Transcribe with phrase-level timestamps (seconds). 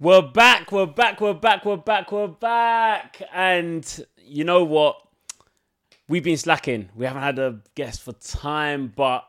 [0.00, 3.20] We're back, we're back, we're back, we're back, we're back.
[3.34, 4.96] And you know what?
[6.08, 6.90] We've been slacking.
[6.94, 9.24] We haven't had a guest for time, but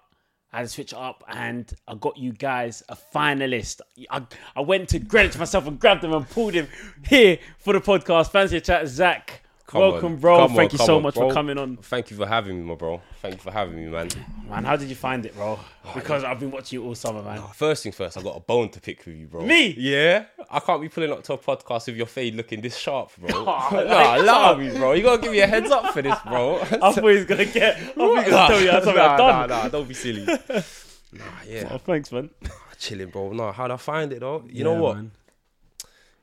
[0.54, 3.82] I had to switch up and I got you guys a finalist.
[4.12, 4.21] I,
[4.55, 6.67] I went to Greenwich myself and grabbed him and pulled him
[7.04, 8.29] here for the podcast.
[8.29, 9.42] Fancy chat, Zach.
[9.70, 10.20] Come Welcome, on.
[10.20, 10.38] bro.
[10.40, 11.28] Come Thank on, you so on, much bro.
[11.28, 11.78] for coming on.
[11.78, 13.04] Thank you for having me, my bro.
[13.22, 14.10] Thank you for having me, man.
[14.49, 15.60] Man, how did you find it, bro?
[15.85, 17.40] Oh, because I've been watching you all summer, man.
[17.53, 19.41] First thing first, I got a bone to pick with you, bro.
[19.45, 19.76] Me?
[19.77, 20.26] Yeah.
[20.49, 23.29] I can't be pulling up to a podcast with your fade looking this sharp, bro.
[23.48, 24.93] Oh, nah, like, allow me, bro.
[24.93, 26.59] You gotta give me a heads up for this, bro.
[26.62, 27.77] I thought he was gonna get.
[27.77, 29.49] I thought gonna Nah, tell you that's something nah, I've done.
[29.49, 30.26] Nah, nah, don't be silly.
[31.13, 31.70] nah, yeah.
[31.71, 32.31] Oh, thanks, man.
[32.79, 33.34] Chilling, bro.
[33.34, 34.43] Nah, how'd I find it, though?
[34.49, 34.95] You know what?
[34.95, 35.12] man.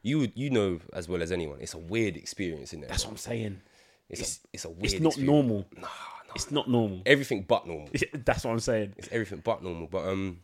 [0.07, 2.89] You you know as well as anyone, it's a weird experience in there.
[2.91, 3.61] That's what I'm saying.
[4.09, 5.33] It's, it's- a, it's a weird It's not experience.
[5.33, 5.67] normal.
[5.77, 6.35] Nah, nah.
[6.37, 7.03] It's not normal.
[7.07, 7.89] Everything but normal.
[8.25, 8.95] That's what I'm saying.
[8.99, 9.87] it's everything but normal.
[9.89, 10.41] But um,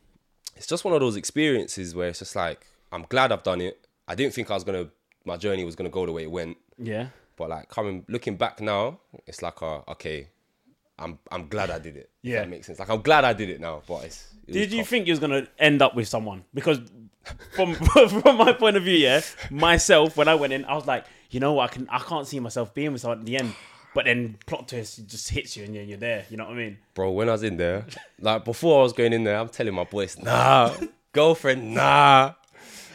[0.56, 3.87] it's just one of those experiences where it's just like I'm glad I've done it.
[4.09, 4.89] I didn't think I was gonna
[5.25, 7.06] my journey was gonna go the way it went, Yeah.
[7.37, 10.28] but like coming looking back now, it's like uh, okay,
[10.98, 12.11] I'm I'm glad I did it.
[12.22, 12.41] Yeah.
[12.41, 12.81] that makes sense.
[12.81, 14.31] Like I'm glad I did it now, but it's.
[14.53, 14.89] Did you tough.
[14.89, 16.45] think you was gonna end up with someone?
[16.55, 16.81] Because
[17.53, 21.05] from from my point of view, yeah, myself when I went in, I was like,
[21.31, 23.55] you know what, I can I can't see myself being with someone at the end.
[23.94, 26.25] But then plot twist just hits you and you're, you're there.
[26.31, 26.78] You know what I mean?
[26.94, 27.11] bro?
[27.11, 27.84] When I was in there,
[28.20, 30.75] like before I was going in there, I'm telling my boys, nah,
[31.12, 32.33] girlfriend, nah.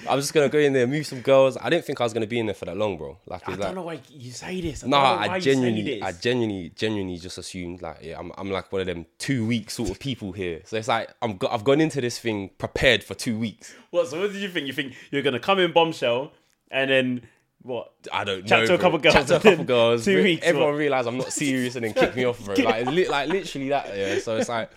[0.10, 1.58] I'm just gonna go in there, move some girls.
[1.60, 3.18] I didn't think I was gonna be in there for that long, bro.
[3.26, 4.84] Like, I don't like, know why you say this.
[4.84, 6.02] I Nah, don't know why I genuinely.
[6.02, 9.70] I genuinely, genuinely just assumed like, yeah, I'm, I'm like one of them two week
[9.72, 10.62] sort of people here.
[10.66, 13.74] So it's like I'm, go- I've gone into this thing prepared for two weeks.
[13.92, 14.08] What?
[14.08, 14.68] So what did you think?
[14.68, 16.32] You think you're gonna come in bombshell
[16.70, 17.22] and then
[17.64, 17.92] what?
[18.14, 18.66] I don't Chat know.
[18.68, 20.06] to a couple girls Chat to a couple girls.
[20.06, 20.78] two Re- weeks, Everyone what?
[20.78, 22.56] realized I'm not serious and then kick me off, bro.
[22.64, 23.88] Like, li- like literally that.
[23.98, 24.20] Yeah.
[24.20, 24.70] So it's like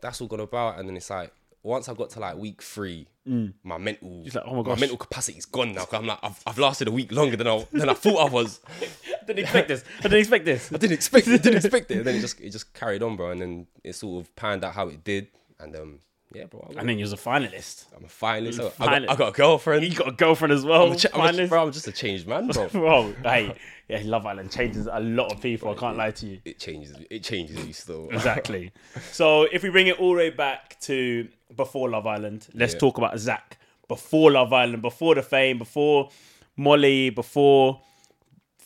[0.00, 1.32] that's all gone about, and then it's like
[1.64, 4.34] once I got to like week three, my mental, Mm.
[4.34, 5.86] like, oh my my mental capacity's gone now.
[5.86, 8.30] Cause I'm like, I've, I've lasted a week longer than I than I thought I
[8.30, 8.60] was.
[8.80, 9.82] I didn't expect this.
[10.00, 10.72] I didn't expect this.
[10.72, 11.42] I didn't expect it.
[11.42, 11.96] Didn't expect it.
[11.98, 13.30] And then it just it just carried on, bro.
[13.30, 15.28] And then it sort of panned out how it did.
[15.58, 15.98] And um,
[16.32, 16.66] yeah, bro.
[16.76, 17.86] I And then you was a finalist.
[17.96, 18.72] I'm a finalist.
[18.80, 19.84] I got, I got, I a girlfriend.
[19.84, 20.86] You got a girlfriend as well.
[20.86, 22.68] I'm, a, ch- I'm, a, bro, I'm just a changed man, bro.
[22.72, 23.54] Bro, hey,
[23.88, 25.70] yeah, Love Island changes a lot of people.
[25.70, 26.40] I can't lie to you.
[26.44, 26.96] It changes.
[27.10, 28.08] It changes you still.
[28.12, 28.72] Exactly.
[29.12, 32.80] so if we bring it all the way back to before Love Island, let's Yeah.
[32.80, 36.10] talk about Zach before Love Island, before the fame, before
[36.56, 37.80] Molly, before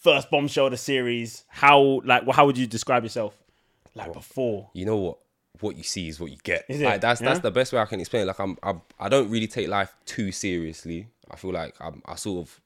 [0.01, 1.45] first bombshell of the series.
[1.49, 3.35] How like how would you describe yourself?
[3.95, 4.71] Like before.
[4.75, 5.19] You know what?
[5.61, 6.65] What you see is what you get.
[6.69, 8.23] Like that's that's the best way I can explain.
[8.23, 8.27] it.
[8.27, 11.09] Like I'm, I'm I don't really take life too seriously.
[11.31, 12.61] I feel like I'm, I sort of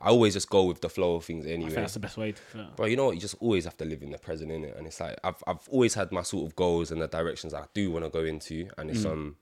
[0.00, 1.70] I always just go with the flow of things I anyway.
[1.70, 2.66] think that's the best way to yeah.
[2.76, 3.14] But you know what?
[3.16, 4.76] You just always have to live in the present, innit?
[4.78, 7.64] And it's like I've I've always had my sort of goals and the directions I
[7.74, 9.10] do want to go into, and it's Mm.
[9.12, 9.36] um.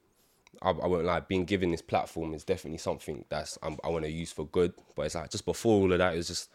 [0.60, 1.20] I, I won't lie.
[1.20, 4.72] Being given this platform is definitely something that's I want to use for good.
[4.96, 6.50] But it's like just before all of that, it was just,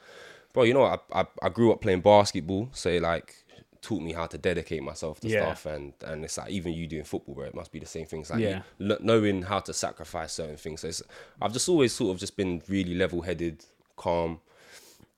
[0.52, 0.64] bro.
[0.64, 1.06] You know what?
[1.14, 3.43] I, I I grew up playing basketball, so like
[3.84, 5.54] taught me how to dedicate myself to Yeah.
[5.54, 7.46] stuff, and and it's like even you doing football, bro.
[7.46, 8.62] It must be the same things like Yeah.
[8.80, 10.82] you, knowing how to sacrifice certain things.
[10.82, 11.04] So it's,
[11.42, 13.64] I've just always sort of just been really level headed,
[13.96, 14.40] calm.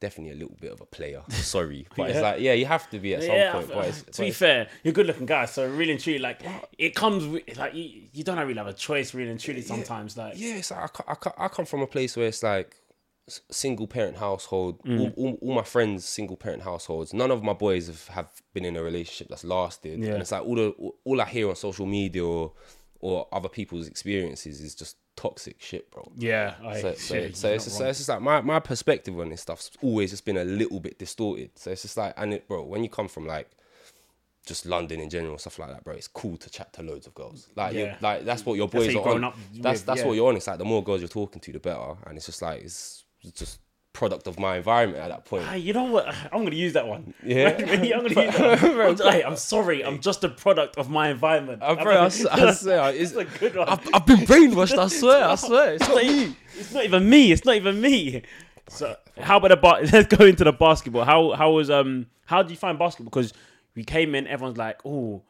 [0.01, 1.21] Definitely a little bit of a player.
[1.29, 3.67] Sorry, but it's like yeah, you have to be at some Yeah, point.
[3.69, 6.01] But uh, it's, to but be fair, you're a good looking guy, so really and
[6.01, 6.41] truly, like
[6.77, 9.61] it comes with like you, you don't really have a choice, really and truly.
[9.61, 12.75] Sometimes, like yeah, it's like I, I, I come from a place where it's like
[13.27, 14.81] single parent household.
[14.83, 14.99] Mm.
[14.99, 17.13] All, all, all my friends single parent households.
[17.13, 19.99] None of my boys have, have been in a relationship that's lasted.
[19.99, 20.13] Yeah.
[20.13, 20.69] And it's like all the
[21.03, 22.53] all I hear on social media or
[22.99, 26.11] or other people's experiences is just toxic shit, bro.
[26.17, 29.17] yeah, I, So, so, shit, so it's just, so it's just like my, my perspective
[29.19, 31.51] on this stuff's always just been a little bit distorted.
[31.55, 33.51] So it's just like, and it, bro, when you come from like
[34.45, 37.13] just London in general, stuff like that, bro, it's cool to chat to loads of
[37.13, 37.47] girls.
[37.55, 37.95] Like, Yeah.
[38.01, 39.23] like that's what your boys how are on.
[39.23, 40.07] up that's with, that's yeah.
[40.07, 40.35] what you're on.
[40.35, 41.95] It's like the more girls you're talking to, the better.
[42.07, 43.59] And it's just like it's just
[43.95, 45.45] product of my environment at that point.
[45.45, 46.07] Hey, you know what?
[46.31, 47.13] I'm gonna use that one.
[47.23, 47.49] Yeah.
[47.57, 49.01] I'm gonna use that one.
[49.01, 49.83] I'm, hey, I'm sorry.
[49.83, 51.63] I'm just a product of my environment.
[51.63, 52.09] Uh, bro, I, I
[52.51, 53.67] swear, it's, a good one.
[53.67, 54.77] I've, I've been brainwashed.
[54.77, 55.73] I swear, I swear.
[55.73, 56.35] It's not me.
[56.57, 57.31] It's not even me.
[57.31, 58.21] It's not even me.
[58.69, 59.81] So how about the bar?
[59.81, 61.05] Let's go into the basketball.
[61.05, 63.09] How how was um how did you find basketball?
[63.09, 63.33] Because
[63.75, 65.21] we came in, everyone's like, oh,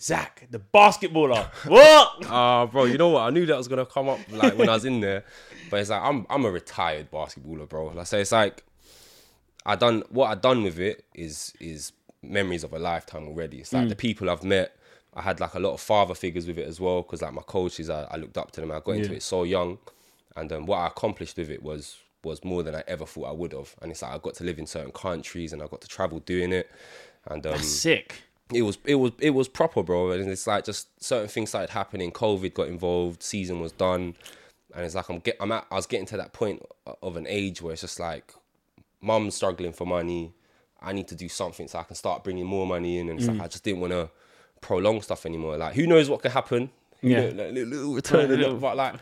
[0.00, 1.46] Zach, the basketballer.
[1.66, 2.26] what?
[2.26, 3.22] Ah, bro, you know what?
[3.22, 5.24] I knew that was gonna come up like when I was in there,
[5.70, 7.86] but it's like I'm I'm a retired basketballer, bro.
[7.88, 8.64] Like so, it's like
[9.66, 13.58] I done what I done with it is is memories of a lifetime already.
[13.58, 14.76] It's like the people I've met.
[15.14, 17.42] I had like a lot of father figures with it as well because like my
[17.42, 18.70] coaches, I, I looked up to them.
[18.70, 19.16] I got into Yeah.
[19.16, 19.78] it so young,
[20.36, 23.32] and um, what I accomplished with it was was more than I ever thought I
[23.32, 23.74] would have.
[23.82, 26.20] And it's like I got to live in certain countries and I got to travel
[26.20, 26.70] doing it,
[27.26, 28.22] and um, Sick.
[28.54, 30.12] it was it was it was proper, bro.
[30.12, 32.12] And it's like just certain things started happening.
[32.12, 33.22] COVID got involved.
[33.22, 34.14] Season was done,
[34.74, 36.62] and it's like I'm get I'm at I was getting to that point
[37.02, 38.32] of an age where it's just like,
[39.00, 40.32] mum's struggling for money.
[40.82, 43.36] I need to do something so I can start bringing more money in and stuff.
[43.36, 43.42] Mm.
[43.42, 44.08] I just didn't want to
[44.62, 45.56] prolong stuff anymore.
[45.58, 46.70] Like, who knows what could happen?
[47.02, 47.30] You Yeah.
[47.32, 48.94] know, like, little, return, little- but like,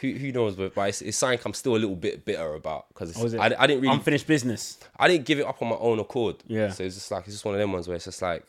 [0.00, 0.54] who who knows?
[0.54, 3.38] But, but it's, it's something I'm still a little bit bitter about because Oh.
[3.38, 4.78] I, I didn't really Unfinished business.
[4.96, 6.36] I didn't give it up on my own accord.
[6.46, 6.70] Yeah.
[6.70, 8.44] So it's just like it's just one of them ones where it's just like,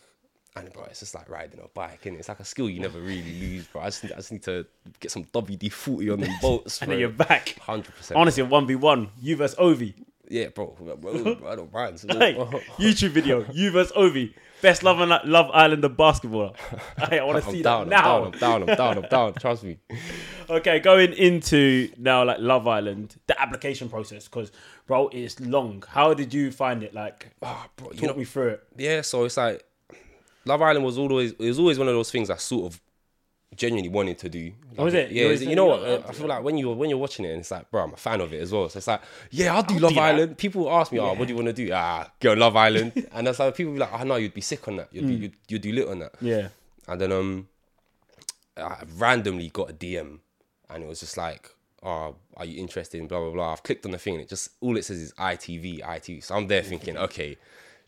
[0.56, 3.00] and bro, it's just like riding a bike, and it's like a skill you never
[3.00, 3.82] really lose, bro.
[3.82, 4.66] I just, I just need to
[5.00, 7.58] get some WD forty on the bolts, And then you're back.
[7.60, 8.18] hundred percent.
[8.20, 9.94] Honestly, one v one, you versus Ovie.
[10.30, 10.68] yeah, bro,
[11.02, 12.00] bro, I don't mind.
[12.00, 12.36] So- Hey,
[12.78, 16.56] YouTube video, you versus Ovie, best Love and Love Islander basketballer.
[17.10, 18.26] Hey, I want to see down, that now.
[18.26, 19.34] I'm down, I'm down, I'm down, I'm down.
[19.34, 19.78] Trust me.
[20.50, 24.52] Okay, going into now like Love Island, the application process, because
[24.88, 25.84] bro, it's long.
[25.88, 26.94] How did you find it?
[26.94, 28.64] Like, Ah, bro, talk you know, me through it.
[28.78, 29.02] yeah.
[29.02, 29.64] So it's like
[30.46, 32.82] Love Island was always it was always one of those things I sort of
[33.56, 34.52] genuinely wanted to do.
[34.78, 35.12] Oh, is it?
[35.12, 35.80] You Yeah, always you know what?
[35.84, 37.94] up I feel like when you when you're watching it, and it's like, bro, I'm
[37.94, 38.68] a fan of it as well.
[38.70, 39.02] So it's like,
[39.32, 40.02] yeah, I'll do I'll Love do that.
[40.16, 40.38] Island.
[40.38, 41.72] People ask me, oh, what do you want to do?
[41.74, 44.42] Ah, go on Love Island, and that's like people be like, oh no, you'd be
[44.42, 44.90] sick on that.
[44.92, 45.08] You'd Mm.
[45.08, 46.14] be you'd, you'd do lit on that.
[46.22, 46.50] Yeah.
[46.88, 47.48] And then um,
[48.58, 50.20] I randomly got a DM,
[50.70, 51.50] and it was just like,
[51.84, 54.30] "Oh, are you interested in blah blah blah?" I've clicked on the thing, and it
[54.30, 56.24] just all it says is ITV, ITV.
[56.24, 57.38] So I'm there thinking, okay,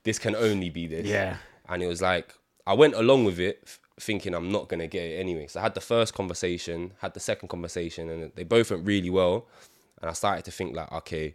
[0.03, 1.05] this can only be this.
[1.07, 1.37] Yeah.
[1.69, 2.33] And it was like
[2.67, 5.47] I went along with it, f- thinking I'm not gonna get it anyway.
[5.47, 9.09] So I had the first conversation, had the second conversation, and they both went really
[9.09, 9.47] well.
[10.01, 11.33] And I started to think like, okay,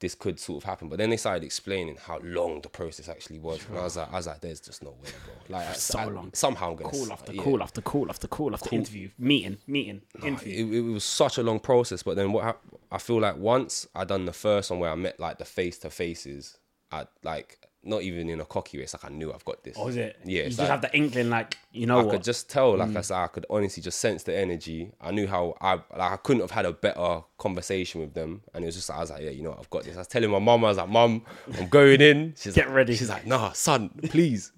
[0.00, 0.88] this could sort of happen.
[0.88, 4.12] But then they started explaining how long the process actually was, and I was like,
[4.12, 5.58] I was like, there's just no way, bro.
[5.58, 6.30] Like So I- long.
[6.34, 7.42] Somehow I'm gonna Call after yeah.
[7.42, 10.66] call after call after call after interview, meeting, meeting, interview.
[10.66, 12.62] It, it was such a long process, but then what hap-
[12.92, 15.78] I feel like once I done the first one where I met like the face
[15.78, 16.58] to faces,
[16.92, 17.58] I like
[17.88, 18.84] not even in a cocky way.
[18.84, 19.76] It's like I knew I've got this.
[19.76, 20.18] Or is it?
[20.24, 22.12] Yeah, You just like- have the inkling, like you know I what?
[22.12, 22.96] could just tell, like mm.
[22.96, 24.92] I said, I could honestly just sense the energy.
[25.00, 28.64] I knew how I like I couldn't have had a better conversation with them, and
[28.64, 29.96] it was just I was like, yeah, you know, what, I've got this.
[29.96, 31.22] I was telling my mum, I was like, mum,
[31.58, 32.34] I'm going in.
[32.38, 32.94] She's Get like, ready.
[32.94, 34.52] She's like, nah, son, please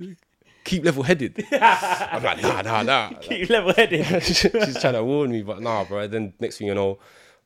[0.65, 1.45] keep level headed.
[1.53, 3.09] I'm like, nah, nah, nah.
[3.21, 4.23] Keep level headed.
[4.23, 6.07] She's trying to warn me, but nah, bro.
[6.07, 6.99] Then next thing you know,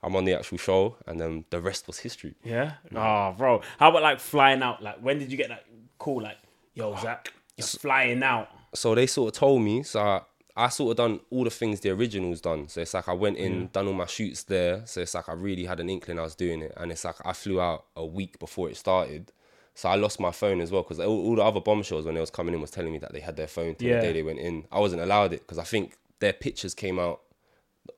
[0.03, 2.35] I'm on the actual show, and then the rest was history.
[2.45, 2.75] yeah.
[2.95, 3.63] Oh, bro.
[3.79, 4.83] How about like flying out?
[4.83, 5.65] Like, when did you get that
[6.05, 6.23] call?
[6.23, 6.39] Like,
[6.75, 8.49] yo, Zach, you're flying out.
[8.75, 10.21] so they sort of told me so I,
[10.57, 13.37] I sort of done all the things the originals done so it's like I went
[13.39, 16.23] in done all my shoots there so it's like I really had an inkling I
[16.23, 19.31] was doing it and it's like I flew out a week before it started
[19.77, 22.21] so I lost my phone as well because all, all the other bombshells when they
[22.21, 23.97] was coming in was telling me that they had their phone till Yeah.
[24.01, 26.99] the day they went in I wasn't allowed it because I think their pictures came
[26.99, 27.21] out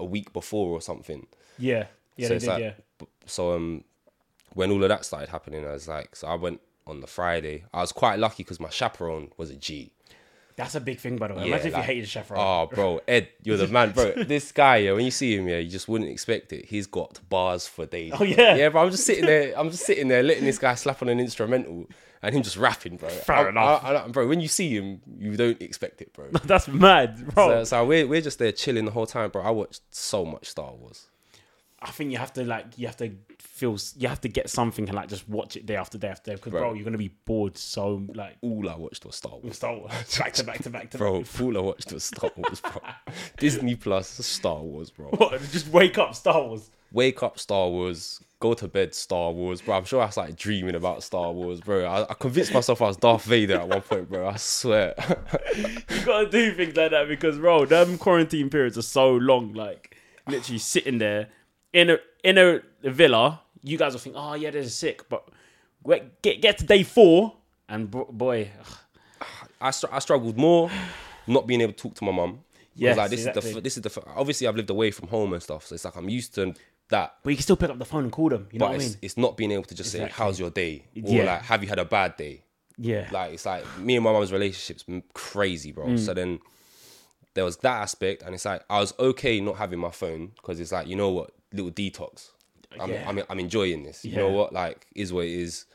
[0.00, 1.26] a week before or something
[1.58, 1.86] Yeah.
[2.16, 2.48] Yeah, so they did.
[2.48, 3.06] like, yeah.
[3.26, 3.84] so um,
[4.54, 7.64] when all of that started happening, I was like, so I went on the Friday.
[7.72, 9.92] I was quite lucky because my chaperone was a G.
[10.56, 11.42] That's a big thing, by the way.
[11.42, 12.42] Yeah, Imagine if you hated the chaperone.
[12.42, 14.12] Oh, bro, Ed, you're the man, bro.
[14.26, 16.64] this guy, yeah, when you see him, yeah, you just wouldn't expect it.
[16.64, 18.12] He's got bars for days.
[18.18, 18.54] Oh, yeah?
[18.54, 18.84] yeah, bro.
[18.84, 19.52] I'm just sitting there.
[19.54, 21.86] I'm just sitting there, letting this guy slap on an instrumental,
[22.22, 23.08] and him just rapping, bro.
[23.26, 23.84] Fair I- enough.
[23.84, 26.28] I- I- bro, when you see him, you don't expect it, bro.
[26.44, 27.48] That's mad, bro.
[27.48, 29.42] so, so we're we're just there chilling the whole time, bro.
[29.42, 31.08] I watched so much Star Wars.
[31.82, 33.12] I think you have to like you have to
[33.56, 36.30] feel you have to get something and like just watch it day after day after
[36.32, 36.60] day because bro.
[36.60, 36.74] Bro.
[36.74, 39.56] you're gonna be bored so like All I watched was Star Wars.
[39.56, 42.60] Star Wars back to back to back to Bro, all I watched was Star Wars,
[42.60, 42.82] bro.
[43.38, 45.06] Disney Plus, Star Wars, bro.
[45.06, 46.70] What, just wake up Star Wars.
[46.92, 48.22] Wake up, Star Wars.
[48.38, 49.76] Go to bed, Star Wars, bro.
[49.76, 51.84] I'm sure I was like dreaming about Star Wars, bro.
[51.86, 54.28] I, I convinced myself I was Darth Vader at one point, bro.
[54.28, 54.94] I swear.
[55.56, 59.54] You gotta do things like that because bro, them quarantine periods are so long.
[59.54, 59.96] Like
[60.28, 61.28] literally sitting there
[61.72, 65.28] in a in a villa, you guys will think, oh yeah, this is sick, but
[65.86, 67.34] get get, get to day four
[67.68, 68.50] and boy,
[69.60, 70.70] I, str- I struggled more
[71.26, 72.40] not being able to talk to my mum.
[72.74, 73.56] Yes, like this is the exactly.
[73.56, 75.84] f- this is the f- obviously I've lived away from home and stuff, so it's
[75.84, 76.54] like I'm used to
[76.90, 77.14] that.
[77.22, 78.48] but you can still pick up the phone and call them.
[78.52, 78.96] You know But what I mean?
[79.02, 81.24] it's not being able to just say, "How's your day?" or Yeah.
[81.24, 82.42] like, "Have you had a bad day?"
[82.78, 85.86] Yeah, Like it's like me and my mum's relationship's crazy, bro.
[85.86, 85.98] Mm.
[85.98, 86.38] So then
[87.32, 90.60] there was that aspect, and it's like I was okay not having my phone because
[90.60, 92.28] it's like you know what, little detox.
[92.80, 93.08] I'm, Yeah.
[93.08, 94.04] I'm I'm enjoying this.
[94.04, 95.66] You know what, like is what it is,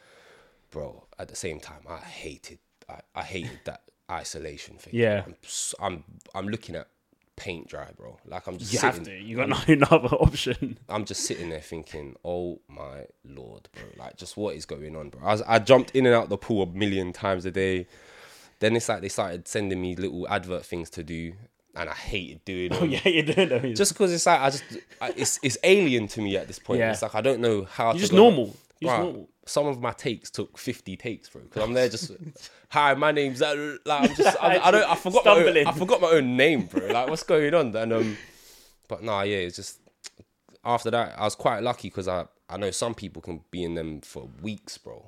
[0.70, 1.04] bro.
[1.20, 4.94] At the same time, I hated I, I hated that isolation thing.
[4.96, 5.24] Yeah.
[5.26, 5.36] I'm
[5.80, 6.04] I'm,
[6.36, 6.88] I'm looking at
[7.36, 8.18] paint dry, bro.
[8.26, 9.18] Like I'm just you sitting, have to.
[9.20, 10.78] You got no another option.
[10.90, 13.84] I'm just sitting there thinking, oh my lord, bro.
[13.98, 15.22] Like, just what is going on, bro?
[15.24, 17.88] I, was, I jumped in and out of the pool a million times a day.
[18.60, 21.34] Then it's like they started sending me little advert things to do,
[21.76, 22.80] and I hated doing them.
[22.82, 23.76] Oh yeah, you're doing that.
[23.76, 24.64] Just because it's like I just,
[25.00, 26.80] I, it's it's alien to me at this point.
[26.80, 26.92] Yeah.
[26.92, 27.88] It's like I don't know how.
[27.88, 28.56] You're to just normal.
[28.80, 29.30] You're just normal.
[29.46, 31.42] Some of my takes took 50 takes, bro.
[31.42, 32.12] Because I'm there just,
[32.70, 36.00] hi, my name's like I'm just, I, I don't, I forgot my own, I forgot
[36.00, 36.86] my own name, bro.
[36.88, 37.76] Like what's going on?
[37.76, 38.18] And um,
[38.88, 39.80] but nah, yeah, it's just
[40.64, 43.76] after that I was quite lucky because I I know some people can be in
[43.76, 45.06] them for weeks, bro.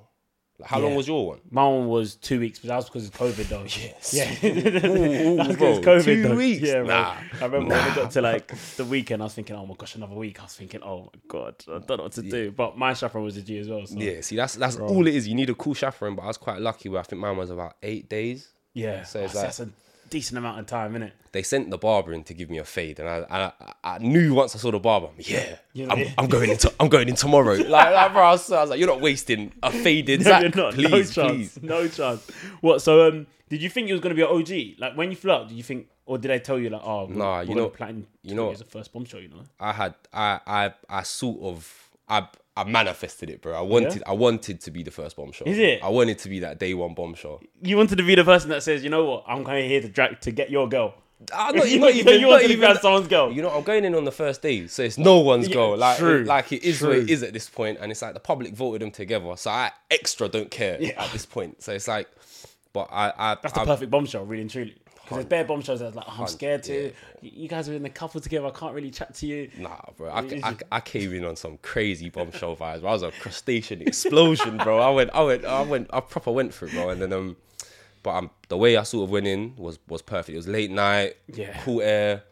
[0.65, 1.39] How long was your one?
[1.49, 3.63] My one was two weeks, but that was because of COVID though.
[3.63, 4.13] Yes.
[4.13, 4.49] Yeah.
[4.49, 6.35] Ooh, That was bro, COVID, two though.
[6.35, 6.61] weeks?
[6.61, 6.85] Yeah, bro.
[6.85, 7.91] Nah, I remember when nah.
[7.91, 10.39] it got to like the weekend, I was thinking, oh my gosh, another week.
[10.39, 12.51] I was thinking, oh my god, I don't know what to do.
[12.51, 13.85] But my chaperone was a G as well.
[13.85, 13.97] So.
[13.97, 15.27] Yeah, see, that's that's all it is.
[15.27, 17.49] You need a cool chaperone, but I was quite lucky where I think mine was
[17.49, 18.49] about eight days.
[18.73, 19.03] Yeah.
[19.03, 21.13] So it's ah, that's, like- that's a decent amount of time, isn't it?
[21.31, 24.33] They sent the barber in to give me a fade, and I I, I knew
[24.35, 26.11] once I saw the barber, I'm, yeah, You know, I'm, yeah.
[26.17, 27.53] I'm going into I'm going in tomorrow.
[27.57, 30.41] like, like bro, I was, I was like, you're not wasting a faded No, Zach,
[30.41, 30.73] you're not.
[30.75, 31.53] please, no chance.
[31.57, 31.63] please.
[31.63, 32.29] No chance.
[32.61, 32.81] What?
[32.81, 34.79] So, um, did you think you was gonna be an OG?
[34.79, 37.05] Like when you flew out, did you think, or did I tell you like, oh,
[37.05, 39.43] we're- Nah, we're you know- plan you know- as a first bombshell, you know?
[39.59, 43.53] I had I I I sort of I I manifested it, bro.
[43.53, 45.47] I wanted I wanted to be the first bombshell.
[45.47, 45.83] Is it?
[45.83, 47.41] I wanted to be that day one bombshell.
[47.61, 49.89] You wanted to be the person that says, you know what, I'm of here to
[49.89, 50.93] drag to get your girl.
[51.31, 53.31] Ah, not, you, not even, you not even grab someone's girl.
[53.31, 55.77] You know, I'm going in on the first day, so it's no one's Yeah, goal.
[55.77, 58.13] Like, true, it, like it is what it is at this point, and it's like
[58.13, 61.63] the public voted them together, so I extra don't care at this point.
[61.63, 62.09] So it's like,
[62.73, 64.75] but I, I, That's the I perfect bombshell, really and truly.
[65.03, 66.85] Because there's bare bombshells that's like, oh, I'm scared to.
[66.85, 66.89] yeah.
[67.21, 68.47] You guys are in the couple together.
[68.47, 69.49] I can't really chat to you.
[69.57, 70.09] nah, bro.
[70.09, 72.81] I, I, I came in on some crazy bombshell vibes.
[72.81, 72.89] Bro.
[72.89, 74.79] I was a crustacean explosion, bro.
[74.79, 76.89] I went, I went, I went, I proper went for it, bro.
[76.89, 77.35] And then um,
[78.01, 80.29] but um, the way I sort of went in was was perfect.
[80.33, 81.57] It was late night, Yeah.
[81.63, 82.23] cool air.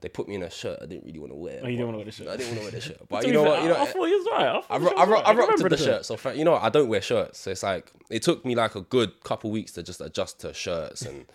[0.00, 1.60] They put me in a shirt I didn't really want to wear.
[1.62, 2.28] Oh, you didn't wanna wear the shirt?
[2.28, 3.62] I didn't want to wear the shirt, but you know fair, what?
[3.62, 4.46] You know, I, I thought he was right.
[4.70, 5.26] I, I, ro- I, ro- right.
[5.26, 6.06] I rocked remember the shirt.
[6.06, 6.62] So fa- you know, what?
[6.62, 7.38] I don't wear shirts.
[7.40, 10.54] So it's like it took me like a good couple weeks to just adjust to
[10.54, 11.26] shirts and,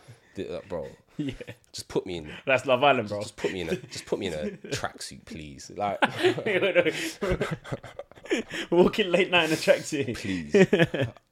[0.70, 0.88] bro.
[1.18, 1.32] Yeah,
[1.72, 2.30] Just put me in.
[2.46, 3.22] that's Love Island, bro.
[3.22, 3.76] Just put me in a.
[3.78, 4.38] Just put me in a
[4.76, 5.72] tracksuit, please.
[5.74, 5.98] Like,
[8.70, 10.18] Walking late night in a tracksuit.
[10.18, 10.54] please.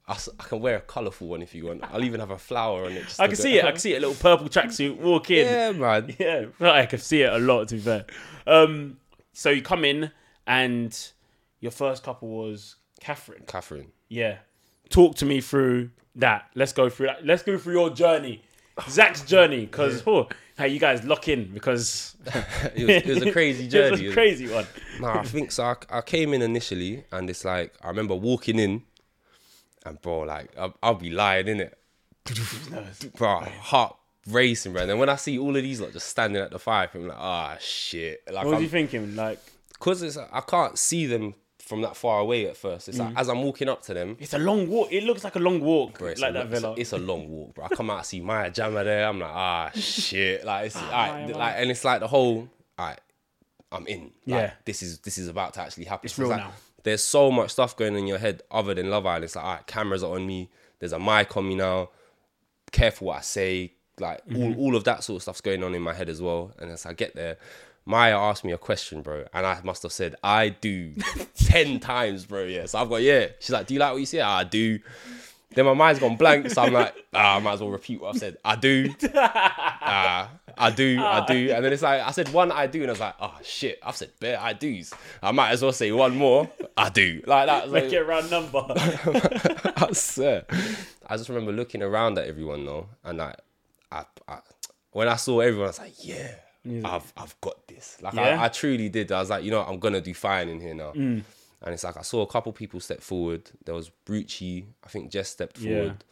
[0.06, 1.82] I can wear a colourful one if you want.
[1.92, 3.04] I'll even have a flower on it.
[3.18, 3.64] I can see it.
[3.66, 3.98] I can see it.
[3.98, 4.96] A little purple tracksuit.
[4.96, 5.46] Walk in.
[5.46, 6.14] Yeah, man.
[6.18, 7.68] Yeah, I can see it a lot.
[7.68, 8.06] To be fair.
[8.46, 8.98] Um,
[9.32, 10.10] so you come in
[10.46, 10.96] and
[11.60, 13.44] your first couple was Catherine.
[13.46, 13.92] Catherine.
[14.08, 14.38] Yeah.
[14.88, 16.48] Talk to me through that.
[16.54, 17.26] Let's go through that.
[17.26, 18.42] Let's go through your journey,
[18.88, 22.16] Zach's journey, because oh, how you guys lock in because
[22.74, 23.86] It was, it was a crazy journey.
[24.00, 24.66] it was a crazy one.
[25.00, 25.64] Nah, I think so.
[25.64, 28.82] I, I came in initially, and it's like I remember walking in,
[29.84, 31.78] and bro, like I'll, I'll be lying in it,
[33.16, 33.96] bro, heart
[34.28, 34.82] racing, bro.
[34.82, 37.08] And then when I see all of these like just standing at the fire, I'm
[37.08, 38.22] like, ah, shit.
[38.26, 39.16] Like, What was I'm, you thinking?
[39.16, 39.38] Like
[39.78, 42.88] cause it's I can't see them from that far away at first.
[42.88, 43.06] It's Mm.
[43.06, 44.16] like as I'm walking up to them.
[44.20, 44.92] it's a long walk.
[44.92, 46.74] It looks like a long walk, Bro, it's, like a, that lo- it's, villa.
[46.74, 47.64] a, it's a long walk, bro.
[47.64, 49.08] I come out, I see Maya Jama there.
[49.08, 50.44] I'm like, ah, shit.
[50.44, 53.00] Like, it's, alright, Maya, like, and it's like the whole, alright,
[53.72, 54.02] I'm in.
[54.02, 54.52] Like, Yeah.
[54.64, 56.04] this is this is about to actually happen.
[56.06, 56.52] It's So real like, now.
[56.82, 59.24] There's so much stuff going on in your head other than Love Island.
[59.24, 60.50] It's like, alright, cameras are on me.
[60.80, 61.88] There's a mic on me now.
[62.72, 63.72] Careful what I say.
[63.98, 64.58] Like Mm-hmm.
[64.58, 66.52] all, all of that sort of stuff's going on in my head as well.
[66.58, 67.38] And as I get there,
[67.86, 70.94] Maya asked me a question, bro, and I must have said I do
[71.34, 72.44] ten times, bro.
[72.44, 73.28] Yeah, so I've got yeah.
[73.40, 74.20] She's like, "Do you like what you see?
[74.20, 74.78] I do.
[75.54, 78.14] Then my mind's gone blank, so I'm like, ah, I might as well repeat what
[78.14, 78.38] I've said.
[78.44, 78.92] I do.
[79.86, 81.50] Ah, I do, I do.
[81.52, 83.78] And then it's like, I said one I do, and I was like, oh shit,
[83.82, 84.92] I've said bare I do's.
[85.22, 86.48] I might as well say one more.
[86.76, 87.22] I do.
[87.26, 87.70] Like that.
[87.70, 88.64] Make So, it a round number.
[88.68, 90.44] I swear.
[91.06, 93.36] I just remember looking around at everyone though, and like,
[93.92, 94.38] I, I
[94.92, 96.34] when I saw everyone, I was like, yeah,
[96.66, 97.98] I've I've got this.
[98.00, 98.40] Like Yeah?
[98.40, 99.12] I, I truly did.
[99.12, 100.92] I was like, you know, what, I'm gonna do fine in here now.
[100.92, 101.22] Mm.
[101.62, 103.50] And it's like I saw a couple people step forward.
[103.64, 106.04] There was Ruchee, I think Jess stepped forward.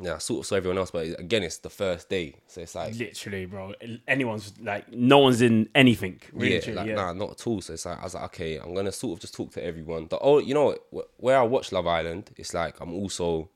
[0.00, 2.74] Yeah, I sort of saw everyone else, but again, it's the first day, so it's
[2.74, 3.74] like Literally, bro.
[4.08, 6.18] Anyone's like, no one's in anything.
[6.32, 6.94] Really, yeah, like yeah.
[6.94, 7.60] nah, not at all.
[7.60, 10.06] So it's like I was like, okay, I'm gonna sort of just talk to everyone.
[10.08, 10.76] The oh, you know,
[11.18, 13.50] where I watch Love Island, it's like I'm also,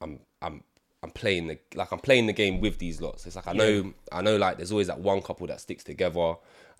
[0.00, 0.64] I'm I'm
[1.02, 3.26] I'm playing the like I'm playing the game with these lots.
[3.26, 6.34] It's like I know I know like there's always that one couple that sticks together.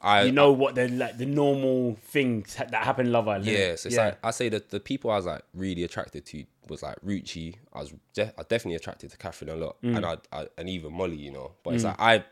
[0.04, 3.46] I You know what the like the normal things ha- that happen in Love Island.
[3.46, 6.44] yeah, so it's like I say that the people I was like really attracted to
[6.68, 7.56] was like Ruchee.
[7.72, 9.96] I was de- I definitely attracted to Catherine a lot, Mm.
[9.96, 11.52] and I, I and even Molly, you know.
[11.64, 12.24] But it's like I,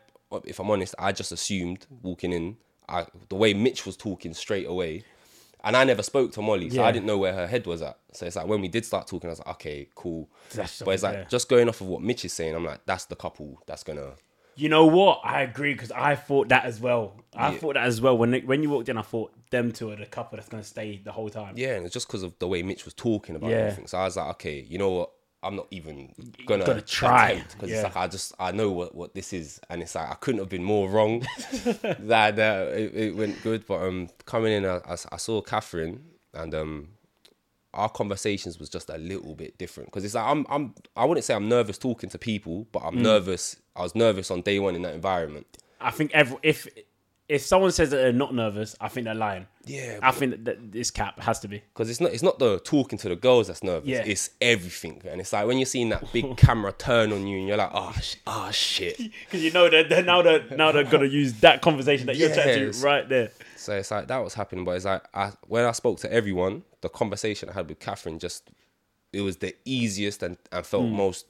[0.45, 2.57] if I'm honest, I just assumed walking in,
[2.89, 5.03] I the way Mitch was talking straight away,
[5.63, 6.87] and I never spoke to Molly, so Yeah.
[6.87, 7.97] I didn't know where her head was at.
[8.13, 10.29] So it's like when we did start talking, I was like, okay, cool.
[10.53, 11.23] That's but it's like yeah.
[11.25, 14.13] just going off of what Mitch is saying, I'm like, that's the couple that's gonna.
[14.55, 15.21] You know what?
[15.23, 17.15] I agree because I thought that as well.
[17.33, 18.97] I thought that as well when they, when you walked in.
[18.97, 21.53] I thought them two are the couple that's gonna stay the whole time.
[21.55, 23.57] Yeah, and it's just because of the way Mitch was talking about Yeah.
[23.57, 23.87] everything.
[23.87, 25.11] So I was like, okay, you know what?
[25.43, 26.13] I'm not even
[26.45, 27.43] gonna, gotta try.
[27.51, 27.77] because Yeah.
[27.77, 30.39] it's like I just I know what, what this is, and it's like I couldn't
[30.39, 31.19] have been more wrong.
[31.99, 36.03] that that it, it went good, but um, coming in, I, I, I saw Catherine,
[36.33, 36.89] and um,
[37.73, 41.23] our conversations was just a little bit different because it's like I'm I'm I wouldn't
[41.25, 42.87] say I'm nervous talking to people, but Mm.
[42.87, 43.55] I'm nervous.
[43.75, 45.47] I was nervous on day one in that environment.
[45.79, 46.67] I think every if
[47.31, 49.47] if someone says that they're not nervous, I think they're lying.
[49.65, 51.63] Yeah, I think that, this cap has to be.
[51.73, 53.87] because it's not it's not the talking to the girls that's nervous.
[53.87, 54.03] Yeah.
[54.05, 57.47] It's everything, and it's like when you're seeing that big camera turn on you, and
[57.47, 58.99] you're like, oh, sh- oh shit.
[59.25, 62.33] Because you know that they're, now they're now they're gonna use that conversation that you're
[62.33, 63.31] to right there.
[63.55, 66.63] So it's like that was happening, but it's like I, when I spoke to everyone,
[66.81, 68.49] the conversation I had with Catherine just
[69.13, 70.95] it was the easiest and, and felt hmm.
[70.95, 71.27] most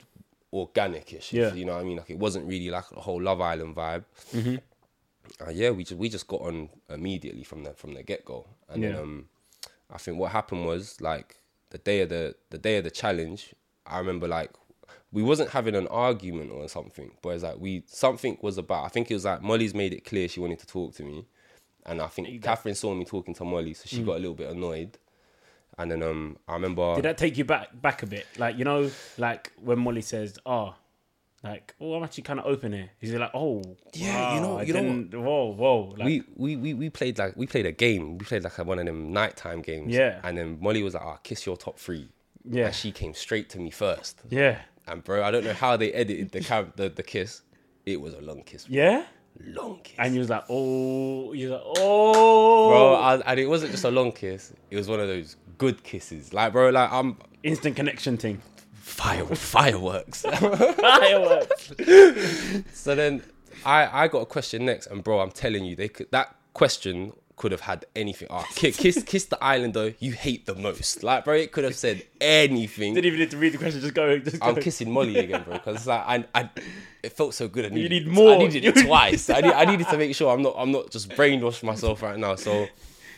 [0.52, 1.32] organic-ish.
[1.32, 1.54] Yeah.
[1.54, 1.98] you know what I mean.
[1.98, 4.04] Like it wasn't really like a whole Love Island vibe.
[4.34, 4.56] Mm-hmm.
[5.40, 8.48] Uh, yeah, we just we just got on immediately from the from the get go,
[8.70, 9.26] and then um,
[9.90, 11.38] I think what happened was like
[11.70, 13.54] the day of the the day of the challenge.
[13.86, 14.52] I remember like
[15.12, 18.86] we wasn't having an argument or something, but it's like we something was about.
[18.86, 21.26] I think it was like Molly's made it clear she wanted to talk to me,
[21.86, 24.50] and I think Catherine saw me talking to Molly, so she got a little bit
[24.50, 24.98] annoyed.
[25.78, 26.96] And then um, I remember Mm.
[26.96, 28.28] Did that take you back back a bit?
[28.38, 30.76] Like you know, like when Molly says, "Oh,
[31.44, 33.62] like oh, I'm actually kind of open here." He's like, "Oh,
[33.94, 37.18] Yeah, you wow, know- I you know Whoa, whoa!" Like, we, we, we, we played
[37.20, 38.18] like we played a game.
[38.18, 39.94] We played like a, one of them nighttime games.
[39.94, 40.20] Yeah.
[40.24, 42.10] And then Molly was like, "Oh, kiss your top three.
[42.44, 42.68] Yeah.
[42.68, 44.22] And she came straight to me first.
[44.30, 47.42] yeah, And bro, I don't know how they edited the cam- the, the kiss.
[47.86, 48.68] It was a long kiss.
[48.70, 49.06] yeah.
[49.44, 49.96] Long kiss.
[49.98, 53.84] And you was like, "Oh," you was like, "Oh, bro, I, and it wasn't just
[53.86, 54.54] a long kiss.
[54.70, 56.34] It was one of those good kisses.
[56.34, 58.42] Like, bro, like I'm instant connection thing."
[58.92, 60.22] Fire fireworks.
[60.82, 61.72] Fireworks.
[62.74, 63.24] so then
[63.66, 67.14] I I got a question next, and bro, I'm telling you, they could that question
[67.38, 68.28] could have had anything.
[68.30, 71.02] Ah, oh, kiss, kiss, kiss the islander you hate the most.
[71.02, 72.94] Like, bro, it could have said anything.
[72.94, 73.82] Didn't even need to read the question.
[73.82, 74.20] Just go.
[74.20, 74.48] Just go.
[74.48, 76.50] I'm kissing Molly again, bro, because like I, I,
[77.02, 77.66] it felt so good.
[77.66, 78.36] I needed, need more.
[78.36, 79.30] I needed it twice.
[79.32, 82.20] I, need, I needed to make sure I'm not, I'm not just brainwashed myself right
[82.20, 82.36] now.
[82.36, 82.68] So,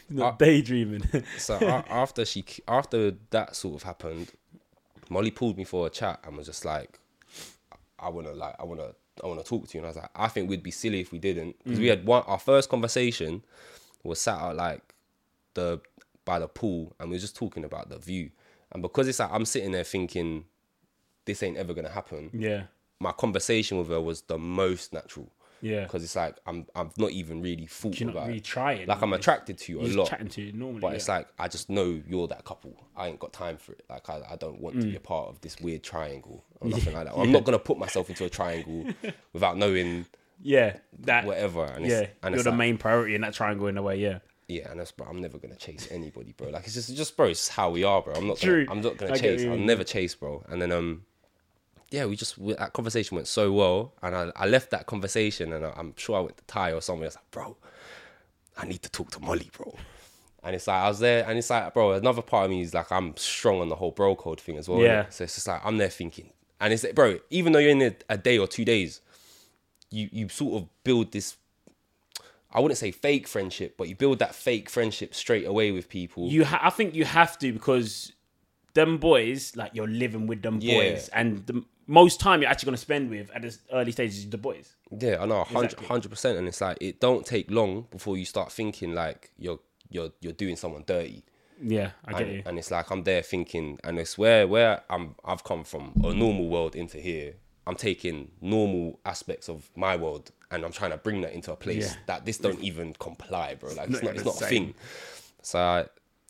[0.10, 1.04] Not daydreaming.
[1.38, 4.32] so a- after she, after that sort of happened,
[5.14, 7.00] Molly pulled me for a chat and was just like,
[8.00, 8.90] I wanna, like, I wanna,
[9.24, 9.80] I wanna talk to you.
[9.80, 11.92] And I was like, I think we'd be silly if we didn't, because we mm.
[11.92, 12.24] had one.
[12.26, 13.44] Our first conversation
[14.04, 14.82] was sat out like
[15.54, 15.80] the
[16.26, 18.32] by the pool, and we were just talking about the view.
[18.72, 20.46] And because it's like I'm sitting there thinking,
[21.26, 22.32] this ain't ever gonna happen.
[22.34, 22.64] yeah,
[23.00, 25.30] my conversation with her was the most natural
[25.64, 25.84] yeah.
[25.86, 28.44] because it's like I'm I've not even really thought You're not about really it.
[28.44, 28.86] trying.
[28.88, 30.82] Like I'm attracted to you a lot, chatting to you normally.
[30.82, 30.96] but yeah.
[30.96, 32.76] it's like I just know you're that couple.
[32.96, 33.84] I ain't got time for it.
[33.90, 34.82] Like I, I don't want Mm.
[34.82, 37.16] to be a part of this weird triangle or nothing like that.
[37.18, 38.86] I'm not gonna put myself into a triangle
[39.34, 40.06] without knowing
[40.42, 41.64] yeah, that whatever.
[41.64, 43.96] And yeah, it's, and you're the like, main priority in that triangle in a way.
[43.98, 45.08] Yeah, yeah, and that's bro.
[45.08, 46.50] I'm never gonna chase anybody, bro.
[46.50, 47.28] Like it's just, just bro.
[47.28, 48.14] It's how we are, bro.
[48.16, 48.38] I'm not.
[48.38, 48.66] True.
[48.66, 49.46] Gonna, I'm not gonna I chase.
[49.46, 50.44] I'll never chase, bro.
[50.50, 51.04] And then um,
[51.94, 55.54] yeah, we just we, that conversation went so well, and I, I left that conversation,
[55.54, 57.06] and I, I'm sure I went to Ty or somewhere.
[57.06, 57.56] I was like, bro,
[58.58, 59.76] I need to talk to Molly, bro.
[60.44, 62.74] And it's like I was there, and it's like, bro, another part of me is
[62.74, 64.82] like I'm strong on the whole bro code thing as well.
[64.82, 65.06] Yeah.
[65.10, 67.78] So it's just like I'm there thinking, and it's like, bro, even though you're in
[67.80, 69.00] there a day or two days,
[69.92, 71.38] you you sort of build this.
[72.52, 76.28] I wouldn't say fake friendship, but you build that fake friendship straight away with people.
[76.28, 76.44] you.
[76.46, 78.12] Ha- I think you have to because
[78.74, 80.74] them boys, like you're living with them Yeah.
[80.76, 84.38] boys, and the most time you're actually gonna spend with at this early stages the
[84.38, 84.76] boys.
[84.98, 86.38] Yeah, I know, hundred percent.
[86.38, 90.34] And it's like it don't take long before you start thinking like you're you're you're
[90.34, 91.24] doing someone dirty.
[91.62, 92.44] Yeah, I get And, you.
[92.46, 96.14] and it's like I'm there thinking, and it's where where I'm I've come from a
[96.14, 97.36] normal world into here.
[97.66, 101.56] I'm taking normal aspects of my world and I'm trying to bring that into a
[101.56, 101.98] place Yeah.
[102.08, 103.70] that this don't even comply, bro.
[103.74, 104.74] Like it's Not not, it's not a thing.
[105.42, 105.86] So I,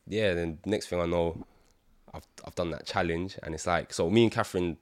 [0.07, 1.43] yeah, then next thing I know,
[2.13, 4.77] I've I've done that challenge, and it's like so me and Catherine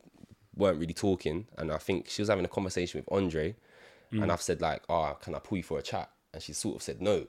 [0.56, 3.56] weren't really talking, and I think she was having a conversation with Andre,
[4.12, 4.24] Mm.
[4.24, 6.10] and I've said like, oh, can I pull you for a chat?
[6.34, 7.28] And she sort of said no.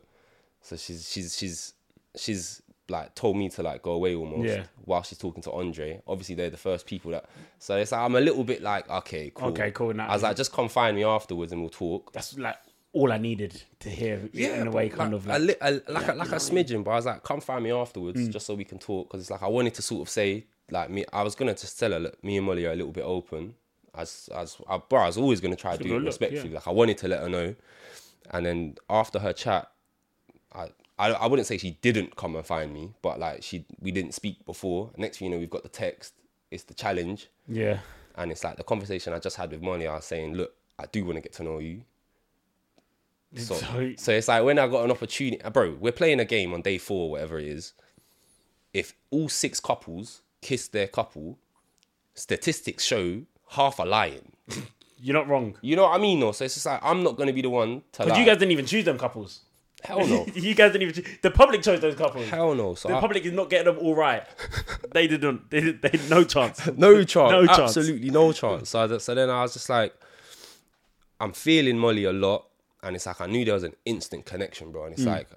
[0.62, 1.74] So she's she's she's
[2.16, 4.64] she's like told me to like go away almost Yeah.
[4.84, 6.02] while she's talking to Andre.
[6.08, 7.26] Obviously they're the first people that
[7.60, 9.48] so it's like I'm a little bit like, okay, cool.
[9.50, 12.12] Okay, cool, now- I was like, just come find me afterwards and we'll talk.
[12.12, 12.56] That's like
[12.92, 14.28] all I needed to hear.
[14.32, 16.36] yeah, in a way, kind like, of a like, li- a, like a, like a
[16.36, 18.30] smidgen, but I was like, come find me afterwards Mm.
[18.32, 20.90] just so we can talk because it's like I wanted to sort of say like
[20.90, 21.04] me.
[21.12, 23.54] I was gonna just tell her, look, me and Molly are a little bit open.
[23.94, 26.48] As as I, bro, I was always gonna try to do it look, respectfully.
[26.50, 26.54] yeah.
[26.56, 27.54] Like I wanted to let her know,
[28.30, 29.70] and then after her chat,
[30.54, 33.90] I, I I wouldn't say she didn't come and find me, but like she we
[33.92, 34.90] didn't speak before.
[34.96, 36.14] Next thing you know, we've got the text.
[36.50, 37.28] It's the challenge.
[37.48, 37.78] yeah,
[38.16, 39.86] And it's like the conversation I just had with Molly.
[39.86, 41.82] I was saying, look, I do want to get to know you.
[43.36, 45.76] So, So- so it's like when I got an opportunity, bro.
[45.80, 47.72] We're playing a game on day four, whatever it is.
[48.74, 51.38] If all six couples kiss their couple,
[52.14, 54.32] statistics show half are lying.
[55.00, 55.56] you're not wrong.
[55.62, 56.20] You know what I mean?
[56.20, 56.32] though?
[56.32, 58.08] So it's just like I'm not gonna be the one to lie.
[58.10, 59.40] But you guys didn't even choose them couples.
[59.82, 60.94] hell no, you guys didn't even.
[60.94, 62.28] Choose, the public chose those couples.
[62.28, 62.74] hell no.
[62.74, 64.24] So the I- public is not getting them all right.
[64.92, 65.50] they didn't.
[65.50, 65.82] They did.
[65.82, 66.66] They had no chance.
[66.76, 67.32] no chance.
[67.32, 67.76] No chance.
[67.76, 68.70] Absolutely no chance.
[68.70, 69.94] So, so then I was just like,
[71.20, 72.46] I'm feeling Molly a lot.
[72.82, 74.84] and it's like I knew there was an instant connection, bro.
[74.84, 75.10] And it's hmm.
[75.10, 75.28] like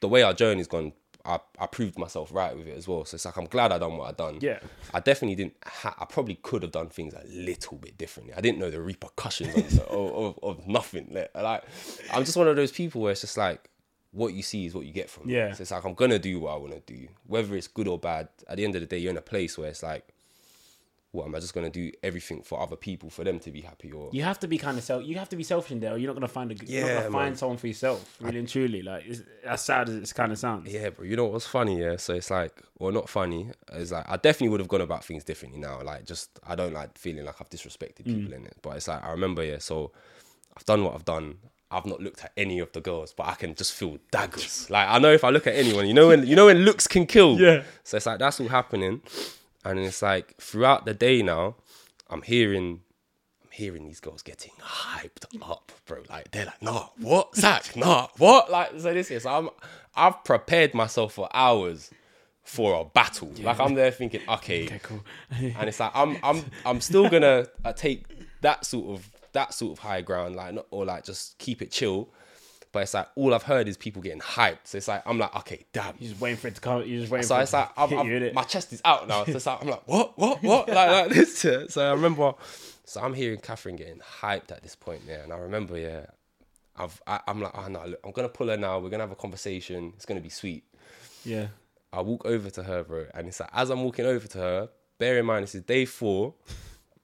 [0.00, 0.92] the way our journey's gone,
[1.24, 3.04] I, I proved myself right with it as well.
[3.04, 4.38] So it's like I'm glad I done what I done.
[4.40, 4.60] Yeah.
[4.94, 5.56] I definitely didn't.
[5.64, 8.34] Ha- I probably could have done things a little bit differently.
[8.34, 11.08] I didn't know the repercussions of, of, of, nothing.
[11.10, 11.64] Like, like,
[12.12, 13.68] I'm just one of those people where it's just like
[14.12, 15.28] what you see is what you get from.
[15.28, 15.32] it.
[15.34, 15.52] Yeah.
[15.52, 17.98] So it's like I'm gonna do what I want to do, whether it's good or
[17.98, 18.28] bad.
[18.48, 20.08] At the end of the day, you're in a place where it's like,
[21.12, 23.90] what am I just gonna do everything for other people for them to be happy
[23.90, 25.04] or You have to be kind of self.
[25.04, 26.54] You have to be selfish in there, or you're not gonna find a.
[26.54, 27.20] good you're not Yeah, gonna man.
[27.20, 28.16] find someone for yourself.
[28.20, 30.72] Really and truly, like it's, as sad as it kind of sounds.
[30.72, 31.06] Yeah, bro.
[31.06, 31.80] You know what's funny?
[31.80, 31.96] Yeah.
[31.96, 33.50] So it's like, well, not funny.
[33.72, 35.80] It's like I definitely would have gone about things differently now.
[35.82, 38.14] Like, just I don't like feeling like I've disrespected mm.
[38.16, 38.56] people in it.
[38.60, 39.58] But it's like I remember, yeah.
[39.58, 39.92] So
[40.56, 41.38] I've done what I've done.
[41.70, 44.70] I've not looked at any of the girls, but I can just feel daggers.
[44.70, 46.86] Like I know if I look at anyone, you know when you know when looks
[46.86, 47.38] can kill.
[47.38, 47.62] Yeah.
[47.84, 49.02] So it's like that's all happening,
[49.70, 51.56] and it's like throughout the day now,
[52.10, 52.80] I'm hearing
[53.44, 56.02] I'm hearing these girls getting hyped up, bro.
[56.08, 58.50] Like they're like, nah, what, Zach, nah, what?
[58.50, 59.22] Like so this is.
[59.24, 59.50] So I'm
[59.94, 61.90] I've prepared myself for hours
[62.42, 63.32] for a battle.
[63.42, 65.04] Like I'm there thinking, okay, Okay, cool.
[65.30, 68.04] and it's like I'm I'm I'm still gonna uh, take
[68.40, 71.70] that sort of that sort of high ground, like not or like just keep it
[71.70, 72.08] chill.
[72.72, 74.58] But it's like all I've heard is people getting hyped.
[74.64, 75.94] So it's like I'm like, okay, damn.
[75.98, 76.82] You're just waiting for it to come.
[76.84, 77.26] You're just waiting.
[77.26, 78.34] So for it's like I'm, I'm- innit?
[78.34, 79.24] my chest is out now.
[79.24, 81.38] So it's like I'm like, what, what, what, like like this.
[81.72, 82.34] So I remember,
[82.84, 85.22] so I'm hearing Catherine getting hyped at this point, yeah.
[85.22, 86.06] And I remember, yeah,
[86.76, 88.78] I've I, I'm like, oh no, look, I'm gonna pull her now.
[88.78, 89.92] We're gonna have a conversation.
[89.96, 90.64] It's gonna be sweet.
[91.24, 91.48] yeah.
[91.90, 94.68] I walk over to her, bro, and it's like as I'm walking over to her.
[94.98, 96.34] Bear in mind, this is day four.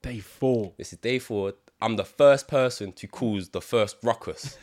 [0.01, 0.73] Day four.
[0.77, 1.53] This is day four.
[1.81, 4.57] I'm the first person to cause the first ruckus,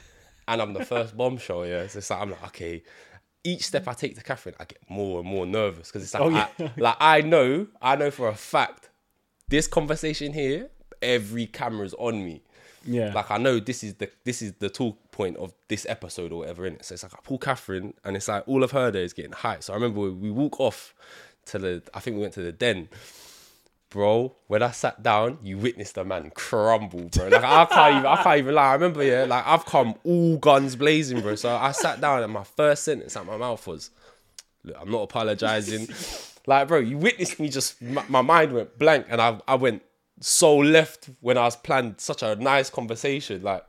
[0.48, 1.66] and I'm the first bombshell.
[1.66, 2.82] Yeah, so it's like I'm like, okay.
[3.44, 6.22] Each step I take to Catherine, I get more and more nervous because it's like,
[6.22, 6.46] Oh, yeah.
[6.60, 8.90] I, like I know, I know for a fact,
[9.48, 10.68] this conversation here,
[11.02, 12.42] every camera's on me.
[12.84, 13.12] Yeah.
[13.12, 16.40] Like I know this is the this is the talk point of this episode or
[16.40, 16.84] whatever in it.
[16.84, 19.32] So it's like I pull Catherine, and it's like all of her there is getting
[19.32, 19.64] hyped.
[19.64, 20.94] So I remember we, we walk off
[21.46, 22.88] to the, I think we went to the den
[23.92, 27.28] bro, when I sat down, you witnessed a man crumble, bro.
[27.28, 28.70] Like I can't even, I can't even lie.
[28.70, 31.34] I remember, yeah, like I've come all guns blazing, bro.
[31.34, 33.90] So I sat down, and my first sentence out my mouth was,
[34.64, 35.88] "Look, I'm not apologizing."
[36.46, 39.82] like, bro, you witnessed me just, my, my mind went blank, and I, I went
[40.20, 43.42] so left when I was planned such a nice conversation.
[43.42, 43.64] Like,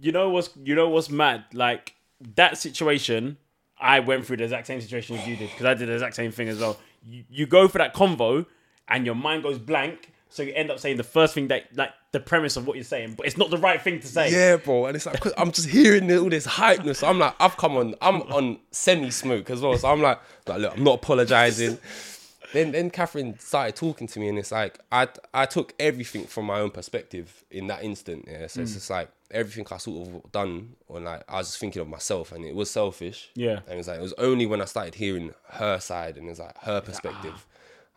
[0.00, 1.44] you know what's you know what's mad?
[1.52, 1.94] Like
[2.34, 3.36] that situation,
[3.78, 6.16] I went through the exact same situation as you did because I did the exact
[6.16, 6.78] same thing as well.
[7.04, 8.46] You, you go for that convo
[8.88, 11.90] and your mind goes blank, so you end up saying the first thing that like
[12.12, 14.30] the premise of what you're saying, but it's not the right thing to say.
[14.32, 16.96] Yeah, bro, and it's like 'cause I'm just hearing all this hypeness.
[16.96, 19.76] So I'm like, I've come on, I'm on semi smoke as well.
[19.76, 21.78] So I'm like, like, look, I'm not apologizing.
[22.54, 26.46] then, then Catherine started talking to me, and it's like I, I took everything from
[26.46, 28.26] my own perspective in that instant.
[28.30, 28.62] Yeah, so Mm.
[28.64, 31.88] it's just like everything I sort of done, or like I was just thinking of
[31.88, 33.30] myself, and it was selfish.
[33.34, 33.60] Yeah.
[33.66, 36.30] and it was like it was only when I started hearing her side and it
[36.30, 37.46] was like her perspective,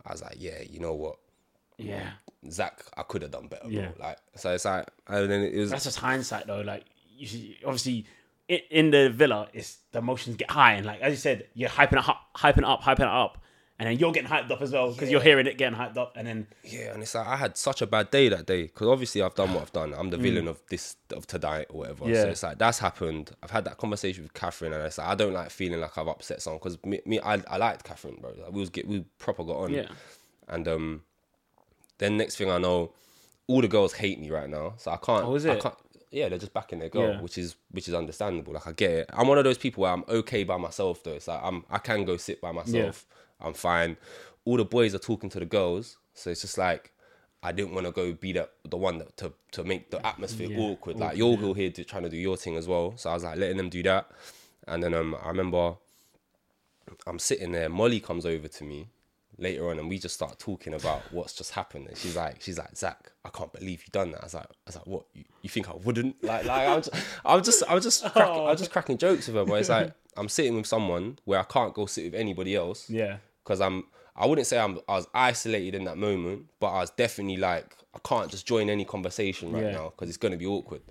[0.06, 1.18] I was like, yeah, you know what,
[1.78, 2.12] yeah.
[2.50, 3.70] Zach, I could have done better.
[3.70, 3.90] Yeah.
[3.90, 4.08] Bro.
[4.08, 6.62] Like, so it's like, and then it was That's just hindsight though.
[6.62, 6.86] Like
[7.16, 8.06] you obviously
[8.48, 12.00] in the villa, it's the emotions get high and like as you said, you're hyping
[12.00, 13.41] it up, hyping it up, hyping it up,
[13.82, 16.16] and then you're getting hyped up as well because you're hearing it getting hyped up,
[16.16, 18.88] and then Yeah, and it's like I had such a bad day that day because
[18.88, 19.96] obviously I've done what I've done.
[19.96, 20.12] I'm Mm.
[20.12, 22.08] the villain of this of tonight or whatever.
[22.08, 22.22] Yeah.
[22.22, 23.32] So it's like that's happened.
[23.42, 26.08] I've had that conversation with Catherine, and it's like I don't like feeling like I've
[26.08, 28.34] upset someone because me, me I, I liked Catherine, bro.
[28.38, 29.74] Like, we was get we proper got on.
[29.74, 29.88] Yeah.
[30.48, 31.02] And um,
[31.98, 32.92] then next thing I know,
[33.48, 34.74] all the girls hate me right now.
[34.78, 35.26] So I can't.
[35.26, 35.62] Oh, is I it?
[35.62, 35.76] can't,
[36.12, 37.22] yeah, they're just backing their girl, Yeah.
[37.22, 38.54] which is which is understandable.
[38.54, 39.10] Like I get it.
[39.14, 41.14] I'm one of those people where I'm okay by myself though.
[41.14, 43.06] It's like I'm I can go sit by myself.
[43.44, 43.98] I'm fine.
[44.46, 46.92] All the boys are talking to the girls, so it's just like
[47.44, 50.48] I didn't want to go be the the one that, to to make the atmosphere
[50.50, 51.00] Yeah, awkward.
[51.00, 52.94] Like you're all here to, trying to do your thing as well.
[52.98, 54.10] So I was like letting them do that,
[54.68, 55.76] and then um I remember
[57.08, 57.70] I'm sitting there.
[57.70, 58.88] Molly comes over to me
[59.38, 61.88] later on, and we just start talking about what's just happened.
[61.88, 64.22] And she's like, she's like, Zach, I can't believe you done that.
[64.22, 65.06] I was like, I was like, what?
[65.14, 66.24] You, you think I wouldn't?
[66.24, 66.94] Like, like I'm just,
[67.26, 69.46] I'm just, I'm just, cracking, I'm just cracking jokes with her.
[69.46, 72.90] But it's like I'm sitting with someone where I can't go sit with anybody else
[72.90, 73.84] yeah, because I'm.
[74.16, 74.80] I wouldn't say I'm.
[74.88, 78.70] I was isolated in that moment, but I was definitely like, I can't just join
[78.70, 79.72] any conversation right Yeah.
[79.72, 80.82] now because it's gonna be awkward.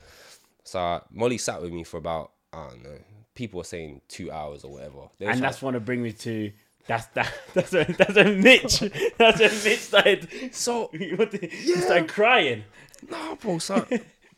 [0.65, 2.99] So uh, Molly sat with me for about I don't know.
[3.35, 5.09] People were saying two hours or whatever.
[5.19, 6.53] They and that's want to bring me to.
[6.87, 7.33] That's that.
[7.55, 8.81] That's a that's a Mitch.
[9.19, 10.29] That's a Mitch started.
[10.55, 10.87] so
[11.17, 12.65] what the- He started crying.
[13.09, 13.59] Nah, bro.
[13.59, 13.87] So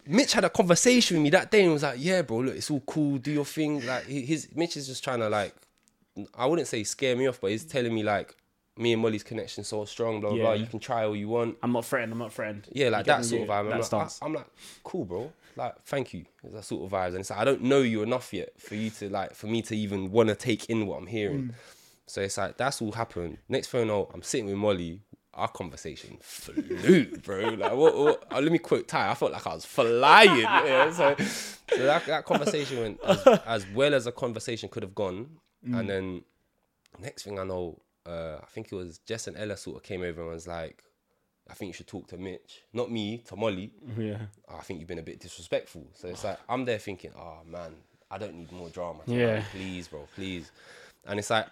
[0.07, 2.70] Mitch had a conversation with me that day and was like, "Yeah, bro, look, it's
[2.70, 3.18] all cool.
[3.18, 5.55] Do your thing." Like his Mitch is just trying to like,
[6.35, 8.37] I wouldn't say scare me off, but he's telling me like,
[8.77, 10.38] me and Molly's connection so strong, blah blah.
[10.38, 10.53] blah.
[10.53, 11.57] You can try all you want.
[11.62, 12.11] I'm not friend.
[12.11, 12.66] I'm not friend.
[12.72, 13.61] Yeah, like that sort of Yeah, vibe.
[13.61, 14.18] I'm that like, stance.
[14.22, 14.46] I, am like,
[14.83, 15.33] cool, bro.
[15.57, 16.25] Like, thank you.
[16.44, 17.09] That sort of vibes.
[17.09, 19.62] And it's like I don't know you enough yet for you to like for me
[19.62, 21.48] to even want to take in what I'm hearing.
[21.48, 21.55] Mm.
[22.07, 23.38] So it's like that's all happened.
[23.48, 25.01] Next phone call, I'm sitting with Molly.
[25.35, 27.48] Our conversation flew, bro.
[27.55, 29.11] Like, what, what, uh, let me quote Ty.
[29.11, 30.40] I felt like I was flying.
[30.40, 31.16] Yeah, so,
[31.75, 35.31] so that, that conversation went as, as well as a conversation could have gone.
[35.66, 35.79] Mm.
[35.79, 36.22] And then
[36.98, 40.03] next thing I know, uh, I think it was Jess and Ella sort of came
[40.03, 40.83] over and was like,
[41.51, 43.72] I think you should talk to Mitch, not me, to Molly.
[43.98, 44.18] Yeah.
[44.48, 45.87] "Oh, I think you've been a bit disrespectful.
[45.94, 47.75] So it's like I'm there thinking, oh man,
[48.11, 49.01] I don't need more drama.
[49.07, 49.37] Yeah.
[49.37, 50.51] Like, please, bro, please.
[51.07, 51.46] And it's like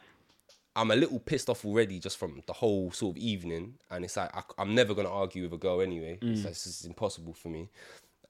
[0.76, 3.74] I'm a little pissed off already just from the whole sort of evening.
[3.90, 6.18] And it's like I, am never gonna argue with a girl anyway.
[6.22, 7.68] It's, like, it's just impossible for me.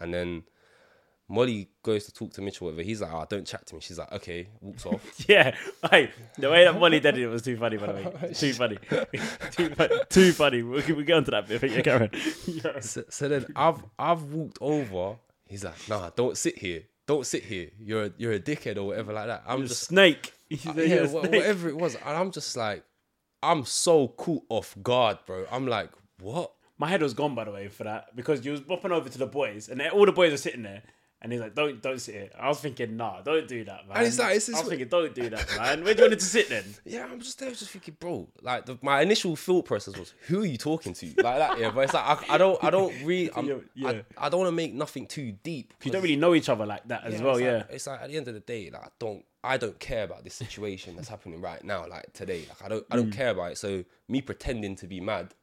[0.01, 0.45] And then
[1.31, 2.83] Molly goes to talk to Mitchel, or whatever.
[2.83, 3.81] He's like, oh, don't chat to me.
[3.81, 5.01] She's like, okay, walks off.
[5.29, 5.55] Yeah,
[5.89, 7.77] hey, the way that Molly did it was too funny.
[7.77, 8.79] By the way, oh, too funny,
[9.53, 10.63] too, fu- too funny.
[10.65, 11.61] We'll, we'll get onto that bit.
[11.61, 12.11] But yeah, Karen.
[12.47, 12.81] Yeah.
[12.81, 15.19] so, so then I've I've walked over.
[15.47, 16.83] He's like, nah, don't sit here.
[17.07, 17.71] Don't sit here.
[17.79, 19.45] You're a, you're a dickhead or whatever like that.
[19.47, 20.33] I'm just snake.
[20.51, 21.23] A- uh, yeah, you're snake.
[21.31, 21.95] whatever it was.
[21.95, 22.85] And I'm just like,
[23.43, 25.47] I'm so caught off guard, bro.
[25.51, 25.91] I'm like,
[26.21, 26.53] what?
[26.77, 29.19] My head was gone by the way for that because you was bopping over to
[29.19, 30.83] the boys and all the boys are sitting there.
[31.23, 33.99] And he's like, "Don't, don't sit here." I was thinking, "Nah, don't do that, man."
[33.99, 36.15] And it's like, it's I was thinking, "Don't do that, man." Where do you want
[36.15, 36.65] it to sit then?
[36.87, 38.27] Yeah, I'm just there, just thinking, bro.
[38.41, 41.07] Like the, my initial thought process was, who are you talking to?
[41.07, 41.71] Like that, yeah.
[41.73, 43.89] But it's like I, I don't, I don't really, Yeah, yeah.
[44.17, 45.75] I, I don't want to make nothing too deep.
[45.85, 47.53] You don't really know each other like that as well, it's yeah.
[47.59, 50.05] Like, it's like at the end of the day, like I don't, I don't care
[50.05, 52.47] about this situation that's happening right now, like today.
[52.49, 52.99] Like I don't, I Mm.
[53.01, 53.59] don't care about it.
[53.59, 55.35] So me pretending to be mad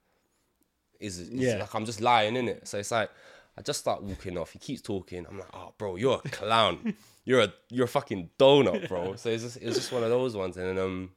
[1.00, 1.58] is, is Yeah.
[1.60, 2.68] like I'm just lying in it.
[2.68, 3.12] So it's like
[3.58, 4.52] I just start walking off.
[4.52, 5.26] He keeps talking.
[5.30, 6.94] I'm like, oh, bro, you're a clown.
[7.26, 9.14] you're a, you're a fucking donut, bro.
[9.18, 10.58] So it's just, it's just one of those ones.
[10.58, 11.12] And then um,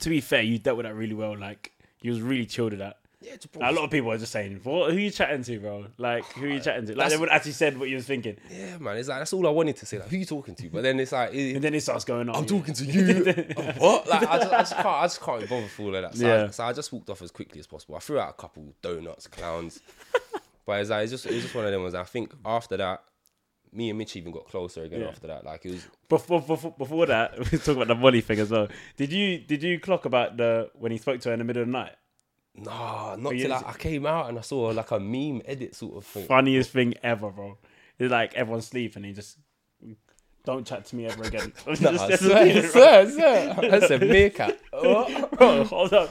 [0.00, 1.38] to be fair, you dealt with that really well.
[1.38, 2.98] Like you was really chilled with that.
[3.20, 4.90] yeah, Like, a lot of people are just saying, "What?
[4.92, 5.86] Who you chatting to, bro?
[5.96, 8.76] Like, who you chatting to?" Like, they would actually said what you was thinking, yeah,
[8.78, 8.96] man.
[8.98, 9.98] It's like that's all I wanted to say.
[9.98, 10.68] Like, who you talking to?
[10.68, 11.32] But then it's like.
[11.32, 12.34] It, and then it starts going on.
[12.36, 13.46] I'm talking to you.
[13.56, 14.08] Oh, what?
[14.08, 14.86] Like I just, I just can't.
[14.86, 16.14] I just can't be bothered for all of that.
[16.16, 16.50] So, I, Yeah.
[16.50, 17.94] so I just walked off as quickly as possible.
[17.96, 19.80] I threw out a couple donuts, clowns,
[20.66, 21.94] but it's like it's just it was just one of them ones.
[21.94, 23.02] I think after that,
[23.72, 25.00] me and Mitch even got closer again.
[25.00, 25.08] Yeah.
[25.08, 25.86] After that, like it was.
[26.08, 28.68] Before, before, before that, we talk about the Molly thing as well.
[28.96, 31.62] Did you did you clock about the when he spoke to her in the middle
[31.62, 31.94] of the night?
[32.56, 35.96] Nah, not till I, I came out and I saw like a meme edit sort
[35.96, 36.26] of thing.
[36.26, 37.58] Funniest thing ever, bro.
[37.98, 39.38] It's like everyone's sleeping and he just
[40.44, 41.52] don't chat to me ever again.
[41.66, 41.74] Nah,
[42.08, 43.54] just- swear, swear, swear.
[43.70, 44.58] That's a meerkat.
[44.72, 46.10] Bro, hold up.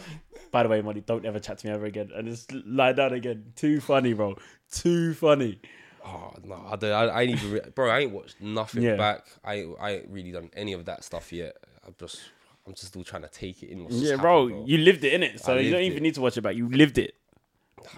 [0.54, 2.12] By the way, Molly, don't ever chat to me ever again.
[2.16, 3.52] And just lie down again.
[3.56, 4.38] Too funny, bro.
[4.72, 5.60] Too funny.
[6.06, 7.90] Oh no, I, don't, I, I ain't even, re- bro.
[7.90, 8.96] I ain't watched nothing Yeah.
[8.96, 9.26] back.
[9.44, 11.58] I, ain't- I ain't really done any of that stuff yet.
[11.88, 12.22] I'm just,
[12.68, 13.88] I'm just still trying to take it in.
[13.90, 16.02] Yeah, bro, happened, you lived it in it, so you don't even it.
[16.04, 16.56] need to watch it back.
[16.56, 17.16] You lived it.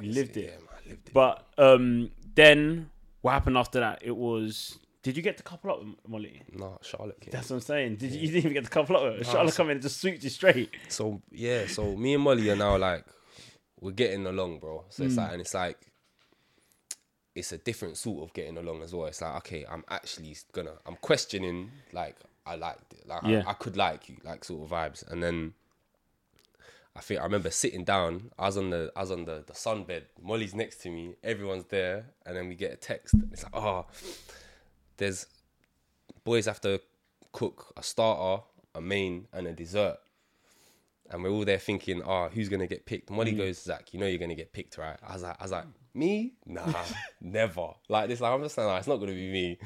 [0.01, 1.13] You lived Yeah, man, I lived it.
[1.13, 2.89] But um, then
[3.21, 3.99] what happened after that?
[4.01, 4.79] It was.
[5.05, 6.41] Did you get to couple up with Molly?
[6.51, 7.29] No, Charlotte came.
[7.31, 7.97] That's what I'm saying.
[7.97, 9.23] Did you, you didn't even get to couple up with her?
[9.23, 10.71] Charlotte so- come in and just swooped you straight.
[10.89, 13.05] So yeah, so me and Molly are now like,
[13.79, 14.85] we're getting along, bro.
[14.89, 15.05] So Mm.
[15.05, 15.77] it's like, and it's like,
[17.35, 19.05] it's a different sort of getting along as well.
[19.05, 22.15] It's like, okay, I'm actually gonna, I'm questioning, like,
[22.47, 23.43] I liked it, like, Yeah.
[23.45, 25.53] I, I could like you, like, sort of vibes, and then.
[26.97, 28.31] I think I remember sitting down.
[28.39, 30.03] I was on the I was on the, the sunbed.
[30.23, 31.15] Molly's next to me.
[31.25, 33.13] Everyone's there, and then we get a text.
[33.33, 33.85] It's like, oh,
[34.97, 35.27] there's
[36.23, 36.81] boys have to
[37.31, 39.97] cook a starter, a main, and a dessert.
[41.09, 43.11] And we're all there thinking, oh, who's gonna get picked?
[43.11, 43.37] Molly mm.
[43.37, 44.97] goes, Zach, you know you're gonna get picked, right?
[45.07, 46.33] I was like, I was like, me?
[46.45, 46.73] Nah,
[47.21, 47.69] never.
[47.87, 49.59] Like this, like I'm just saying, like, it's not gonna be me.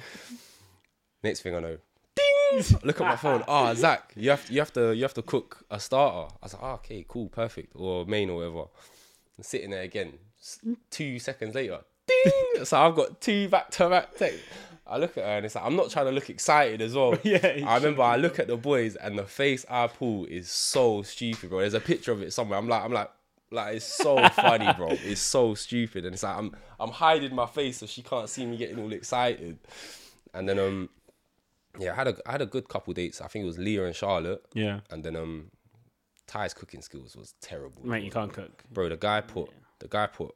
[1.23, 1.77] Next thing I know,
[2.15, 2.63] ding!
[2.83, 3.43] Look at my phone.
[3.47, 6.33] Ah, Zach, you have you have to you have to cook a starter.
[6.41, 8.69] I was like, oh, okay, cool, perfect, or main or whatever.
[9.37, 10.13] I'm sitting there again.
[10.89, 12.65] Two seconds later, ding!
[12.65, 14.41] so I've got two back to back texts.
[14.89, 17.15] I look at her and it's like I'm not trying to look excited as well.
[17.23, 21.01] Yeah, I remember I look at the boys and the face I pull is so
[21.03, 21.59] stupid, bro.
[21.59, 22.57] There's a picture of it somewhere.
[22.57, 23.11] I'm like, I'm like,
[23.51, 24.89] like it's so funny, bro.
[24.91, 28.45] It's so stupid, and it's like I'm I'm hiding my face so she can't see
[28.45, 29.59] me getting all excited.
[30.33, 30.89] And then um,
[31.79, 33.21] yeah, I had a I had a good couple dates.
[33.21, 35.51] I think it was Leah and Charlotte, Yeah, and then um,
[36.27, 38.63] Ty's cooking skills was terrible, mate, you can't cook.
[38.71, 38.89] bro.
[38.89, 39.49] The guy put
[39.79, 40.35] the guy put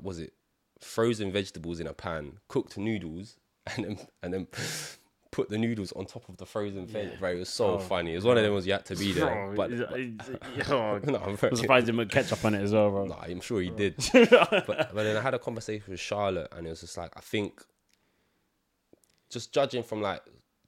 [0.00, 0.32] was it
[0.80, 3.36] frozen vegetables in a pan, cooked noodles,
[3.76, 4.46] and then and then
[5.30, 7.18] put the noodles on top of the frozen veg.
[7.18, 8.12] Bro, it was so funny.
[8.12, 9.26] It was one of them was you had to be there.
[9.26, 12.90] Bro, but it's- oh, no, I'm, I'm surprised you put ketchup on it as well,
[12.90, 13.04] bro.
[13.06, 13.94] no, I'm sure he did.
[14.12, 17.20] but, but then I had a conversation with Charlotte, and it was just like I
[17.20, 17.62] think,
[19.30, 20.22] just judging from like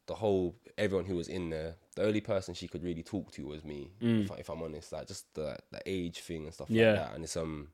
[0.07, 3.46] the whole everyone who was in there, the only person she could really talk to
[3.46, 3.90] was me.
[4.01, 6.75] If, I, if I'm honest, like just the the age thing and stuff Mm.
[6.75, 6.90] Yeah.
[6.92, 7.14] like that.
[7.14, 7.68] And it's um,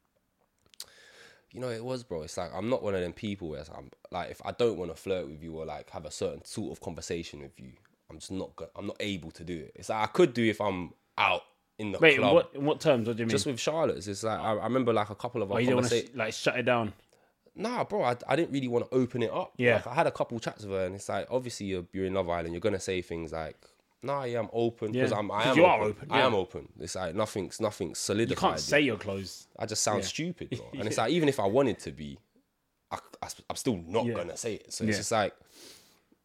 [1.56, 2.20] you know, it was, bro.
[2.20, 4.90] It's like I'm not one of them people where I'm like if I don't want
[4.90, 7.72] to flirt with you or like have a certain sort of conversation with you,
[8.10, 8.54] I'm just not.
[8.56, 9.72] Go- I'm not able to do it.
[9.74, 11.40] It's like I could do if I'm out
[11.78, 12.34] in the Wait, in club.
[12.34, 13.08] what in what terms?
[13.08, 13.30] What do you mean?
[13.30, 15.68] Just with Charlotte's, it's like I, I remember like a couple of oh, our you
[15.68, 16.92] don't want to like shut it down.
[17.54, 19.54] Nah, bro, I, I didn't really want to open it up.
[19.56, 19.76] Yeah.
[19.76, 22.12] Like, I had a couple chats with her, and it's like, obviously, you're, you're in
[22.12, 23.56] Love Island, you're going to say things like,
[24.06, 24.92] nah, yeah, I'm open.
[24.92, 25.18] Because Yeah.
[25.18, 25.70] I'm, I am you open.
[25.80, 26.26] are open, I yeah.
[26.26, 26.68] am open.
[26.80, 28.60] It's like, nothing's, nothing's You can't yet.
[28.60, 29.46] say you're closed.
[29.58, 30.08] I just sound Yeah.
[30.08, 30.66] stupid, bro.
[30.78, 32.18] And it's like, even if I wanted to be,
[32.90, 32.98] I,
[33.50, 34.72] am still not to say it.
[34.72, 35.34] So it's just like,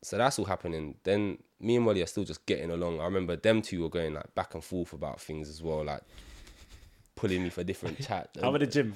[0.03, 0.95] so that's all happening.
[1.03, 2.99] Then me and Molly are still just getting along.
[3.01, 6.01] I remember them two were going like back and forth about things as well, like
[7.15, 8.29] pulling me for different chat.
[8.41, 8.93] How about the gym?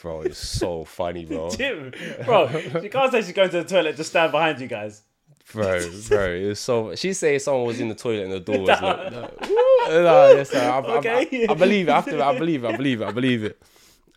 [0.00, 1.50] bro, it's so funny, bro.
[1.50, 1.92] Gym,
[2.24, 2.48] bro.
[2.80, 3.96] She can't say she's going to the toilet.
[3.96, 5.02] Just stand behind you guys.
[5.52, 6.94] Bro, bro, it was so.
[6.94, 9.30] She say someone was in the toilet and the door was like, no,
[9.88, 11.46] no, yes, I, I- Okay.
[11.48, 11.92] I, I believe it.
[11.92, 12.68] After I believe it.
[12.68, 13.06] I believe it.
[13.06, 13.62] I believe it.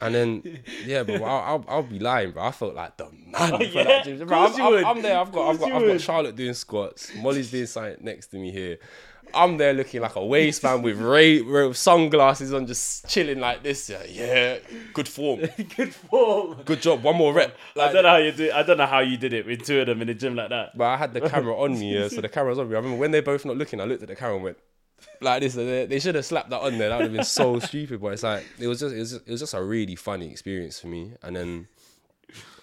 [0.01, 2.43] And then, yeah, but I'll, I'll, I'll be lying, bro.
[2.43, 4.03] I felt like the man Oh, yeah?
[4.25, 4.85] Bro, I'm, I'm.
[4.85, 5.17] I'm there.
[5.17, 6.01] I've got, I've got, I've got.
[6.01, 7.11] Charlotte doing squats.
[7.15, 8.77] Molly's doing something next to me here.
[9.35, 13.89] I'm there looking like a waistband with Ray, with sunglasses on, just chilling like this.
[13.89, 14.57] Yeah, yeah,
[14.93, 15.41] good form,
[15.75, 16.61] Good form.
[16.63, 17.03] good job.
[17.03, 17.55] One more rep.
[17.79, 18.51] I don't know how you do.
[18.51, 20.49] I don't know how you did it with two of them in the gym like
[20.49, 20.77] that.
[20.77, 22.75] But I had the camera on me, yeah, so the camera's on me.
[22.75, 24.57] I remember when they're both not looking, I looked at the camera and went
[25.21, 25.53] like this.
[25.55, 26.89] They, they should have slapped that on there.
[26.89, 28.01] That would have been so stupid.
[28.01, 30.29] But it's like it was just it was just, it was just a really funny
[30.31, 31.13] experience for me.
[31.21, 31.67] And then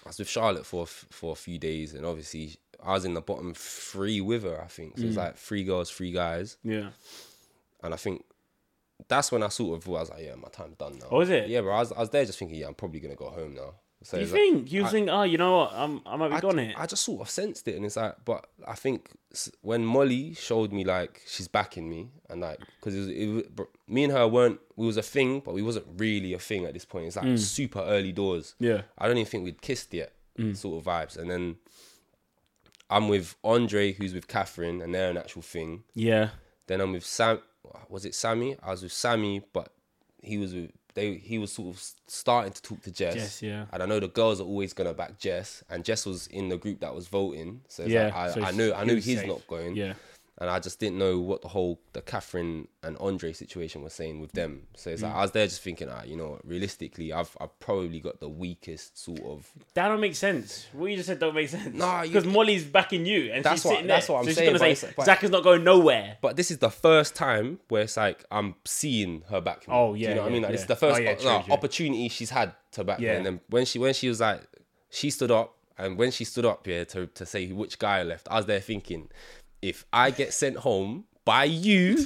[0.05, 3.21] I was with Charlotte for for a few days, and obviously I was in the
[3.21, 4.61] bottom three with her.
[4.61, 5.05] I think so.
[5.05, 6.89] It's like three girls, three guys, Yeah.
[7.83, 8.23] and I think.
[9.09, 11.07] That's when I sort of I was like, yeah, my time's done now.
[11.11, 11.49] Oh, is it?
[11.49, 13.53] Yeah, but I was, I was there just thinking, yeah, I'm probably gonna go home
[13.55, 13.73] now.
[14.03, 15.09] So You it's like- think you think?
[15.11, 15.71] Oh, you know what?
[15.73, 16.73] I'm I might be I, gone here.
[16.77, 19.09] I just sort of sensed it, and it's like, but I think
[19.61, 24.03] when Molly showed me like she's backing me, and like because it was, it me
[24.05, 26.85] and her weren't we was a thing, but we wasn't really a thing at this
[26.85, 27.07] point.
[27.07, 28.55] It's like super early doors.
[28.61, 28.67] Mm.
[28.67, 28.73] Yeah.
[28.77, 28.83] Mm.
[28.99, 30.13] I don't even think we'd kissed yet,
[30.53, 31.17] sort of vibes.
[31.17, 31.55] And then
[32.93, 35.83] I'm with Andre, who's with Catherine, and they're an actual thing.
[35.95, 36.29] Yeah.
[36.67, 37.39] Then I'm with Sam.
[37.89, 38.55] Was it Sammy?
[38.61, 39.69] I was with Sammy, but
[40.21, 41.15] he was with they.
[41.15, 43.15] He was sort of starting to talk to Jess.
[43.15, 43.65] Jess, yeah.
[43.73, 46.57] And I know the girls are always gonna back Jess, and Jess was in the
[46.57, 47.61] group that was voting.
[47.67, 49.27] So Yeah, like, I, so I knew I he knew he's safe.
[49.27, 49.75] not going.
[49.75, 49.93] Yeah.
[50.39, 54.19] And I just didn't know what the whole the Catherine and Andre situation was saying
[54.19, 54.63] with them.
[54.75, 55.05] So it's Mm.
[55.05, 58.27] like I was there just thinking, ah, you know, realistically, I've I've probably got the
[58.29, 60.65] weakest sort of That don't make sense.
[60.73, 61.75] What you just said don't make sense.
[61.75, 64.13] Nah, you- because Molly's backing you, and That's she's what- sitting that's there.
[64.15, 66.17] what I'm so she's saying, gonna say but- Zach is not going nowhere.
[66.19, 69.67] But this is the first time where it's like I'm seeing her back.
[69.67, 69.73] me.
[69.73, 70.41] Oh, yeah, you know what I mean?
[70.41, 70.59] Like yeah.
[70.61, 71.53] is the first Oh, yeah, true, no, true.
[71.53, 73.05] opportunity she's had to back me.
[73.05, 73.13] Yeah.
[73.17, 74.41] And then when she when she was like,
[74.89, 78.27] she stood up, and when she stood up here to to say which guy left,
[78.31, 79.09] I was there thinking,
[79.63, 82.05] if I get sent home by you.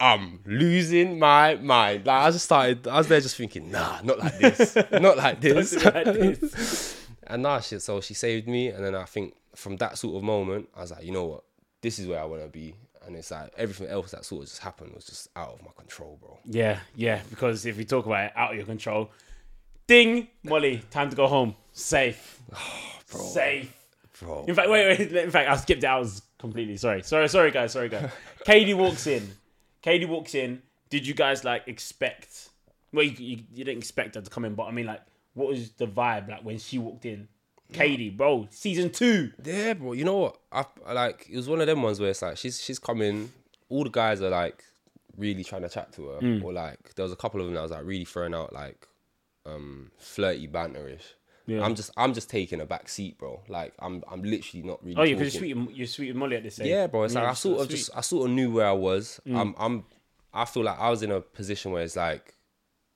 [0.00, 2.06] I'm losing my mind.
[2.06, 5.40] Like I just started, I was there just thinking, nah, not like this, not like
[5.40, 5.70] this.
[5.70, 7.06] do like this.
[7.26, 7.80] and nah, shit.
[7.80, 10.90] So she saved me, and then I think from that sort of moment, I was
[10.90, 11.44] like, you know what,
[11.80, 12.74] this is where I want to be.
[13.06, 15.70] And it's like everything else that sort of just happened was just out of my
[15.76, 16.38] control, bro.
[16.44, 17.20] Yeah, yeah.
[17.30, 19.10] Because if we talk about it, out of your control.
[19.86, 21.54] Ding, Molly, time to go home.
[21.72, 22.40] Safe,
[23.06, 23.72] safe.
[24.20, 25.12] Bro, In fact, wait, wait.
[25.12, 25.86] In fact, I skipped it.
[25.86, 27.02] I was completely sorry.
[27.02, 27.72] Sorry, sorry, guys.
[27.72, 28.10] Sorry, guys.
[28.44, 29.30] Kady walks in.
[29.82, 30.62] Kady walks in.
[30.90, 32.50] Did you guys like expect?
[32.92, 35.00] Well, you, you, you didn't expect her to come in, but I mean, like,
[35.34, 37.28] what was the vibe like when she walked in?
[37.72, 39.32] Kady, bro, season two.
[39.42, 39.92] yeah, bro.
[39.94, 40.36] You know what?
[40.52, 43.32] I like it was one of them ones where it's like she's she's coming.
[43.70, 44.62] All the guys are like
[45.16, 46.44] really trying to chat to her, Hmm.
[46.44, 48.86] or like there was a couple of them that was like really throwing out like
[49.46, 51.14] um flirty banterish.
[51.46, 51.62] Yeah.
[51.62, 53.42] I'm just I'm just taking a back seat, bro.
[53.48, 54.96] Like I'm I'm literally not really.
[54.96, 55.76] Oh, yeah, because you're sweet.
[55.76, 56.68] You're sweet with Molly at this age.
[56.68, 57.04] Yeah, bro.
[57.04, 57.76] It's like I sort of sweet.
[57.76, 59.20] just I sort of knew where I was.
[59.26, 59.84] I'm I'm
[60.32, 62.34] I feel like I was in a position where it's like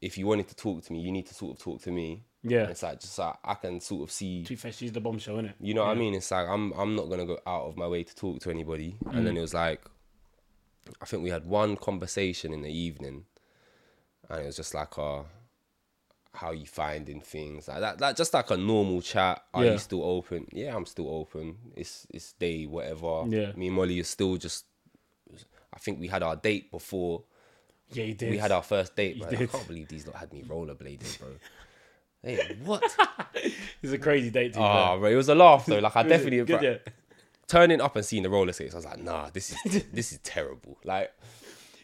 [0.00, 2.24] if you wanted to talk to me, you need to sort of talk to me.
[2.42, 2.62] Yeah.
[2.62, 5.00] And it's like just like I can sort of see To be fair, she's the
[5.00, 5.56] bombshell, isn't it?
[5.60, 6.14] you know what I mean?
[6.14, 8.96] It's like I'm I'm not gonna go out of my way to talk to anybody.
[9.10, 9.82] And then it was like
[11.02, 13.24] I think we had one conversation in the evening
[14.30, 15.22] and it was just like uh
[16.34, 19.42] how you finding things like that that just like a normal chat.
[19.54, 19.72] Are Yeah.
[19.72, 20.46] you still open?
[20.52, 21.56] Yeah, I'm still open.
[21.74, 23.24] It's it's day, whatever.
[23.28, 23.52] Yeah.
[23.56, 24.64] Me and Molly is still just
[25.72, 27.22] I think we had our date before
[27.92, 28.30] Yeah, you did.
[28.30, 29.28] we had our first date, man.
[29.34, 31.28] I can't believe these lot had me rollerblading, bro.
[32.20, 32.82] Hey, what?
[33.80, 34.52] It's a crazy date.
[34.54, 35.78] To be Oh, bro, it was a laugh though.
[35.78, 36.76] Like I definitely, Good, bro, yeah.
[37.46, 40.18] turning up and seeing the roller skates, I was like, nah, this is this is
[40.24, 40.78] terrible.
[40.84, 41.12] Like,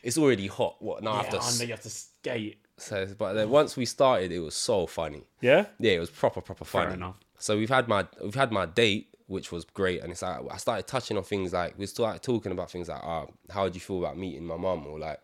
[0.03, 0.77] it's already hot.
[0.83, 1.13] What now?
[1.13, 2.59] I have to s- then you have to skate.
[2.77, 5.25] So, but then once we started, it was so funny.
[5.41, 5.67] Yeah.
[5.79, 6.87] Yeah, it was proper proper funny.
[6.87, 7.17] Fair enough.
[7.39, 10.03] So we've had my we've had my date, which was great.
[10.03, 13.01] And it's like I started touching on things like we started talking about things like,
[13.03, 15.21] ah, how do you feel about meeting my mum or like,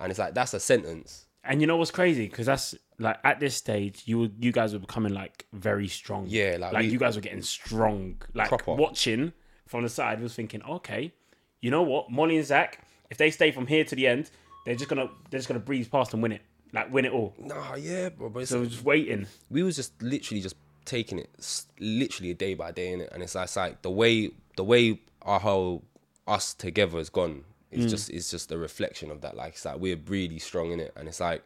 [0.00, 1.26] and it's like that's a sentence.
[1.46, 2.26] And you know what's crazy?
[2.26, 6.24] Because that's like at this stage, you were, you guys were becoming like very strong.
[6.26, 8.22] Yeah, like like we- you guys were getting strong.
[8.32, 8.74] Like Proper.
[8.74, 9.32] watching
[9.66, 11.12] from the side was thinking, okay,
[11.60, 14.30] you know what, Molly and Zach, if they stay from here to the end,
[14.64, 16.42] they're just gonna they're just gonna breeze past and win it,
[16.74, 17.32] like win it all.
[17.38, 18.28] Nah, yeah, bro.
[18.28, 19.26] But So we're just waiting.
[19.50, 21.30] we was just literally just taking it
[21.78, 24.64] literally a day by day in it, and it's like, it's like the way the
[24.64, 25.82] way our whole
[26.26, 27.44] us together has gone.
[27.70, 29.36] It's just it's just a reflection of that.
[29.36, 31.42] Like it's like we're really strong in it, and it's like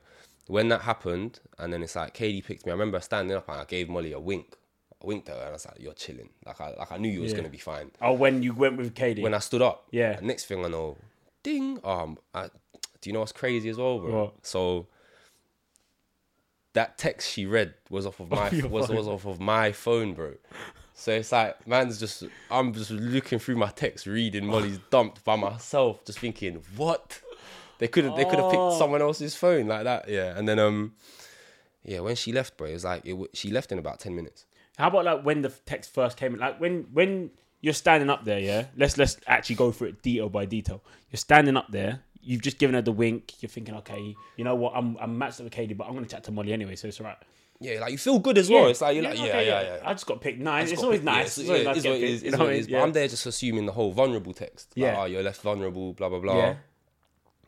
[0.47, 2.73] when that happened, and then it's like Kady picked me.
[2.73, 4.57] I remember standing up and I gave Molly a wink.
[5.03, 7.09] I winked at her and I was like, "You're chilling." Like I like I knew
[7.11, 7.37] you was Yeah.
[7.39, 7.91] gonna be fine.
[8.03, 9.23] Oh, when you went with Kady.
[9.23, 10.19] When I stood up, Yeah.
[10.21, 10.97] Next thing I know,
[11.43, 11.79] ding.
[11.85, 12.49] Um, I,
[13.01, 14.25] do you know what's crazy as well, bro?
[14.25, 14.35] What?
[14.43, 14.87] So
[16.79, 18.97] that text she read was off of my your was phone.
[18.97, 20.35] was off of my phone, bro.
[20.95, 25.37] So it's like man's just I'm just looking through my text, reading Molly's dumped by
[25.37, 27.21] myself, just thinking, what?
[27.79, 28.79] They could have they could have picked Oh.
[28.79, 30.37] someone else's phone like that, yeah.
[30.37, 30.95] And then um,
[31.85, 34.15] yeah, when she left, bro, it was like it, w- she left in about ten
[34.17, 34.47] minutes.
[34.77, 36.35] How about like when the text first came?
[36.37, 38.67] Like when when you're standing up there, yeah.
[38.77, 40.83] Let's let's actually go through it detail by detail.
[41.11, 42.03] You're standing up there.
[42.29, 43.41] You've just given her the wink.
[43.41, 44.75] You're thinking, okay, you know what?
[44.77, 47.01] I'm I'm matched up with Kady, but I'm gonna chat to Molly anyway, so it's
[47.01, 47.17] alright.
[47.59, 48.67] Yeah, like you feel good as well.
[48.69, 49.79] It's like you're like, yeah, okay, yeah, yeah.
[49.83, 50.65] I just got picked nice.
[50.65, 51.39] It's It's always picked- yeah, nice.
[51.39, 52.51] it's- It's always nice it is what it is, you is know what what I
[52.51, 52.61] it mean?
[52.61, 52.67] is.
[52.67, 52.83] But Yeah.
[52.83, 54.69] I'm there just assuming the whole vulnerable text.
[54.77, 55.01] Like, Yeah.
[55.01, 56.37] oh, you're left vulnerable, blah blah blah.
[56.37, 56.55] Yeah.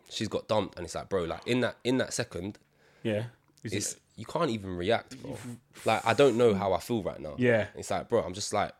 [0.09, 2.59] She's got dumped, and it's like, bro, like in that in that second,
[3.03, 3.24] Yeah.
[3.62, 5.37] Is it's it- you can't even react, bro.
[5.85, 7.35] like I don't know how I feel right now.
[7.39, 7.66] Yeah.
[7.76, 8.72] It's like, bro, I'm just like,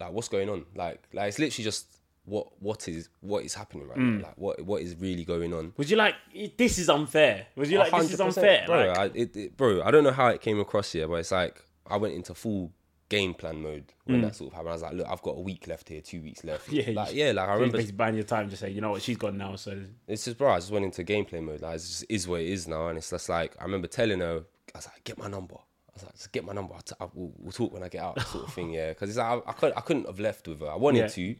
[0.00, 0.66] like what's going on?
[0.74, 1.86] Like, like it's literally just
[2.26, 4.20] what what is what is happening right Mm.
[4.20, 4.26] now?
[4.28, 5.72] Like what what is really going on?
[5.76, 6.14] Was you like
[6.56, 7.46] this is unfair?
[7.56, 8.64] Was you like this is unfair?
[8.66, 8.86] bro.
[8.88, 11.32] Like, I, it, it- bro, I don't know how it came across here, but it's
[11.32, 12.72] like I went into full
[13.10, 14.70] game plan mode when that sort of happened.
[14.70, 16.70] I was like, look, I've got a week left here, two weeks left.
[16.70, 16.86] Mm.
[16.86, 17.76] Yeah, like yeah, like I so remember.
[17.76, 18.48] basically buying your time.
[18.48, 19.56] Just say, you know what, she's gone now.
[19.56, 21.60] So It's just, bro, I just went into gameplay mode.
[21.60, 22.88] Like, it just is what it is now.
[22.88, 24.42] And it's just like, I remember telling her,
[24.74, 25.54] I was like, get my number.
[25.56, 26.74] I was like, just get my number.
[26.74, 28.88] I'll t- I, we'll, we'll talk when I get out, sort of thing, yeah.
[28.88, 30.70] Because it's like, I, I, couldn't, I couldn't have left with her.
[30.70, 31.08] I wanted Yeah.
[31.08, 31.36] to.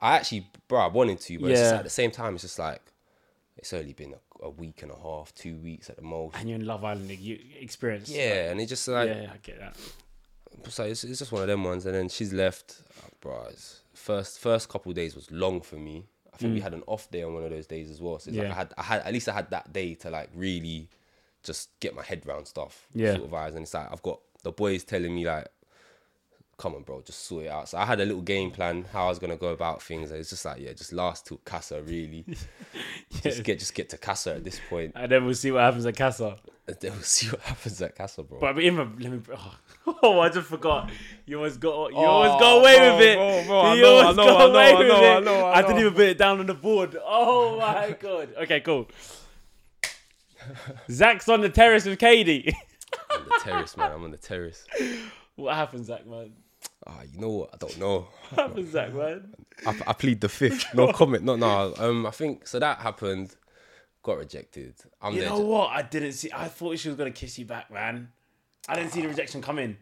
[0.00, 1.38] I actually, bro, I wanted to.
[1.38, 1.78] But it's just Yeah.
[1.78, 2.80] at the same time, it's just like,
[3.56, 6.36] it's only been a, a week and a half, two weeks at the most.
[6.36, 8.08] and you're in Love Island, you experience.
[8.08, 9.76] Yeah, and it's just like, yeah, I get that.
[10.68, 11.84] so it's, it's just one of them ones.
[11.86, 12.80] And then she's left.
[13.04, 13.48] Oh, bro,
[13.92, 16.06] first first couple of days was long for me.
[16.32, 18.18] I think we had an off day on one of those days as well.
[18.18, 18.50] So it's like Mm.
[18.50, 18.54] Yeah.
[18.54, 20.88] I had, I had at least I had that day to like really
[21.42, 22.86] just get my head round stuff.
[22.94, 23.12] Yeah.
[23.16, 23.48] Sort of vibes.
[23.56, 25.48] And it's like I've got the boys telling me like,
[26.60, 27.70] come on, bro, just sort it out.
[27.70, 30.10] So I had a little game plan how I was gonna go about things.
[30.10, 32.24] And it's just like, yeah, just last to Casa really.
[33.22, 35.84] Just get just get to Casa at this point, And then we'll see what happens
[35.84, 36.36] at Casa.
[36.68, 38.38] and then we'll see what happens at Casa, bro.
[38.38, 39.20] But even let me.
[39.34, 40.90] Oh, oh, I just forgot.
[41.26, 41.90] You always got.
[41.90, 43.16] You oh, always got away bro, with it.
[43.16, 45.28] bro, bro, I you know, always know, got know, away with it.
[45.28, 46.96] I I didn't even put it down on the board.
[47.04, 48.34] Oh my god.
[48.42, 48.88] Okay, cool.
[50.90, 52.54] Zach's on the terrace with Kady.
[53.10, 53.92] I'm on the terrace, man.
[53.92, 54.64] I'm on the terrace.
[55.34, 56.32] what happens, Zach, man?
[56.86, 57.50] Ah, you know what?
[57.52, 58.08] I don't know.
[58.30, 59.34] What happens, Zach, man?
[59.66, 60.72] I, I plead the fifth.
[60.74, 61.24] No comment.
[61.24, 61.74] No, no.
[61.78, 62.58] Um, I think so.
[62.58, 63.34] That happened.
[64.02, 64.74] Got rejected.
[65.02, 65.28] I'm You there.
[65.30, 65.70] know what?
[65.70, 66.30] I didn't see.
[66.34, 68.08] I thought she was gonna kiss you back, man.
[68.68, 69.76] I didn't see the rejection coming.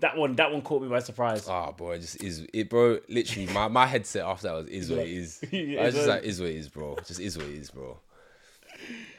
[0.00, 1.46] That one, that one caught me by surprise.
[1.46, 2.98] Ah, boy, it just is it, bro.
[3.08, 5.40] Literally, my, my headset after that was is what it is.
[5.52, 6.96] I was just like is what it is, bro.
[7.06, 7.98] Just is what it is, bro.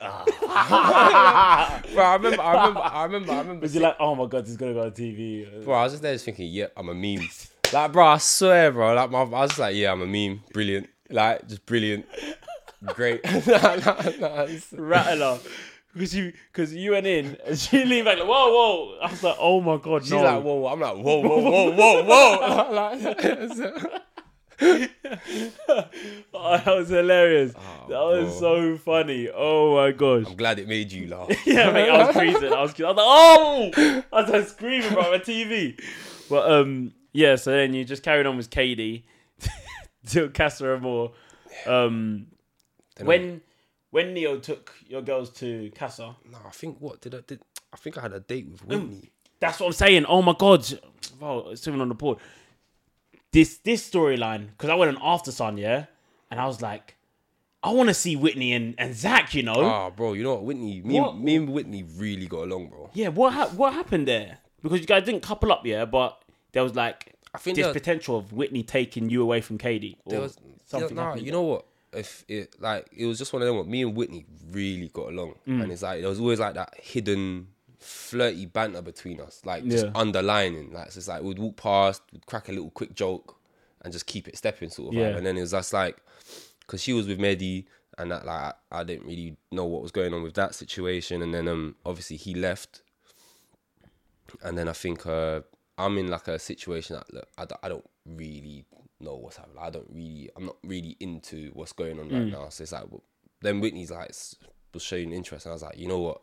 [0.04, 0.24] Ah.
[1.94, 3.62] bro, I remember, I remember, I remember, I remember.
[3.62, 5.64] Was you like, oh my god, this is gonna go on TV?
[5.64, 7.28] Bro, I was just there just thinking, yeah, I'm a meme.
[7.72, 8.94] Like, bro, I swear, bro.
[8.96, 10.42] Like, my, I was just like, yeah, I'm a meme.
[10.54, 10.90] Brilliant.
[11.10, 12.06] Like, just brilliant.
[12.96, 13.22] Great.
[13.48, 15.40] Nah, nah, nah, it's- Rattler.
[15.94, 18.98] Because you, because you went in and she leaned back like, whoa, whoa.
[19.04, 20.24] I was like, oh my god, She's no.
[20.24, 20.68] like, whoa, whoa.
[20.70, 22.72] I'm like, whoa, whoa, whoa, whoa, whoa.
[22.72, 24.02] Like,
[26.34, 27.54] Oh, that was hilarious.
[27.54, 29.30] that was so funny.
[29.34, 30.26] Oh my gosh.
[30.28, 31.30] I'm glad it made you laugh.
[31.46, 32.52] yeah, mate, I was freezing.
[32.52, 34.04] I was, I was like, oh!
[34.12, 35.80] I was like screaming bro, on TV.
[36.30, 37.36] But um, yeah.
[37.36, 39.06] So then you just carried on with Kady
[40.06, 41.10] till Casa Amor.
[41.66, 42.28] Um,
[43.02, 43.42] when
[43.92, 47.42] when Neo took your girls to Casa, No, I think what did I did?
[47.74, 49.12] I think I had a date with Whitney.
[49.40, 50.06] That's what I'm saying.
[50.06, 50.66] Oh my god,
[51.20, 52.18] wow, it's even on the board.
[53.34, 55.86] This this storyline because I went on After Sun, yeah,
[56.30, 56.96] and I was like,
[57.64, 59.34] I want to see Whitney and, and Zach.
[59.34, 60.44] You know, Ah, bro, you know what?
[60.44, 61.14] Whitney, me, What?
[61.14, 62.90] and, me and Whitney really got along, bro.
[62.94, 63.08] yeah.
[63.08, 64.40] What ha- what happened there?
[64.62, 66.22] Because you guys didn't couple up, yeah, but
[66.52, 69.98] there was like I think this there- potential of Whitney taking you away from Kady.
[70.06, 70.98] Or There was something.
[70.98, 71.66] yeah, nah, you know what?
[71.94, 73.56] If it like it was just one of them.
[73.58, 75.64] What me and Whitney really got along, Mm.
[75.64, 77.48] and it's like there was always like that hidden
[77.82, 79.92] flirty banter between us, like just Yeah.
[79.96, 80.72] underlining.
[80.72, 83.38] Like so it's like we'd walk past, we'd crack a little quick joke,
[83.82, 85.10] and just keep it stepping sort of Yeah.
[85.12, 85.18] vibe.
[85.18, 85.98] And then it was just like,
[86.62, 87.66] because she was with Mehdi
[87.98, 91.22] and that like I, I didn't really know what was going on with that situation.
[91.22, 92.82] And then um obviously he left,
[94.44, 95.42] and then I think uh
[95.78, 98.66] I'm in like a situation that look I, don't- I don't really
[99.00, 99.58] know what's happening.
[99.60, 102.50] I don't really I'm not really into what's going on right now.
[102.50, 103.04] So it's like well,
[103.42, 104.12] then Whitney's like
[104.74, 106.22] was showing interest, and I was like, you know what.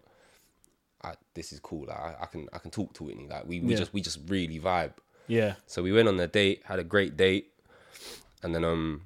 [1.04, 1.86] I, this is cool.
[1.86, 3.28] Like I, I can I can talk to Whitney.
[3.28, 3.78] Like we, we Yeah.
[3.78, 4.92] just we just really vibe.
[5.26, 5.54] Yeah.
[5.66, 7.52] So we went on a date, had a great date,
[8.42, 9.02] and then um,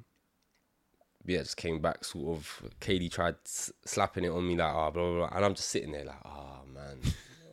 [1.26, 2.04] yeah, just came back.
[2.04, 5.44] Sort of, Kady tried s- slapping it on me like, ah, blah, blah blah, and
[5.44, 6.98] I'm just sitting there like, ah, man,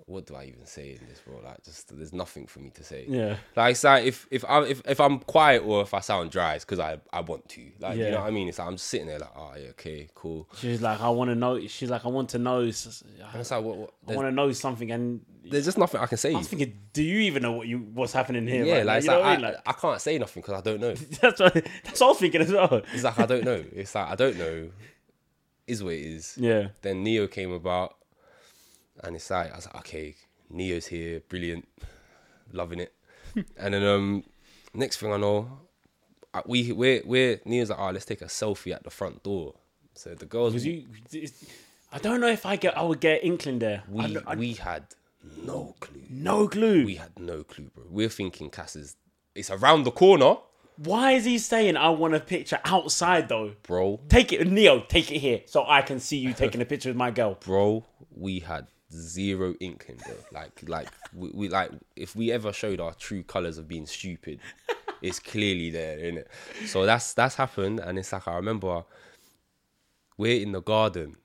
[0.10, 1.39] what do I even say in this, bro?
[1.43, 3.05] Like, just there's nothing for me to say.
[3.07, 3.38] Yeah.
[3.55, 6.55] Like, it's like if if I if, if I'm quiet or if I sound dry,
[6.55, 7.72] it's because I I want to.
[7.80, 8.47] Like, you know what I mean?
[8.47, 10.49] It's like I'm just sitting there like, oh yeah, okay, cool.
[10.57, 11.60] She's like, I want to know.
[11.68, 12.62] She's like, I want to know.
[12.62, 13.03] It's
[13.34, 13.78] like, what?
[13.78, 14.91] what I want to know something.
[14.91, 16.34] And there's just nothing I can say.
[16.34, 18.66] I was thinking, do you even know what you what's happening here?
[18.66, 19.45] yeah, right like, you know like, I I, mean?
[19.45, 20.93] Like, I can't say nothing because I don't know.
[21.22, 22.82] that's what that's what I was thinking as well.
[22.93, 23.64] It's like I don't know.
[23.74, 24.70] It's like I don't know.
[25.68, 26.36] Is what it is.
[26.36, 26.70] Yeah.
[26.82, 27.95] Then Neo came about,
[29.04, 30.16] and it's like I was like, okay,
[30.50, 31.68] Neo's here, brilliant,
[32.52, 32.93] loving it.
[33.58, 34.24] and then um,
[34.74, 35.50] next thing I know,
[36.45, 39.56] we we're we're Neo's like, oh, let's take a selfie at the front door.
[39.93, 41.28] So the girls, Because you,
[41.91, 42.78] I don't know if I get.
[42.78, 43.84] I would get inkling there.
[43.89, 44.84] We don't- I- we had
[45.43, 46.04] no clue.
[46.10, 46.86] no clue.
[46.86, 47.84] We had no clue, bro.
[47.89, 48.95] We're thinking Cass is
[49.36, 50.36] it's around the corner,
[50.78, 53.54] Why is he saying I want a picture outside though?
[53.64, 54.00] bro.
[54.10, 54.80] Take it, Neo.
[54.82, 57.38] Take it here so I can see you taking a picture with my girl.
[57.45, 57.86] bro,
[58.16, 60.15] we had zero inkling, bro.
[60.31, 64.39] Like, like we, we like if we ever showed our true colors of being stupid,
[65.01, 66.27] it's clearly there, it?
[66.65, 68.83] So that's that's happened, and it's like I remember
[70.17, 71.15] we're in the garden,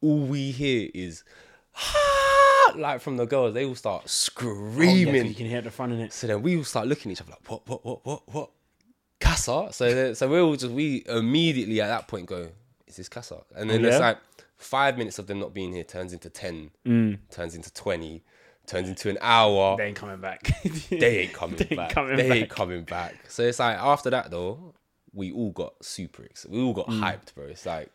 [0.00, 1.24] all we hear is
[2.76, 5.26] like from the girls, they all start Oh, yeah, screaming.
[5.26, 6.12] you can hear at the front in it.
[6.12, 8.50] So then we all start looking at each other like, what, what, what, what, what?
[9.20, 9.68] Casa?
[9.72, 12.48] So then, so we all just we immediately at that point go,
[12.86, 13.42] is this Casa?
[13.56, 14.18] And then Oh, it's like
[14.64, 17.18] five minutes of them not being here turns into ten, mm.
[17.30, 18.24] turns into twenty,
[18.66, 19.76] turns into an hour.
[19.76, 20.50] They ain't coming back.
[20.90, 21.90] They ain't coming They ain't back.
[21.90, 23.14] coming they ain't coming back.
[23.28, 24.74] So it's like after that though,
[25.12, 26.56] we all got super excited.
[26.56, 27.00] We all got mm.
[27.00, 27.44] hyped, bro.
[27.44, 27.90] It's like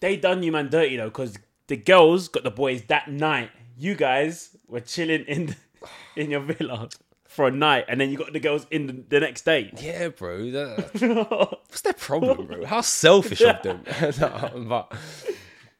[0.00, 1.36] they done you man dirty though, because
[1.66, 3.50] the girls got the boys that night.
[3.78, 5.56] You guys were chilling in the,
[6.16, 6.88] in your villa
[7.28, 9.70] for a night, and then you got the girls in the, the next day.
[9.78, 10.50] Yeah, bro.
[10.52, 11.28] that-
[11.68, 12.64] what's their problem, bro?
[12.64, 13.82] How selfish of them.
[14.18, 14.92] No, but,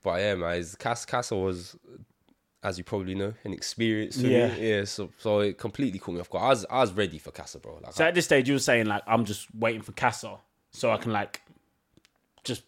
[0.07, 0.65] but yeah, man.
[0.79, 1.77] Cass Castle was,
[2.63, 4.55] as you probably know, an experience for Yeah.
[4.55, 4.71] me.
[4.71, 4.85] Yeah.
[4.85, 6.45] So, so it completely caught me off guard.
[6.45, 7.81] I was, I was ready for Casa, bro.
[7.83, 10.37] Like, So I, at this stage, you were saying like, I'm just waiting for Casa,
[10.71, 11.43] so I can like,
[12.45, 12.63] just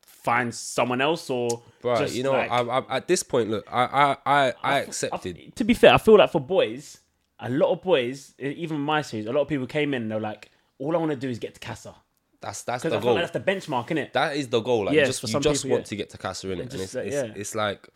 [0.00, 3.66] find someone else or bro, just, you know, like- I, I, at this point, look,
[3.70, 4.16] I, I,
[4.46, 5.54] I, I accepted.
[5.56, 6.98] to be fair, I feel like for boys,
[7.38, 10.20] a lot of boys, even my series, a lot of people came in and they're
[10.20, 11.94] like, all I want to do is get to Casa.
[12.42, 13.14] That's that's the I goal.
[13.14, 14.12] like that's the benchmark, innit?
[14.12, 14.86] That is the goal.
[14.86, 15.88] Like Yes, you just you just people, want yeah.
[15.88, 17.32] to get to Casa in it, and just, it's, uh, it's, yeah.
[17.34, 17.88] it's like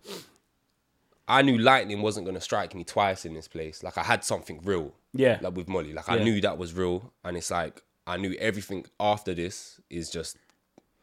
[1.29, 3.83] I knew lightning wasn't gonna strike me twice in this place.
[3.83, 4.93] Like I had something real.
[5.13, 5.39] Yeah.
[5.43, 6.25] Like with Molly, like I Yeah.
[6.25, 10.37] knew that was real, and it's like I knew everything after this is just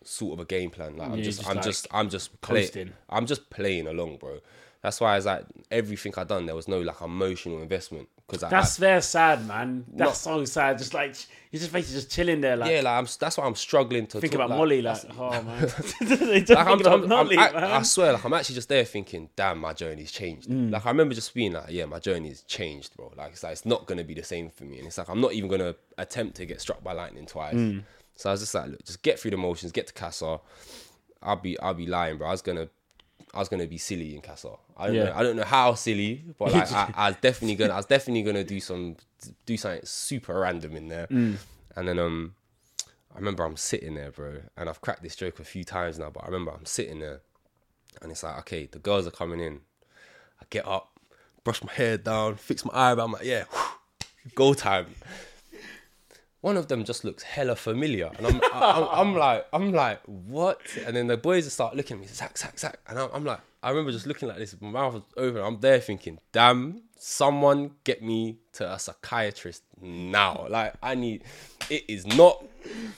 [0.06, 0.96] sort of a game plan.
[0.96, 2.94] Like I'm just, just I'm like just, I'm just playing.
[3.10, 4.39] I'm just playing along, bro.
[4.82, 8.50] That's why it's like everything I done, there was no like emotional investment because I,
[8.50, 9.86] That's very sad, man.
[9.94, 10.78] That's Not- so sad.
[10.78, 11.16] Just like
[11.52, 13.08] you're just basically just chilling there, like yeah, like I'm.
[13.20, 15.62] That's why I'm struggling to think talk, about Molly, like oh man,
[16.02, 17.78] Like, I'm, I'm- Molly, I.
[17.78, 20.50] I swear, like I'm actually just there thinking, damn, my journey's changed.
[20.50, 20.72] Mm.
[20.72, 23.12] Like I remember just being like, yeah, my journey's changed, bro.
[23.16, 25.22] Like it's like it's not gonna be the same for me, and it's like I'm
[25.22, 27.56] not even gonna attempt to get struck by lightning twice.
[27.56, 27.84] Mm.
[28.16, 30.40] So I was just like, look, just get through the motions, get to Casa.
[31.22, 32.28] I'll be, I'll be lying, bro.
[32.28, 32.68] I was gonna,
[33.34, 34.52] I was gonna be silly in Casa.
[34.78, 35.06] I don't Yeah.
[35.06, 37.86] know, I don't know how silly, but like I, I was definitely gonna, I was
[37.88, 38.98] definitely gonna do some,
[39.46, 41.38] do something super random in there, Mm.
[41.76, 42.36] and then um.
[43.16, 46.10] I remember I'm sitting there, bro, and I've cracked this joke a few times now,
[46.10, 47.22] but I remember I'm sitting there
[48.02, 49.60] and it's like, okay, the girls are coming in.
[50.42, 51.00] I get up,
[51.44, 53.06] brush my hair down, fix my eyebrow.
[53.06, 53.44] I'm like, yeah,
[54.34, 54.88] go time.
[56.44, 60.60] One of them just looks hella familiar, and I'm, I'm, I'm like, I'm like, what?
[60.86, 63.39] And then the boys start looking at me, Zach, Zach, Zach, and I'm, I'm like,
[63.64, 65.41] I remember just looking like this, my mouth was open.
[65.41, 70.47] I'm there thinking, damn, someone get me to a psychiatrist now.
[70.49, 71.24] Like, I need.
[71.70, 72.45] It is not.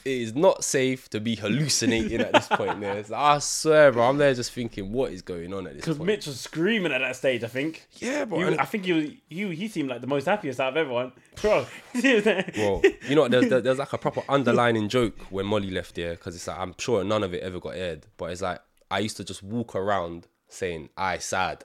[0.04, 2.80] It is not safe to be hallucinating at this point.
[2.80, 4.08] There, like, I swear, bro.
[4.08, 5.98] I'm there just thinking, what is going on at this Because?
[5.98, 7.42] Mitch was screaming at that stage.
[7.42, 7.88] I think.
[7.96, 8.38] Yeah, bro.
[8.38, 11.10] You, I think he was, you he seemed like the most happiest out of everyone,
[11.42, 11.66] bro.
[11.92, 13.32] Bro, you know what?
[13.32, 16.74] There's, there's like a proper underlining joke when Molly left there because it's like I'm
[16.78, 19.74] sure none of it ever got aired, but it's like I used to just walk
[19.74, 21.64] around saying "I sad."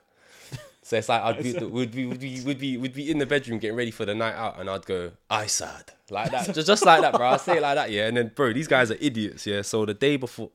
[0.83, 3.25] So it's like I'd be would be would be would be would be in the
[3.25, 6.67] bedroom getting ready for the night out, and I'd go I sad like that, just
[6.67, 7.29] just like that, bro.
[7.29, 8.07] I say it like that, yeah.
[8.07, 9.61] And then, bro, these guys are idiots, yeah.
[9.61, 10.49] So the day before,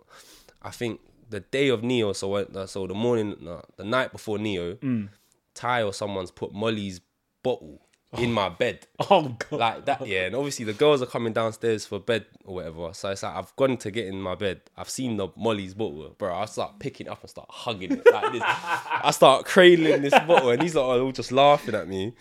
[0.62, 1.00] I think
[1.30, 5.08] the day of Neo, so uh, so the morning, no, the night before Neo, Mm.
[5.54, 7.00] Ty or someone's put Molly's
[7.42, 7.80] bottle
[8.18, 9.60] in my bed Oh god.
[9.60, 10.26] like that, yeah.
[10.26, 12.90] And obviously the girls are coming downstairs for bed or whatever.
[12.92, 14.60] So it's like I've gone to get in my bed.
[14.76, 16.34] I've seen the Molly's bottle, bro.
[16.34, 18.42] I start picking it up and start hugging it like this.
[18.44, 22.14] I start cradling this bottle, and these lot are all just laughing at me.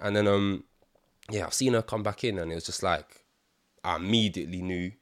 [0.00, 0.64] And then um,
[1.30, 3.24] yeah, I've seen her come back in, and it was just like
[3.84, 4.92] I immediately knew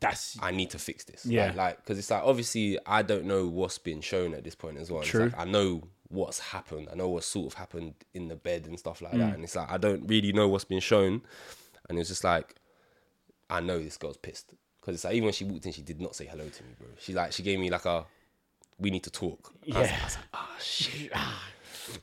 [0.00, 1.24] That's I need to fix this.
[1.26, 1.46] Yeah.
[1.46, 4.78] Like, like, because it's like obviously I don't know what's been shown at this point
[4.78, 5.00] as well.
[5.00, 5.24] It's True.
[5.24, 6.88] like, I know what's happened.
[6.92, 9.18] I know what sort of happened in the bed and stuff like Mm.
[9.20, 9.34] that.
[9.34, 11.22] And it's like I don't really know what's been shown.
[11.88, 12.54] And it's just like
[13.48, 16.00] I know this girl's pissed because it's like even when she walked in, she did
[16.00, 16.88] not say hello to me, bro.
[16.98, 18.04] She like she gave me like a
[18.78, 19.52] we need to talk.
[19.74, 19.98] I was, Yeah.
[20.00, 21.12] I was like, oh shit.
[21.22, 21.42] Ah,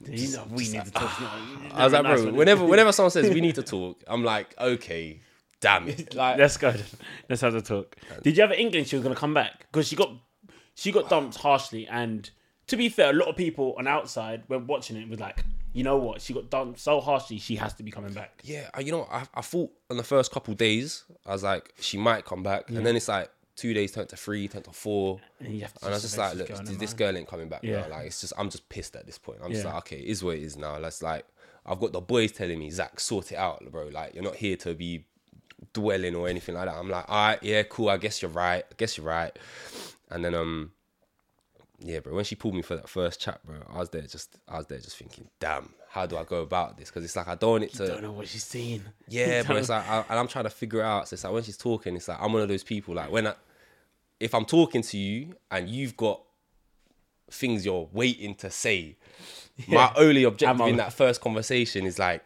[0.10, 1.04] you know, we need to talk.
[1.22, 1.70] Ah.
[1.74, 5.22] I was like, bro, whenever whenever someone says we need to talk, I'm like, okay,
[5.62, 6.14] damn it.
[6.16, 6.74] Like, Let's go.
[7.30, 7.96] Let's have the talk.
[8.22, 9.66] Did you ever an inkling she was gonna come back?
[9.72, 10.12] Because she got
[10.76, 12.30] she got dumped harshly, and
[12.68, 15.44] to be fair, a lot of people on outside when watching it was like,
[15.74, 16.22] you know what?
[16.22, 18.42] She got done so harshly, she has to be coming back.
[18.44, 21.98] yeah, you know, I, I thought on the first couple days, I was like, she
[21.98, 25.20] might come back, and then it's like two days turned to three, turned to four,
[25.40, 27.50] And you have to and I was just like, look, this, this girl ain't coming
[27.50, 27.82] back Yeah.
[27.82, 27.90] now.
[27.90, 29.40] Like, it's just, I'm just pissed at this point.
[29.44, 30.80] I'm just like, okay, it is what it is now.
[30.80, 31.26] That's like,
[31.66, 33.88] I've got the boys telling me, Zach, sort it out, bro.
[33.88, 35.06] Like, you're not here to be
[35.74, 36.76] dwelling or anything like that.
[36.76, 37.90] I'm like, all right, yeah, cool.
[37.90, 38.64] I guess you're right.
[38.64, 39.38] I guess you're right.
[40.10, 40.72] And then, um,
[41.80, 42.16] yeah, bro.
[42.16, 44.66] When she pulled me for that first chat, bro, I was there just, I was
[44.68, 46.90] there just thinking, damn, how do I go about this?
[46.90, 47.88] Because it's like I don't want it to.
[47.88, 48.82] don't know what she's seeing.
[49.08, 51.08] Yeah, but it's like, I, and I'm trying to figure it out.
[51.08, 52.96] So it's like when she's talking, it's like I'm one of those people.
[52.96, 53.34] Like when I,
[54.20, 56.22] if I'm talking to you and you've got
[57.30, 58.96] things you're waiting to say,
[59.68, 62.24] my only objective in that first conversation is like,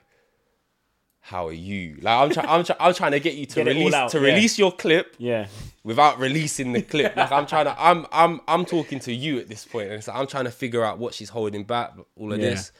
[1.21, 1.97] how are you?
[2.01, 3.93] Like I'm trying, I'm, try- I'm trying to get you to Get it all release
[3.93, 4.33] out, to yeah.
[4.33, 5.47] release your clip yeah,
[5.83, 7.15] without releasing the clip.
[7.15, 10.07] Like I'm trying to, I'm, I'm, I'm talking to you at this point, and it's
[10.07, 12.49] like I'm trying to figure out what she's holding back, all of Yeah.
[12.49, 12.71] this,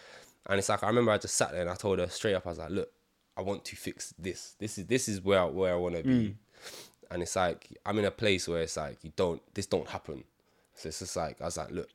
[0.48, 2.46] and it's like I remember I just sat there and I told her straight up,
[2.48, 2.92] I was like, look,
[3.38, 4.56] I want to fix this.
[4.60, 6.36] This is this is where where I want to be, mm.
[7.12, 10.24] and it's like I'm in a place where it's like you don't, this don't happen.
[10.74, 11.89] So it's just like I was like, look,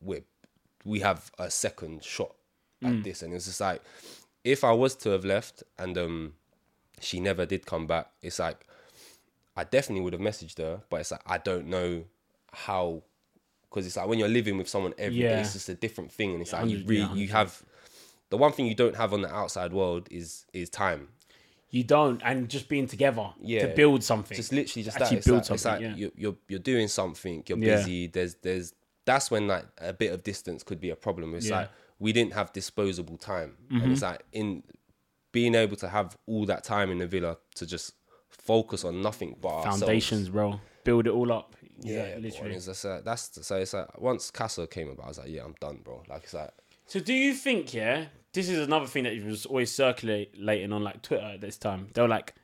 [0.00, 0.22] we
[0.84, 2.34] we have a second shot
[2.82, 3.04] at mm.
[3.04, 3.82] this, and it's just like
[4.44, 6.34] if I was to have left and um
[7.00, 8.66] she never did come back, it's like
[9.56, 12.04] I definitely would have messaged her, but it's like I don't know
[12.52, 13.02] how
[13.68, 15.40] because it's like when you're living with someone every day, Yeah.
[15.40, 17.62] it's just a different thing, and it's like you really yeah, you have
[18.30, 21.08] the one thing you don't have on the outside world is is time.
[21.70, 23.60] you don't, and just being together Yeah.
[23.60, 24.34] to build something.
[24.36, 25.24] Just literally just Actually that.
[25.26, 27.42] Build like, it's something, like you're, you're you're doing something.
[27.46, 28.06] You're busy.
[28.06, 28.72] There's there's
[29.04, 31.34] that's when like a bit of distance could be a problem.
[31.34, 31.68] It's like
[31.98, 34.62] we didn't have disposable time, and it's like in
[35.32, 37.92] being able to have all that time in the villa to just
[38.30, 39.80] focus on nothing but ourselves.
[39.80, 40.60] Foundations, bro.
[40.84, 41.54] Build it all up.
[41.80, 42.54] Yeah, Yeah, literally.
[42.54, 45.44] It's just, uh, that's so it's like once Casa came about, I was like, yeah,
[45.44, 46.02] I'm done, bro.
[46.08, 46.50] Like it's like
[46.86, 51.02] So do you think, yeah, this is another thing that was always circulating on like
[51.02, 51.88] Twitter at this time.
[51.92, 52.34] They were like,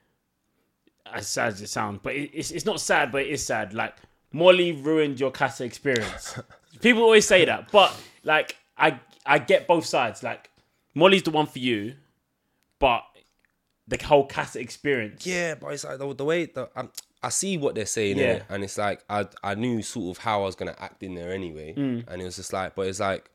[1.06, 3.74] as sad as it sounds, but it, it's it's not sad, but it is sad.
[3.74, 3.94] Like
[4.32, 6.38] Molly ruined your Casa experience.
[6.80, 7.94] People always say that, but
[8.24, 10.22] like I I get both sides.
[10.22, 10.50] Like
[10.94, 11.94] Molly's the one for you,
[12.78, 13.02] but
[13.88, 15.26] the whole Casa experience.
[15.26, 16.90] Yeah, but it's like the, the way that I'm,
[17.22, 18.34] I see what they're saying, Yeah.
[18.36, 18.42] yeah.
[18.50, 21.32] and it's like I I knew sort of how I was gonna act in there
[21.32, 22.04] anyway, Mm.
[22.08, 23.30] and it was just like, but it's like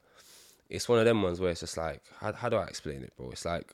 [0.69, 3.11] it's one of them ones where it's just like, how, how do I explain it,
[3.17, 3.31] bro?
[3.31, 3.73] It's like,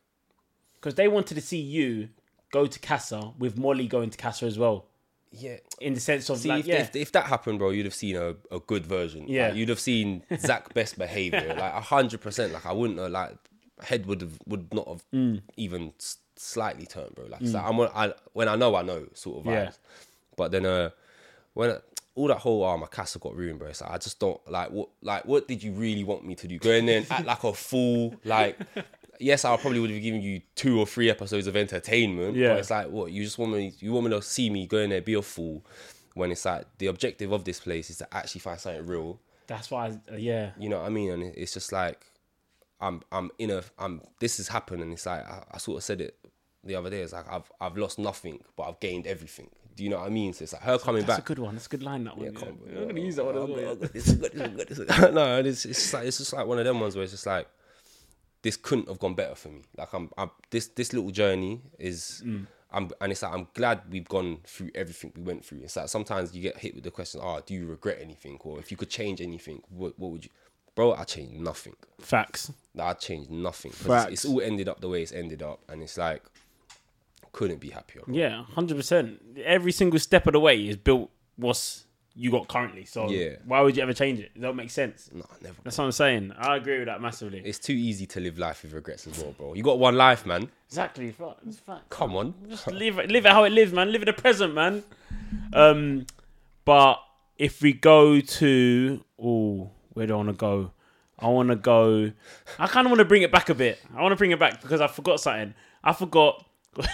[0.76, 2.08] because they wanted to see you
[2.54, 4.86] go to Casa with Molly going to Casa as well.
[5.38, 5.58] Yeah.
[5.82, 7.94] In the sense of See, like, if, yeah, if, if that happened, bro, you'd have
[7.94, 9.26] seen a, a good version.
[9.28, 9.48] Yeah.
[9.48, 12.54] Like, you'd have seen Zach best behavior, like a hundred percent.
[12.54, 13.36] Like I wouldn't have like
[13.84, 15.42] head would have would not have Mm.
[15.58, 15.94] even
[16.38, 17.26] slightly turned, bro.
[17.26, 19.54] Like so I'm I, when I know I know sort of vibes.
[19.54, 19.72] Yeah.
[20.38, 20.90] But then uh
[21.54, 21.78] when
[22.16, 23.68] all that whole oh my castle got ruined, bro.
[23.70, 26.48] It's like I just don't like what like what did you really want me to
[26.48, 26.58] do?
[26.60, 28.58] Go in there and act like a fool, like.
[29.20, 32.36] Yes, I probably would have given you two or three episodes of entertainment.
[32.36, 32.50] Yeah.
[32.50, 33.74] But it's like, what you just want me?
[33.80, 35.66] You want me to see me go in there be a fool?
[36.14, 39.20] When it's like the objective of this place is to actually find something real.
[39.48, 39.90] that's why.
[40.12, 41.12] uh, yeah, You know what I mean?
[41.12, 42.06] And it's just like,
[42.80, 45.84] I'm I'm in a I'm this has happened, and it's like I, I sort of
[45.84, 46.18] said it
[46.64, 47.02] the other day.
[47.02, 49.50] It's like I've I've lost nothing, but I've gained everything.
[49.76, 50.32] Do you know what I mean?
[50.32, 51.26] So it's like her coming that's back.
[51.26, 51.56] a good one.
[51.56, 52.06] That's a good line.
[52.06, 52.34] That one.
[52.34, 53.76] Yeah, on, I'm gonna use that one as well.
[53.76, 55.14] God, God, this is good, this good, this is good.
[55.14, 57.26] no, it's it's just like it's just like one of them ones where it's just
[57.26, 57.48] like
[58.46, 59.64] this couldn't have gone better for me.
[59.76, 62.22] Like I'm, I'm this this little journey is.
[62.24, 62.46] Mm.
[62.72, 65.62] I'm, and it's like I'm glad we've gone through everything we went through.
[65.64, 68.60] It's like sometimes you get hit with the question, "Oh, do you regret anything?" Or
[68.60, 70.30] if you could change anything, what, what would you?
[70.76, 71.76] bro, I changed nothing.
[72.00, 72.52] Facts.
[72.76, 73.72] Like, I changed nothing.
[73.72, 74.12] Facts.
[74.12, 76.22] It's, it's all ended up the way it's ended up, and it's like
[77.32, 78.04] couldn't be happier.
[78.06, 78.14] bro.
[78.14, 79.22] Yeah, hundred percent.
[79.44, 81.85] Every single step of the way is built what's
[82.16, 82.86] you got currently.
[82.86, 83.36] So Yeah.
[83.46, 84.32] why would you ever change it?
[84.36, 85.10] It don't make sense.
[85.14, 85.56] Nah, never.
[85.64, 86.32] That's what I'm saying.
[86.38, 87.42] I agree with that massively.
[87.44, 89.54] It's too easy to live life with regrets as well, bro.
[89.54, 90.50] You got one life, man.
[90.68, 91.14] Exactly.
[91.48, 91.90] It's fact.
[91.90, 92.34] Come on.
[92.48, 93.92] Just live it, live it how it lives, man.
[93.92, 94.84] Live in the present, man.
[95.54, 96.06] Um,
[96.64, 97.02] but
[97.38, 100.72] if we go to, oh, where do I want to go?
[101.20, 102.12] I want to go.
[102.60, 103.80] I kind of want to bring it back a bit.
[103.96, 105.54] I want to bring it back because I forgot something.
[105.84, 106.46] I forgot.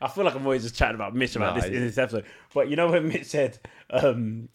[0.00, 2.24] I feel like I'm always just chatting about Mitch about Nah, this in this episode.
[2.52, 3.58] But you know when Mitch said,
[3.90, 4.48] um,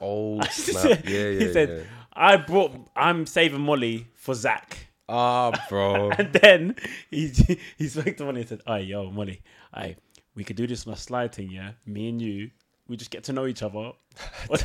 [0.00, 1.06] Oh snap!
[1.06, 1.82] Yeah, yeah, he said, yeah.
[2.12, 4.86] I brought, I'm saving Molly for Zach.
[5.08, 6.10] Ah, bro.
[6.18, 6.76] And then
[7.10, 7.32] he
[7.76, 9.42] he spoke to Molly and said, "Hey, yo, Molly,
[9.74, 9.96] hey,
[10.34, 11.72] we could do this a slide thing, yeah?
[11.84, 12.50] Me and you,
[12.88, 13.92] we just get to know each other.
[14.48, 14.56] Guy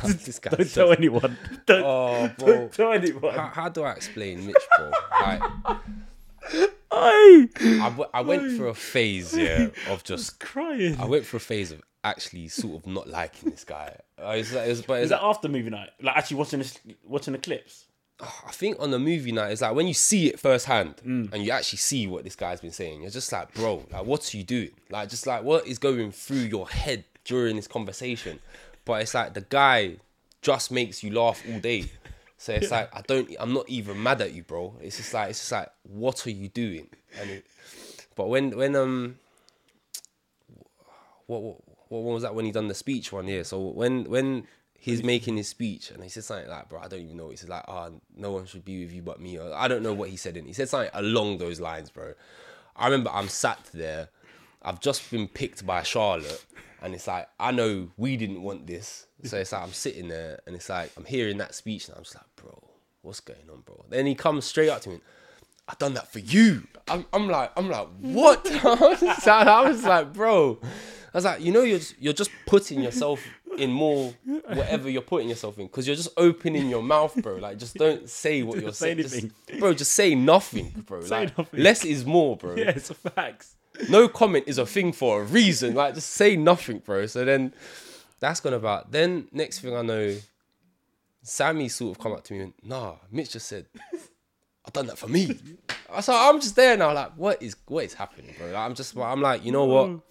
[0.50, 1.36] don't tell anyone.
[1.66, 2.46] Don't, Oh, bro.
[2.46, 3.34] don't tell anyone.
[3.34, 4.90] How, how do I explain Mitch, bro?
[5.20, 5.42] Like,
[6.90, 7.48] I,
[7.90, 10.40] w- I went through a phase, yeah, of just.
[10.40, 10.96] crying.
[11.00, 13.96] I went through a phase of actually sort of not liking this guy.
[14.22, 15.90] Uh, it's like, it's, but Is it's, that after movie night?
[16.00, 17.86] Like actually watching this, watching the clips?
[18.20, 21.32] I think on the movie night, it's like when you see it firsthand Mm.
[21.34, 24.32] and you actually see what this guy's been saying, you're just like, bro, like, what
[24.32, 24.70] are you doing?
[24.88, 28.38] Like, just like, what is going through your head during this conversation?
[28.86, 29.96] But it's like the guy
[30.40, 31.90] just makes you laugh all day.
[32.38, 34.76] So it's like I don't, I'm not even mad at you, bro.
[34.80, 36.88] It's just like, it's just like, what are you doing?
[37.18, 37.46] And it,
[38.14, 39.16] but when, when um,
[41.26, 41.56] what, what
[41.88, 43.44] what was that when he done the speech one here?
[43.44, 47.00] So when when he's making his speech and he said something like, "Bro, I don't
[47.00, 49.54] even know." He said like, "Ah, no one should be with you but me." Or,
[49.54, 50.36] I don't know what he said.
[50.36, 52.14] In he said something along those lines, bro.
[52.74, 54.08] I remember I'm sat there.
[54.62, 56.44] I've just been picked by Charlotte,
[56.86, 60.40] and it's like I know we didn't want this, so it's like I'm sitting there
[60.46, 62.62] and it's like I'm hearing that speech and I'm just like, "Bro,
[63.02, 65.00] what's going on, bro?" Then he comes straight up to me.
[65.68, 66.62] I done that for you.
[66.86, 68.48] I'm, I'm like, I'm like, what?
[68.64, 70.58] I was I was like, bro.
[70.62, 73.20] I was like, you know, you're just, you're just putting yourself
[73.58, 77.36] in more whatever you're putting yourself in because you're just opening your mouth, bro.
[77.36, 79.74] Like, just don't say what you're say saying, Just- bro.
[79.74, 81.00] Just say nothing, bro.
[81.00, 81.60] Say like, nothing.
[81.62, 82.54] less is more, bro.
[82.56, 83.56] Yeah, it's a facts.
[83.88, 85.74] No comment is a thing for a reason.
[85.74, 87.06] Like, just say nothing, bro.
[87.06, 87.52] So then,
[88.20, 88.92] that's gone about.
[88.92, 90.16] Then next thing I know,
[91.22, 93.66] Sammy sort of come up to me and nah, Mitch just said,
[94.64, 95.38] I've done that for me.
[96.00, 98.46] So I'm just there now, like, what is what is happening, bro?
[98.48, 99.88] Like, I'm just I'm like, you know what?
[99.88, 100.02] Mm.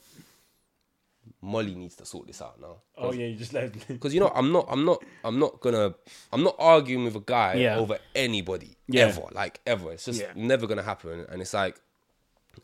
[1.41, 2.77] Molly needs to sort this out now.
[2.97, 3.71] Oh yeah, you just let.
[3.87, 5.93] Because you know, I'm not I'm not I'm not gonna
[6.33, 7.77] I'm not arguing with a guy Yeah.
[7.77, 9.07] over anybody Yeah.
[9.07, 9.23] ever.
[9.31, 9.91] Like ever.
[9.93, 10.31] It's just Yeah.
[10.35, 11.25] never gonna happen.
[11.29, 11.79] And it's like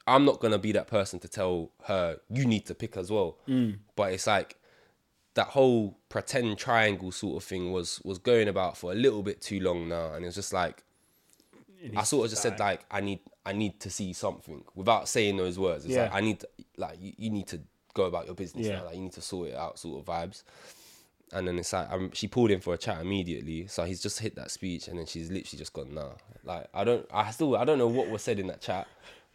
[0.07, 3.37] I'm not gonna be that person to tell her you need to pick as well.
[3.47, 3.79] Mm.
[3.95, 4.57] But it's like
[5.33, 9.41] that whole pretend triangle sort of thing was was going about for a little bit
[9.41, 10.83] too long now, and it's just like
[11.97, 15.37] I sort of just said like I need I need to see something without saying
[15.37, 15.85] those words.
[15.85, 16.03] It's Yeah.
[16.03, 17.61] like I need to, like you, you need to
[17.93, 18.77] go about your business Yeah.
[18.77, 18.85] now.
[18.85, 20.43] Like you need to sort it out, sort of vibes.
[21.33, 24.19] And then it's like um, she pulled in for a chat immediately, so he's just
[24.19, 26.09] hit that speech, and then she's literally just gone nah.
[26.43, 28.85] Like I don't, I still, I don't know what was said in that chat,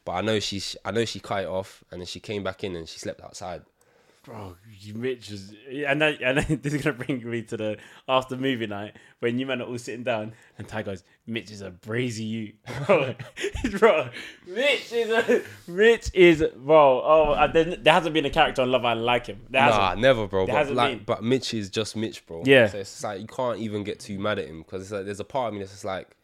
[0.06, 2.64] but I know she's I know she cut it off, and then she came back
[2.64, 3.60] in and she slept outside.
[4.24, 5.54] Bro, you Mitch is,
[5.86, 7.76] and that, and then this is gonna bring me to the
[8.08, 11.62] after movie night when you men are all sitting down and Ty goes, "Mitch is
[11.62, 12.52] a brazy you,
[12.88, 13.14] bro,
[13.78, 14.08] bro.
[14.48, 17.02] Mitch is a, Mitch is bro.
[17.04, 19.46] Oh, there, there hasn't been a character on Love Island like him.
[19.48, 20.00] There Nah, hasn't.
[20.00, 20.44] never, bro.
[20.46, 21.04] There But hasn't like, been.
[21.04, 22.42] but Mitch is just Mitch, bro.
[22.44, 22.66] Yeah.
[22.66, 25.20] So it's like you can't even get too mad at him because it's like there's
[25.20, 26.15] a part of me that's just like,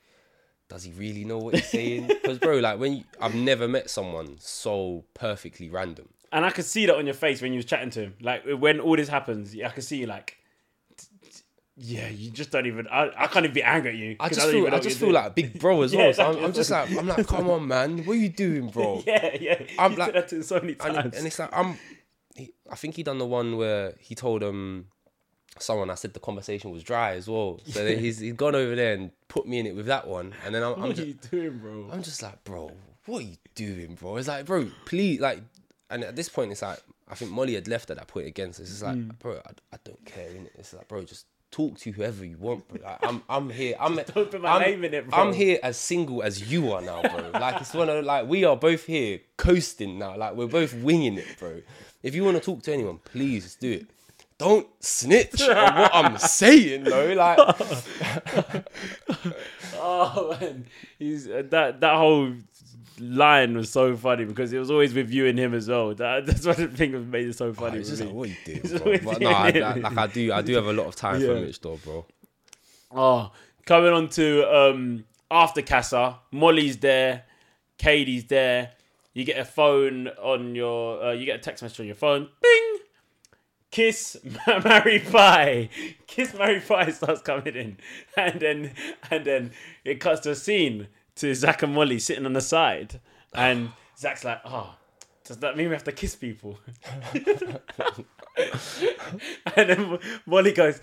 [0.73, 2.07] does he really know what he's saying?
[2.23, 6.09] Because bro, like when you, I've never met someone so perfectly random.
[6.33, 8.15] And I could see that on your face when you was chatting to him.
[8.21, 10.39] Like when all this happens, I could see you like,
[11.77, 12.87] yeah, you just don't even.
[12.89, 14.17] I, I can't even be angry at you.
[14.21, 15.15] I just don't feel, I just feel doing.
[15.15, 16.13] like a big bro as Yeah, well.
[16.15, 16.45] So I'm.
[16.45, 19.03] I'm just like, I'm like, come on, man, what are you doing, bro?
[19.07, 19.63] Yeah, yeah.
[19.79, 21.17] I'm you like- said that to him so many and, times.
[21.17, 21.79] and it's like I'm.
[22.37, 24.87] He, I think he done the one where he told um
[25.59, 27.61] someone I said the conversation was dry as well.
[27.67, 30.35] So then he's he's gone over there and put me in it with that one,
[30.45, 31.89] and then I'm, I'm just are you doing, bro?
[31.93, 32.73] I'm just like, bro,
[33.07, 34.17] what are you doing, bro?
[34.17, 35.41] It's like, bro, please, like,
[35.91, 36.79] and at this point, it's like,
[37.09, 38.53] I think Molly had left at that point again.
[38.53, 39.19] So it's just like, Mm.
[39.19, 40.29] bro, I, I don't care.
[40.31, 40.51] Innit?
[40.55, 42.79] It's like, bro, just talk to whoever you want, bro.
[42.83, 43.75] Like, I'm, I'm here.
[43.79, 45.19] I'm, don't put my I'm, name in it, bro.
[45.19, 47.31] I'm here as single as you are now, bro.
[47.39, 50.17] like, it's one of like we are both here coasting now.
[50.17, 51.61] Like, we're both winging it, bro.
[52.03, 53.87] If you want to talk to anyone, please just do it.
[54.43, 57.13] Don't snitch on what I'm saying, though.
[57.13, 57.39] Like,
[59.77, 60.67] Oh man,
[60.99, 62.33] he's uh, that that whole
[63.01, 65.95] line was so funny because it was always with you and him as well.
[65.95, 67.79] That, that's of the things that made it so funny.
[67.79, 69.13] it's just like, what you doing, bro?
[69.13, 69.49] But no, I.
[69.49, 71.29] I- like I do, I do have a lot of time Yeah.
[71.29, 72.05] for Mitch, though, bro.
[72.93, 73.33] Oh,
[73.67, 77.25] coming on to um, after Casa, Molly's there,
[77.79, 78.73] Kady's there.
[79.15, 82.29] You get a phone on your, uh, you get a text message on your phone.
[82.43, 82.79] Bing.
[83.73, 84.19] Kiss,
[84.65, 85.69] marry, pie.
[86.07, 87.79] Kiss, marry, pie starts coming in,
[88.19, 88.75] and then
[89.11, 89.53] and then
[89.83, 93.01] it cuts to a scene to Zach and Molly sitting on the side,
[93.33, 94.75] and Zach's like, "Oh,
[95.25, 96.59] does that mean we have to kiss people?"
[97.15, 97.61] and
[99.57, 100.79] then Molly goes,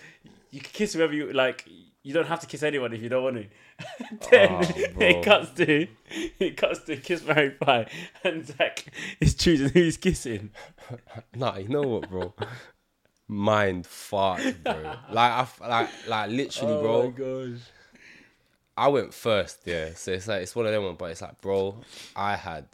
[0.50, 1.68] "You can kiss whoever you like.
[2.02, 3.46] You don't have to kiss anyone if you don't want to."
[4.32, 4.62] then Oh,
[5.00, 5.88] it cuts to
[6.40, 7.86] it cuts to kiss, marry, pie,
[8.24, 8.84] and Zach
[9.20, 10.50] is choosing who he's kissing.
[11.36, 12.34] Nah, you know what, bro?
[13.32, 14.96] Mind fart, bro.
[15.12, 16.96] Like I like, like literally, oh bro.
[17.02, 17.12] Oh my
[17.52, 17.60] gosh.
[18.76, 19.94] I went first, yeah.
[19.94, 21.78] So it's like it's one of them ones, but it's like, bro,
[22.16, 22.66] I had,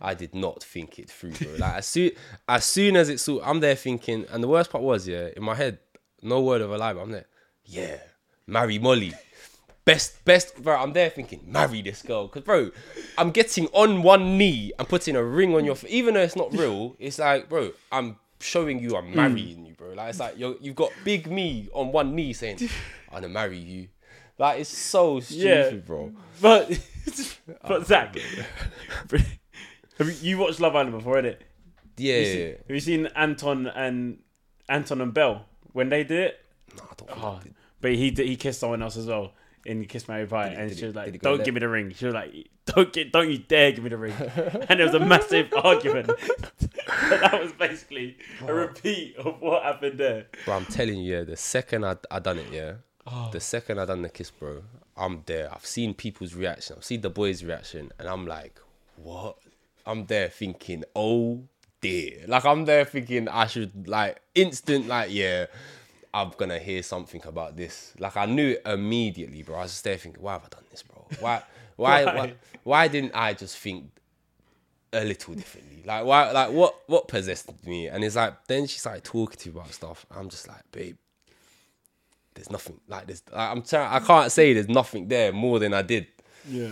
[0.00, 1.52] I did not think it through, bro.
[1.58, 2.10] Like as soon
[2.48, 5.44] as soon as it's all, I'm there thinking, and the worst part was, yeah, in
[5.44, 5.78] my head,
[6.22, 7.26] no word of a lie, but I'm there,
[7.64, 7.98] yeah,
[8.46, 9.12] marry Molly.
[9.84, 10.76] Best, best, bro.
[10.76, 12.70] I'm there thinking, marry this girl, cause bro,
[13.16, 16.36] I'm getting on one knee and putting a ring on your, f- even though it's
[16.36, 16.96] not real.
[16.98, 19.14] It's like, bro, I'm showing you I'm mm.
[19.14, 19.92] marrying you, bro.
[19.92, 22.58] Like it's like you're, you've got big me on one knee saying,
[23.08, 23.88] I'm gonna marry you.
[24.38, 25.80] Like it's so stupid, Yeah.
[25.80, 26.12] bro.
[26.40, 26.78] But
[27.68, 28.16] but Zach,
[29.98, 31.38] have you, you watched Love Island before, innit?
[31.96, 32.48] Yeah, You yeah, yeah.
[32.66, 34.18] Have you seen Anton and
[34.68, 36.40] Anton and Belle when they did it?
[36.76, 37.54] Nah, I don't ah, think I did.
[37.80, 39.32] but he did, he kissed someone else as well
[39.64, 42.06] in Kiss Mary Pie, Did and she was like, "Don't give me the ring." She
[42.06, 42.32] was like,
[42.66, 44.12] "Don't get, don't you dare give me the ring."
[44.68, 46.06] and there was a massive argument.
[47.10, 50.26] that was basically a repeat of what happened there.
[50.44, 52.74] Bro, I'm telling you, yeah, the second I, I done it, yeah,
[53.06, 53.30] Oh.
[53.32, 54.62] the second I done the kiss, bro,
[54.96, 55.52] I'm there.
[55.52, 56.76] I've seen people's reaction.
[56.78, 58.60] I've seen the boys' reaction, and I'm like,
[58.96, 59.38] what?
[59.86, 61.42] I'm there thinking, oh
[61.80, 62.24] dear.
[62.28, 65.46] Like I'm there thinking I should like instant, like yeah,
[66.12, 67.94] I'm gonna hear something about this.
[67.98, 69.56] Like I knew it immediately, bro.
[69.56, 71.06] I was just there thinking, why have I done this, bro?
[71.20, 71.42] Why,
[71.76, 72.14] why, Why?
[72.14, 72.34] why,
[72.64, 73.90] why didn't I just think
[74.92, 75.82] a little differently.
[75.84, 77.88] Like why like what what possessed me?
[77.88, 80.06] And it's like then she started talking to me about stuff.
[80.10, 80.96] I'm just like, babe,
[82.34, 83.22] there's nothing like this.
[83.32, 83.88] Like, I'm trying.
[83.90, 86.06] I can't say there's nothing there more than I did.
[86.48, 86.70] Yeah.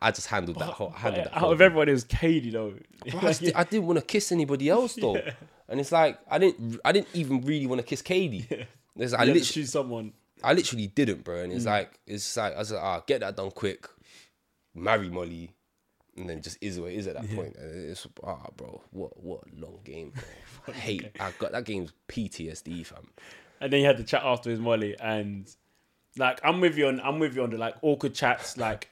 [0.00, 0.92] I just handled that whole.
[0.96, 2.74] I handled that Out whole of everyone, it was Kady though.
[3.10, 5.16] Bro, I, di- I didn't want to kiss anybody else though,
[5.68, 6.80] and it's like I didn't.
[6.84, 8.46] I didn't even really want to kiss Kady.
[8.96, 10.12] There's, I literally, choose someone.
[10.42, 11.42] I literally didn't, bro.
[11.42, 13.88] And it's like, it's like, I was like, ah, get that done quick,
[14.74, 15.52] marry Molly,
[16.16, 17.56] and then just is what it is at that point.
[17.56, 20.12] And it's, ah, bro, what, what a long game.
[20.68, 23.08] I hate, I got that game's PTSD, fam.
[23.60, 25.48] And then you had the chat after with Molly, and
[26.16, 28.56] like I'm with you on I'm with you on the like awkward chats.
[28.56, 28.90] Like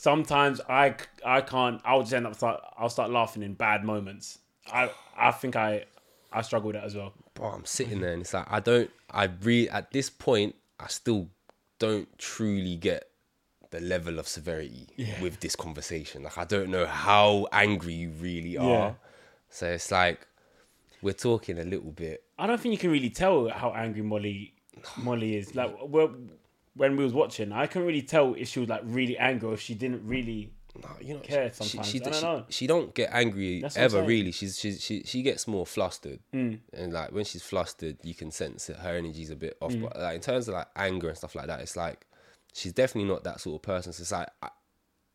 [0.00, 0.94] sometimes I
[1.24, 1.80] I can't.
[1.84, 2.60] I'll just end up start.
[2.78, 4.38] I'll start laughing in bad moments.
[4.72, 5.84] I I think I
[6.32, 7.12] I struggle with that as well.
[7.34, 10.86] Bro, I'm sitting there and it's like, I don't, I really, at this point, I
[10.86, 11.28] still
[11.78, 13.08] don't truly get
[13.70, 14.86] the level of severity
[15.20, 16.22] with this conversation.
[16.22, 18.64] Like, I don't know how angry you really are.
[18.68, 18.92] Yeah.
[19.48, 20.26] So it's like,
[21.02, 22.22] we're talking a little bit.
[22.38, 24.54] I don't think you can really tell how angry Molly
[24.96, 25.54] Molly is.
[25.54, 26.14] Like well,
[26.74, 29.54] when we was watching, I couldn't really tell if she was like really angry or
[29.54, 30.52] if she didn't really.
[30.80, 31.88] No, you know, care she, sometimes.
[31.90, 32.44] She, don't she, know.
[32.48, 34.04] she don't get angry That's ever.
[34.04, 34.30] Really.
[34.30, 36.60] She's she, she she gets more flustered, and
[36.92, 39.72] like when she's flustered, you can sense that her energy's a bit off.
[39.74, 39.82] Hmm.
[39.82, 42.06] But like in terms of like anger and stuff like that, it's like
[42.54, 43.92] she's definitely not that sort of person.
[43.92, 44.48] So it's like, I,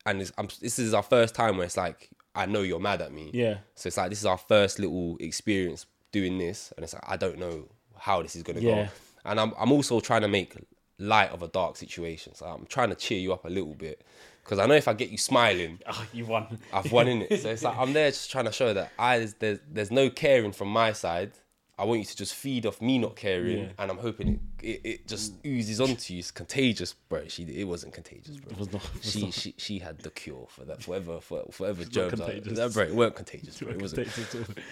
[0.04, 3.00] and it's, I'm, this is our first time where it's like I know you're mad
[3.00, 3.30] at me.
[3.32, 3.56] Yeah.
[3.76, 7.16] So it's like this is our first little experience doing this, and it's like I
[7.16, 8.84] don't know how this is gonna Yeah.
[8.84, 8.88] go.
[9.24, 10.54] And I'm I'm also trying to make
[10.98, 12.34] light of a dark situation.
[12.34, 14.02] So I'm trying to cheer you up a little bit
[14.42, 16.58] because I know if I get you smiling, Oh, you won.
[16.72, 17.40] I've won in it.
[17.42, 20.52] So it's like I'm there just trying to show that I there's there's, no caring
[20.52, 21.32] from my side.
[21.78, 23.68] I want you to just feed off me not caring, Yeah.
[23.78, 26.20] and I'm hoping it, it, it just oozes onto you.
[26.20, 27.28] It's contagious, bro.
[27.28, 28.52] She it wasn't contagious, bro.
[28.52, 30.88] It was not- it was she, she she had the cure for that.
[30.88, 32.14] Whatever for whatever germs.
[32.14, 32.56] Are, contagious.
[32.58, 33.72] that, bro, it weren't contagious, bro.
[33.72, 34.08] It wasn't.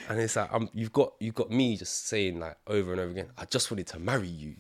[0.09, 3.11] And it's like um, you've got you've got me just saying like over and over
[3.11, 3.27] again.
[3.37, 4.55] I just wanted to marry you,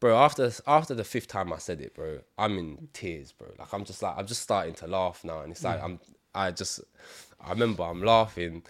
[0.00, 0.16] bro.
[0.16, 3.48] After after the fifth time I said it, bro, I'm in tears, bro.
[3.58, 5.84] Like I'm just like I'm just starting to laugh now, and it's like mm.
[5.84, 6.00] I'm
[6.34, 6.80] I just
[7.40, 8.62] I remember I'm laughing.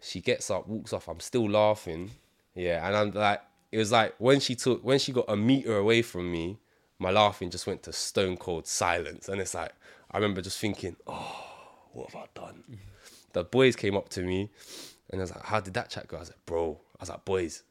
[0.00, 1.08] She gets up, walks off.
[1.08, 2.12] I'm still laughing,
[2.54, 2.86] yeah.
[2.86, 3.42] And I'm like,
[3.72, 6.58] it was like when she took when she got a meter away from me,
[6.98, 9.72] my laughing just went to stone cold silence, and it's like
[10.10, 11.44] I remember just thinking, oh,
[11.92, 12.64] what have I done?
[12.70, 12.78] Mm.
[13.32, 14.50] The boys came up to me
[15.10, 16.16] and I was like, How did that chat go?
[16.16, 17.62] I was like, Bro, I was like, Boys,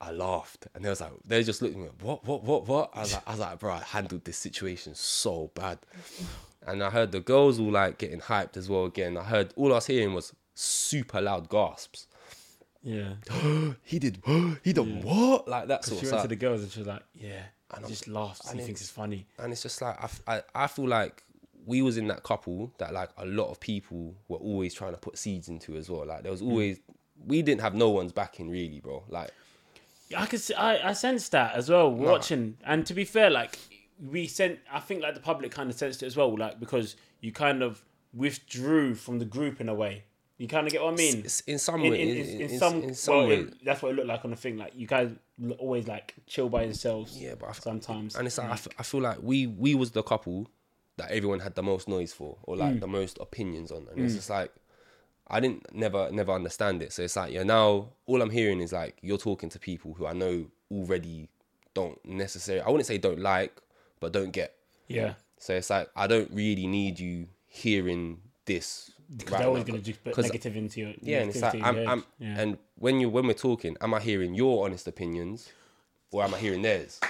[0.00, 0.66] I laughed.
[0.74, 2.90] And they was like, they just looked at me, like, What, what, what, what?
[2.94, 5.78] I was like, I was like, Bro, I handled this situation so bad.
[6.66, 9.16] And I heard the girls all like getting hyped as well again.
[9.16, 12.06] I heard all I was hearing was super loud gasps.
[12.82, 13.14] Yeah.
[13.82, 14.22] He did,
[14.64, 15.48] he did what?
[15.48, 17.42] Like that sort She went to the girls and she was like, "Yeah,
[17.78, 18.50] He just laughs.
[18.50, 19.26] He thinks it's funny.
[19.38, 21.22] and it's just like I, I, I feel like
[21.66, 24.98] we was in that couple that like a lot of people were always trying to
[24.98, 26.06] put seeds into as well.
[26.06, 26.50] Like there was hmm.
[26.50, 26.80] always
[27.26, 29.04] we didn't have no one's backing really, bro.
[29.08, 29.30] Like
[30.16, 32.56] I could see, I I sensed that as well watching.
[32.64, 33.58] And to be fair, like
[34.02, 36.96] we sent, I think like the public kind of sensed it as well, like because
[37.20, 37.82] you kind of
[38.12, 40.04] withdrew from the group in a way.
[40.38, 41.26] You kind of get what I mean.
[41.46, 43.96] in some in, way, in, in, in, some, in some well, way, that's what it
[43.96, 44.56] looked like on the thing.
[44.56, 45.10] Like you guys
[45.58, 47.20] always like chill by yourselves.
[47.20, 47.34] yeah.
[47.38, 48.16] But I, sometimes.
[48.16, 50.48] and it's like I, f- I feel like we we was the couple
[50.96, 52.80] that everyone had the most noise for or like Mm.
[52.80, 54.50] the most opinions on, and it's just like
[55.30, 56.92] I didn't never never understand it.
[56.92, 60.06] So it's like yeah, now all I'm hearing is like you're talking to people who
[60.06, 61.28] I know already
[61.74, 62.62] don't necessarily.
[62.64, 63.52] I wouldn't say don't like,
[64.00, 64.54] but don't get.
[64.88, 68.90] yeah, So it's like I don't really need you hearing this.
[69.16, 71.62] because right they're always going to just put negative into your Yeah, and it's like
[71.62, 72.40] I'm, I'm yeah.
[72.40, 75.48] and when you when we're talking, am I hearing your honest opinions,
[76.10, 77.00] or am I hearing theirs?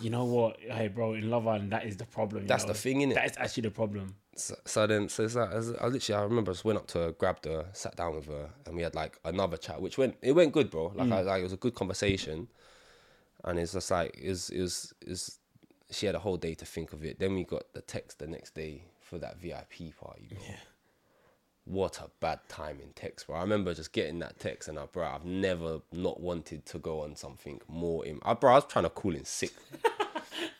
[0.00, 0.58] You know what?
[0.60, 2.46] Hey, bro, in Love Island, that is the problem.
[2.46, 2.72] That's know?
[2.72, 3.14] the thing, innit?
[3.14, 4.14] That is actually the problem.
[4.34, 6.98] So, so then, so it's like I, literally I remember I just went up to
[6.98, 10.16] her, grabbed her, sat down with her, and we had like another chat, which went
[10.22, 10.92] it went good, bro.
[10.94, 11.12] Like mm.
[11.12, 12.48] I like it was a good conversation,
[13.44, 15.38] and it's just like it was it was, it was
[15.90, 17.18] she had a whole day to think of it.
[17.18, 20.38] Then we got the text the next day for that VIP party, bro.
[21.64, 23.36] What a bad time in text, bro.
[23.36, 27.02] I remember just getting that text and I, bro, I've never not wanted to go
[27.02, 28.04] on something more.
[28.04, 29.52] In, I, bro, I was trying to call in sick.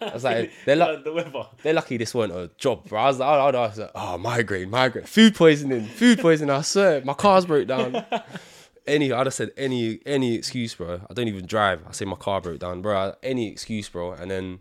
[0.01, 1.47] I was like, they're like, Uh, the weather.
[1.63, 3.01] they're lucky this weren't a job, bro.
[3.01, 6.55] I was like, I, I was like, oh, migraine, migraine, food poisoning, food poisoning.
[6.55, 8.05] I swear, my car's broke down.
[8.87, 11.01] Any, I'd have said any, any excuse, bro.
[11.09, 11.83] I don't even drive.
[11.89, 13.15] I say my car broke down, bro.
[13.23, 14.11] Any excuse, bro.
[14.11, 14.59] And then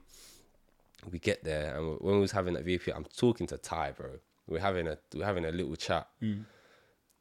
[1.12, 4.20] we get there, and when we was having that VIP, I'm talking to Ty, bro.
[4.52, 6.08] We're having a, we're having a little chat.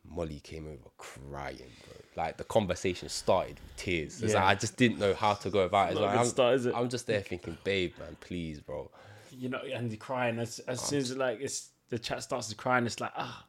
[0.04, 1.96] Molly came over crying, bro.
[2.24, 4.22] Like the conversation started with tears.
[4.22, 4.40] It's Yeah.
[4.40, 5.92] like I just didn't know how to go about it.
[5.92, 6.74] It's Not a like, I'm, start, is it?
[6.74, 8.90] I'm just there thinking, babe, man, please, bro.
[9.30, 12.56] you know, and you're crying as as soon as like it's the chat starts to
[12.56, 13.46] cry, and it's like ah,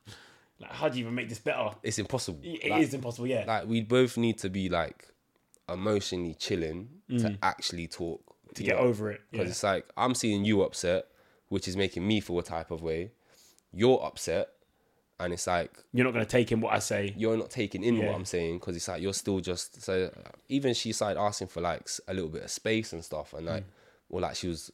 [0.60, 1.70] like how do you even make this better?
[1.82, 2.42] It's impossible.
[2.44, 3.28] It is Like- impossible.
[3.28, 5.08] Yeah, like we both need to be like
[5.70, 8.54] emotionally chilling to actually talk Mm.
[8.56, 9.22] to get over it.
[9.32, 9.52] because Yeah.
[9.52, 11.06] it's like I'm seeing you upset,
[11.48, 13.14] which is making me feel a type of way.
[13.74, 14.50] You're upset,
[15.20, 17.14] and it's like You're not gonna take in what I say.
[17.18, 18.08] you're not taking in Yeah.
[18.08, 20.12] what I'm saying because it's like you're still just so.
[20.50, 23.52] Even she started asking for like a little bit of space and stuff, and Mm.
[23.54, 23.64] like,
[24.10, 24.72] or like she was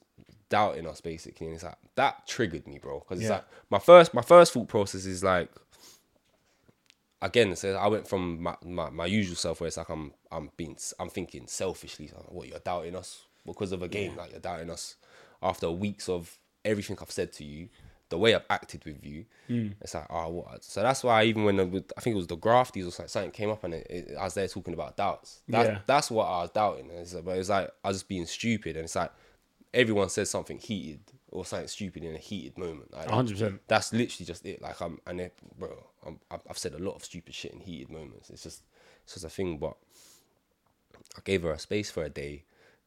[0.50, 3.00] doubting us basically, and it's like that triggered me, bro.
[3.00, 3.36] Because it's Yeah.
[3.36, 5.50] like my first my first thought process is like
[7.22, 10.52] again, so I went from my, my, my usual self where it's like I'm I'm
[10.58, 14.40] being I'm thinking selfishly, so what you're doubting us because of a game, like you're
[14.40, 14.96] doubting us
[15.42, 17.70] after weeks of everything I've said to you,
[18.10, 19.26] the way I've acted with you.
[19.82, 20.64] It's like oh what?
[20.64, 23.32] So that's why even when the, I think it was the grafties or something, something
[23.32, 25.42] came up and it, it, I was there talking about doubts.
[25.48, 25.80] That's, Yeah.
[25.86, 26.90] that's what I was doubting.
[26.92, 29.12] It's like, but it's like I was just being stupid, and it's like
[29.74, 31.00] everyone says something heated
[31.30, 32.94] or something stupid in a heated moment.
[32.94, 33.60] Like, 100%.
[33.68, 34.62] that's literally just it.
[34.62, 37.60] Like I'm, and it, bro, I'm, I've I've said a lot of stupid shit in
[37.60, 38.30] heated moments.
[38.30, 38.64] It's just,
[39.04, 39.58] it's just a thing.
[39.58, 39.76] But
[41.18, 42.44] I gave her a space for a day.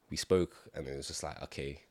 [0.09, 1.81] We spoke, and it was just like, okay,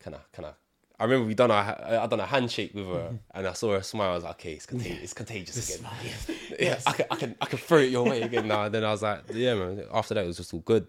[0.00, 0.52] can I, can I?
[0.98, 3.82] I remember we done a, I done a handshake with her, and I saw her
[3.82, 4.10] smile.
[4.10, 5.90] I was like, okay, it's contagious, it's contagious again.
[6.60, 8.64] Yeah, I can, I can, I can throw it your way again now.
[8.64, 9.82] And then I was like, yeah, man.
[9.92, 10.86] After that, it was just all good.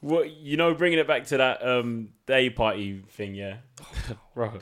[0.00, 3.58] What you know, bringing it back to that um day party thing, yeah,
[4.34, 4.52] bro.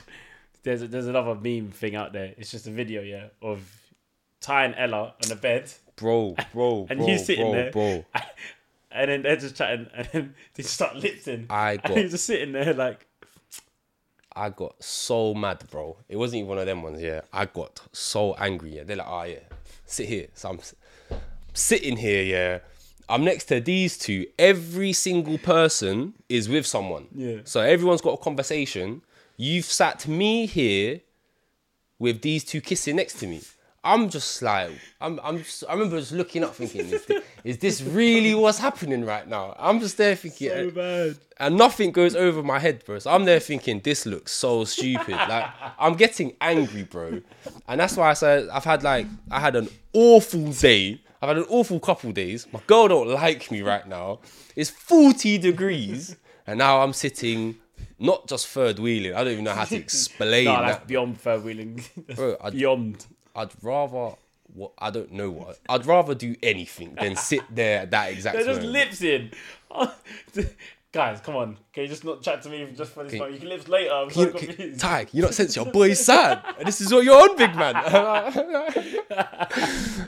[0.63, 2.35] There's there's another meme thing out there.
[2.37, 3.61] It's just a video, yeah, of
[4.41, 8.05] Ty and Ella on the bed, Bro, bro, and bro, you sitting bro, there, bro.
[8.91, 11.47] and then they're just chatting, and then they just start lipsing.
[11.49, 13.07] I got, and he's just sitting there like,
[14.35, 15.97] I got so mad, bro.
[16.07, 17.21] It wasn't even one of them ones, yeah.
[17.33, 18.83] I got so angry, yeah.
[18.83, 19.39] They're like, oh, yeah,
[19.85, 20.27] sit here.
[20.33, 20.75] So I'm s-
[21.53, 22.59] sitting here, yeah.
[23.09, 24.27] I'm next to these two.
[24.37, 27.07] Every single person is with someone.
[27.13, 27.37] Yeah.
[27.43, 29.01] So everyone's got a conversation.
[29.35, 31.01] You've sat me here
[31.97, 33.41] with these two kissing next to me.
[33.83, 37.57] I'm just like, I'm, I'm just, I remember just looking up thinking, is this, is
[37.59, 39.55] this really what's happening right now?
[39.57, 41.17] I'm just there thinking, so bad.
[41.37, 42.99] and nothing goes over my head, bro.
[42.99, 45.15] So I'm there thinking this looks so stupid.
[45.15, 45.45] Like
[45.79, 47.21] I'm getting angry, bro,
[47.67, 51.01] and that's why I said I've had like I had an awful day.
[51.21, 52.47] I've had an awful couple days.
[52.51, 54.19] My girl don't like me right now.
[54.55, 56.15] It's 40 degrees,
[56.47, 57.57] and now I'm sitting
[57.97, 59.13] not just third wheeling.
[59.13, 60.87] I don't even know how to explain No, that's that.
[60.87, 61.83] beyond third wheeling.
[62.15, 63.05] Bro, I- beyond.
[63.35, 64.15] I'd rather
[64.53, 65.59] what I don't know what.
[65.69, 68.73] I'd rather do anything than sit there at that exact They're just moment.
[68.73, 69.31] lips in.
[70.91, 71.55] Guys, come on.
[71.71, 73.33] Can you just not chat to me just for this moment?
[73.33, 73.91] You can lips later.
[73.93, 74.79] I'm so You, confused.
[74.79, 76.43] Ty, you're not sense your boy's sad.
[76.57, 77.75] And this is what you're on, big man.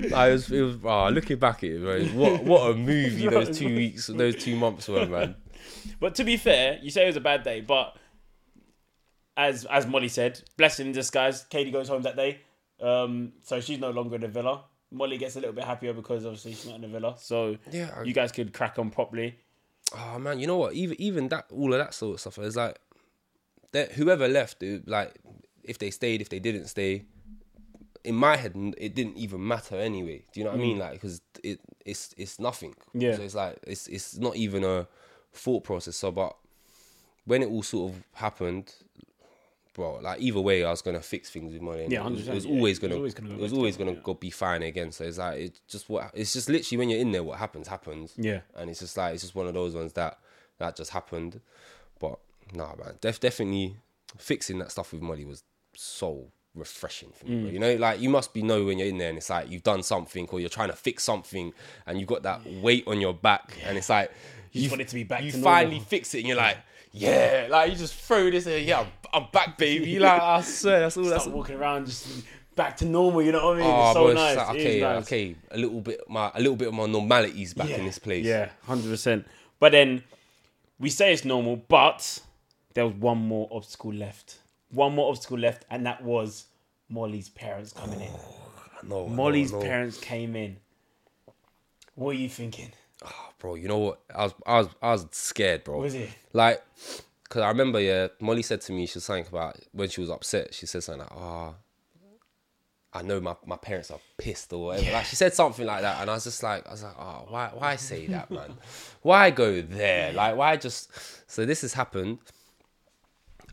[0.04, 3.56] It was, it was oh, looking back at it, bro, what what a movie those
[3.58, 5.36] two weeks, those two months were, man.
[6.00, 7.96] but to be fair, you say it was a bad day, but
[9.38, 11.44] as as Molly said, blessing in disguise.
[11.44, 12.40] Kady goes home that day,
[12.82, 14.64] um, so she's no longer in the villa.
[14.92, 17.16] Molly gets a little bit happier because obviously she's not in the villa.
[17.18, 19.36] So Yeah, I- you guys could crack on properly.
[19.98, 20.74] oh man, you know what?
[20.74, 22.38] Even even that, all of that sort of stuff.
[22.40, 22.78] It's like
[23.72, 23.94] that.
[23.94, 25.14] Whoever left, it, like
[25.64, 27.06] if they stayed, if they didn't stay.
[28.04, 30.26] In my head, it didn't even matter anyway.
[30.34, 30.80] Do you know what I mean?
[30.80, 32.74] Like, because it it's it's nothing.
[32.96, 33.16] Yeah.
[33.16, 34.88] So it's like it's it's not even a
[35.34, 35.98] thought process.
[35.98, 36.36] So, but
[37.26, 38.74] when it all sort of happened,
[39.74, 41.88] bro, like either way, I was gonna fix things with Molly.
[41.90, 42.52] Yeah, it was, it 100%, was yeah.
[42.52, 44.92] always It was gonna, always gonna go it was always gonna go be fine again.
[44.92, 47.68] So it's like it's just what it's just literally when you're in there, what happens
[47.68, 48.14] happens.
[48.18, 48.42] Yeah.
[48.56, 50.20] and it's just like it's just one of those ones that
[50.60, 51.42] that just happened.
[52.00, 52.20] But
[52.54, 53.78] nah, man, def- definitely
[54.18, 55.44] fixing that stuff with Molly was
[55.76, 57.50] so refreshing for me.
[57.50, 57.54] Mm.
[57.54, 59.64] You know, like you must be know when you're in there and it's like you've
[59.64, 61.54] done something or you're trying to fix something
[61.88, 64.12] and you've got that weight on your back and it's like
[64.52, 66.58] You just want it to be back You finally fix it and you're like.
[66.92, 68.68] Yeah, like you just throw this in.
[68.68, 69.98] Yeah, I'm, I'm back, baby.
[70.00, 71.06] Like I swear, that's all.
[71.06, 72.24] That's Start walking around just
[72.56, 73.22] back to normal.
[73.22, 73.70] You know what I mean?
[73.70, 74.38] Oh, it's so bro, it's nice.
[74.38, 75.04] like, okay, nice.
[75.04, 78.26] okay, a little bit, my a little bit of my normality's back in this place.
[78.26, 79.26] Yeah, hundred percent.
[79.60, 80.04] But then
[80.80, 82.20] we say it's normal, but
[82.74, 84.40] there was one more obstacle left.
[84.72, 86.46] One more obstacle left, and that was
[86.90, 88.12] Molly's parents coming in.
[88.90, 89.66] no, Molly's no, no.
[89.66, 90.58] parents came in.
[91.96, 92.72] What are you thinking?
[93.42, 93.56] Bro.
[93.56, 94.02] You know what?
[94.14, 95.80] I was, I was, I was scared, bro.
[95.80, 96.10] Was it?
[96.32, 96.64] Like,
[97.28, 100.10] cause I remember, yeah, Molly said to me, she was saying about when she was
[100.10, 100.54] upset.
[100.54, 101.54] She said something like, "Ah,
[102.94, 106.02] I know my, my parents are pissed or whatever." Like she said something like that,
[106.02, 108.54] and I was just like, I was like, "Oh, why, why say that, man?
[109.02, 110.14] why go there?
[110.14, 110.92] Like, why just?"
[111.30, 112.20] So this has happened,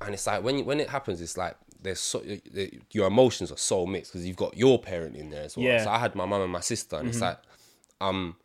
[0.03, 2.22] and it's like when you, when it happens, it's like there's so
[2.91, 5.66] your emotions are so mixed because you've got your parent in there as well.
[5.66, 5.84] Yeah.
[5.84, 7.26] So I had my mum and my sister, and it's mm-hmm.
[7.26, 7.39] like
[8.01, 8.36] I'm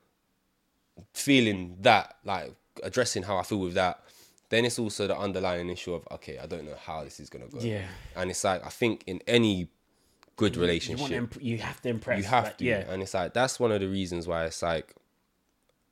[1.14, 4.00] feeling that, like addressing how I feel with that.
[4.50, 7.48] Then it's also the underlying issue of okay, I don't know how this is gonna
[7.48, 7.60] go.
[7.60, 7.86] Yeah.
[8.16, 9.70] And it's like I think in any
[10.36, 12.18] good You relationship, want to imp- you have to impress.
[12.20, 12.66] you have like, to.
[12.66, 12.86] Yeah.
[12.90, 14.94] And it's like that's one of the reasons why it's like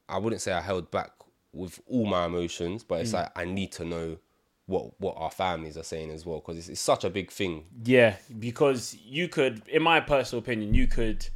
[0.07, 1.11] I wouldn't say I held back
[1.53, 3.01] with all my emotions, but Mm.
[3.01, 4.17] it's like I need to know
[4.67, 7.65] what what our families are saying as well because it's, it's such a big thing.
[7.83, 11.27] Yeah, because you could, in my personal opinion, you could,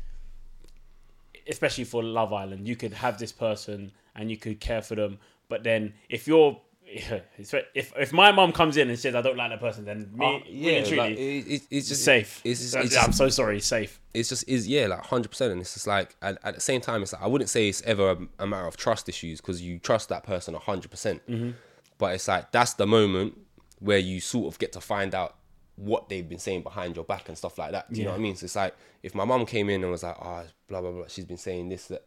[1.48, 5.20] especially for Love Island, you could have this person and you could care for them.
[5.50, 9.50] But then if you're, if if my mom comes in and says I don't like
[9.52, 12.42] that person, then me, Uh, yeah, truly, like, it, it, it's just safe.
[12.44, 14.00] It's, it's, So- it's I'm just, so sorry, safe.
[14.14, 17.02] it's just is yeah like 100% and it's just like at, at the same time
[17.04, 19.78] it's like i wouldn't say it's ever a, a matter of trust issues because you
[19.80, 21.50] trust that person 100% Mm-hmm.
[21.98, 23.34] but it's like that's the moment
[23.80, 25.36] where you sort of get to find out
[25.78, 28.20] what they've been saying behind your back and stuff like that do you know what
[28.20, 28.74] i mean so it's like
[29.04, 31.68] if my mum came in and was like oh blah blah blah she's been saying
[31.70, 32.04] this that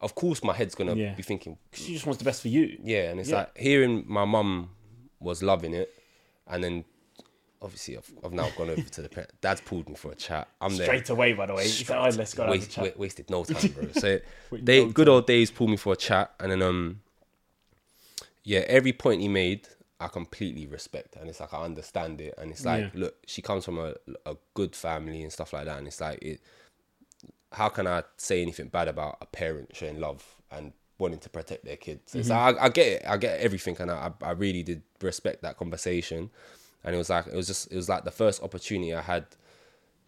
[0.00, 1.14] of course my head's gonna Yeah.
[1.14, 2.78] be thinking She just wants the best for you.
[2.82, 3.36] yeah and it's Yeah.
[3.38, 4.70] like hearing my mum
[5.18, 5.92] was loving it
[6.46, 6.84] and then
[7.60, 10.46] obviously I've, I've now gone over to the parent dad's pulled me for a chat
[10.60, 11.64] i'm there Straight away, by the way.
[11.64, 13.90] He's like, "Oh, let's go and have a Waste, chat." wa- wasted no time, bro.
[13.92, 14.20] So
[14.52, 17.00] they no good old days pulled me for a chat, and then um,
[18.44, 19.68] yeah, every point he made,
[20.00, 23.00] I completely respect, and it's like I understand it, and it's like, Yeah.
[23.00, 23.94] look, she comes from a
[24.26, 26.40] a good family and stuff like that, and it's like it.
[27.52, 31.64] How can I say anything bad about a parent showing love and wanting to protect
[31.64, 32.14] their kids?
[32.14, 32.56] It's mm-hmm.
[32.56, 35.56] like, I, I get it, I get everything, and I I really did respect that
[35.56, 36.30] conversation,
[36.84, 39.26] and it was like it was just it was like the first opportunity I had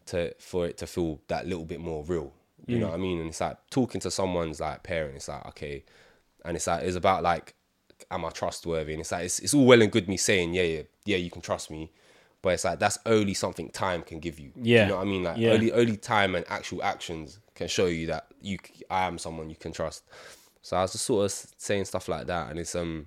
[0.06, 2.32] to for it to feel that little bit more real.
[2.66, 2.90] You know mm.
[2.90, 3.18] what I mean?
[3.20, 5.16] And it's like talking to someone's like parent.
[5.16, 5.84] It's like okay,
[6.44, 7.54] and it's like it's about like,
[8.10, 8.92] am I trustworthy?
[8.92, 11.30] And it's like it's, it's all well and good me saying yeah yeah yeah you
[11.30, 11.90] can trust me,
[12.42, 14.52] but it's like that's only something time can give you.
[14.56, 14.82] Yeah.
[14.82, 15.22] you know what I mean?
[15.24, 15.52] Like Yeah.
[15.52, 18.58] only only time and actual actions can show you that you
[18.90, 20.04] I am someone you can trust.
[20.62, 23.06] So I was just sort of saying stuff like that, and it's um.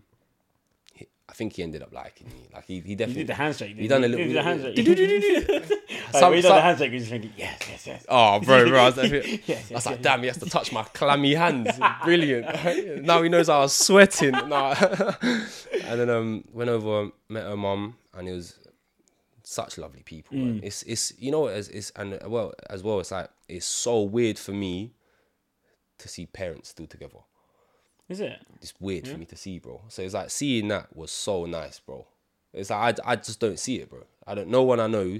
[1.28, 2.48] He- I think he ended up liking me.
[2.54, 3.76] Like he, he You definitely did the handshake.
[3.78, 4.28] He done a You little.
[4.28, 4.78] did the handshake.
[6.12, 8.06] Some- Like, when you done some- the handshake, you're just thinking, yes, yes, yes.
[8.10, 8.80] Oh, bro, bro.
[8.82, 10.04] I was, like, Yes, I yes, was like, yes.
[10.04, 11.70] damn, he has to touch my clammy hands.
[12.04, 13.04] Brilliant.
[13.04, 14.32] now he knows I was sweating.
[14.32, 14.76] Nah.
[15.22, 18.60] and then um, went over, met her mum, and it was
[19.44, 20.38] such lovely people.
[20.38, 20.64] Mm.
[20.64, 23.66] It's it's you know as it's, it's and uh, well as well it's like it's
[23.66, 24.94] so weird for me
[26.00, 27.20] to see parents still together.
[28.10, 28.40] Is it?
[28.62, 29.82] It's weird for me to see, bro.
[29.88, 32.06] So it's like seeing that was so nice, bro.
[32.54, 34.04] It's like I, I just don't see it, bro.
[34.28, 34.50] I don't.
[34.50, 35.20] No one I know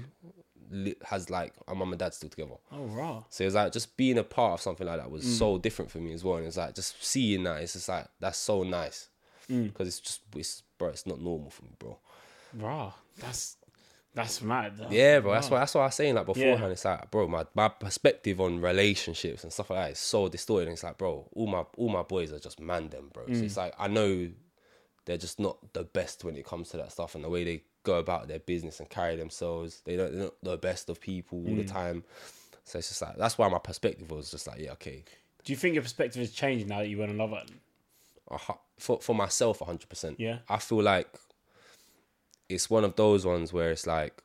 [1.06, 2.54] has like a mum and dad still together.
[2.72, 3.24] Oh, raw.
[3.30, 5.38] So it's like just being a part of something like that was mm.
[5.38, 6.36] so different for me as well.
[6.36, 9.08] And it's like just seeing that, it's just like that's so nice
[9.50, 9.64] mm.
[9.64, 11.98] because it's just it's bro, it's not normal for me, bro.
[12.54, 12.92] Raw.
[13.18, 13.56] That's
[14.14, 14.76] that's mad.
[14.78, 14.88] though.
[14.90, 15.32] Yeah, bro.
[15.32, 16.60] That's why that's what I was saying like beforehand.
[16.60, 16.68] Yeah.
[16.68, 20.68] It's like, bro, my, my perspective on relationships and stuff like that is so distorted.
[20.68, 23.24] And it's like, bro, all my all my boys are just man them, bro.
[23.26, 24.30] So it's like I know
[25.04, 27.62] they're just not the best when it comes to that stuff and the way they
[27.82, 29.82] go about their business and carry themselves.
[29.84, 31.58] They don't they're not the best of people all Mm.
[31.58, 32.04] the time.
[32.64, 35.04] So it's just like that's why my perspective was just like, yeah, okay.
[35.44, 37.58] Do you think your perspective has changed now that you went on Love Island?
[38.30, 40.14] a hu- for for myself 100%.
[40.18, 40.38] Yeah.
[40.48, 41.08] I feel like
[42.48, 44.22] it's one of those ones where it's like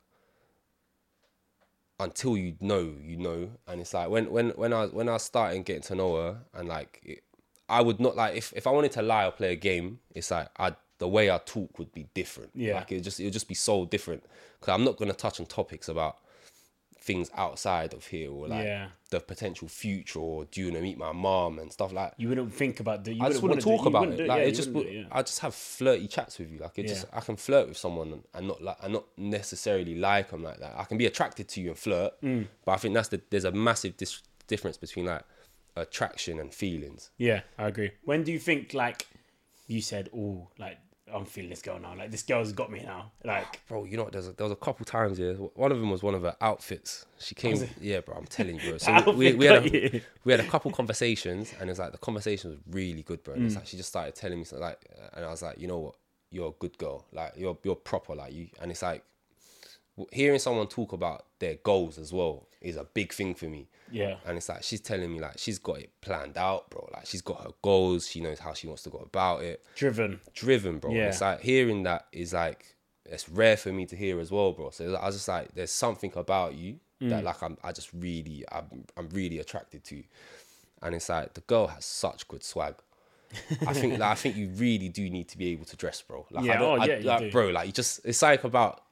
[1.98, 5.64] until you know, you know, and it's like when when when I when I started
[5.64, 7.22] getting to know her and like it,
[7.68, 10.30] I would not like if if I wanted to lie or play a game, it's
[10.30, 12.50] like I the way I talk would be different.
[12.54, 12.76] Yeah.
[12.76, 14.24] like it just it would just be so different
[14.58, 16.18] because I'm not gonna touch on topics about
[17.02, 18.88] things outside of here or like Yeah.
[19.08, 22.28] the potential future or do you want to meet my mom and stuff like You
[22.28, 23.14] wouldn't think about the.
[23.14, 24.16] You I just wouldn't wanna talk do- about it.
[24.18, 25.04] do Like yeah, it just, do yeah.
[25.10, 26.58] I just have flirty chats with you.
[26.58, 29.94] Like it just, I can flirt with someone and, and not like, and not necessarily
[29.94, 30.74] like them like that.
[30.78, 32.46] I can be attracted to you and flirt, Mm.
[32.66, 35.22] but I think that's the there's a massive dis- difference between like
[35.76, 37.10] attraction and feelings.
[37.16, 37.92] Yeah, I agree.
[38.04, 39.06] When do you think like
[39.66, 40.78] you said, "Oh, like
[41.12, 41.94] I'm feeling this girl now.
[41.96, 44.12] Like this girl's got me now." Like Bro, you know what?
[44.12, 45.34] There's a, there was a couple times here.
[45.34, 47.06] One of them was one of her outfits.
[47.18, 48.16] She came, yeah, bro.
[48.16, 48.78] I'm telling you, bro.
[48.78, 52.50] So we, we had a, we had a couple conversations, and it's like the conversation
[52.50, 53.34] was really good, bro.
[53.34, 53.46] And Mm.
[53.46, 54.80] it's like she just started telling me something like,
[55.14, 55.94] and I was like, you know what?
[56.30, 57.04] You're a good girl.
[57.12, 58.14] Like you're you're proper.
[58.14, 59.04] Like you, and it's like
[60.12, 63.68] hearing someone talk about their goals as well is a big thing for me.
[63.90, 66.88] Yeah, And it's like she's telling me like she's got it planned out, bro.
[66.92, 68.06] Like she's got her goals.
[68.08, 70.20] She knows how she wants to go about it driven.
[70.34, 70.92] driven, bro.
[70.92, 71.08] Yeah.
[71.08, 72.76] It's like hearing that is like
[73.06, 74.70] it's rare for me to hear as well, bro.
[74.70, 77.08] So I was just like, there's something about you Mm.
[77.08, 80.02] that like I'm I just really I'm I'm really attracted to,
[80.82, 82.74] and it's like the girl has such good swag.
[83.66, 86.26] I think like, I think you really do need to be able to dress, bro.
[86.30, 87.30] Like, Yeah, I don't, oh, yeah, you like, do.
[87.30, 87.48] bro.
[87.48, 88.82] Like you just it's like about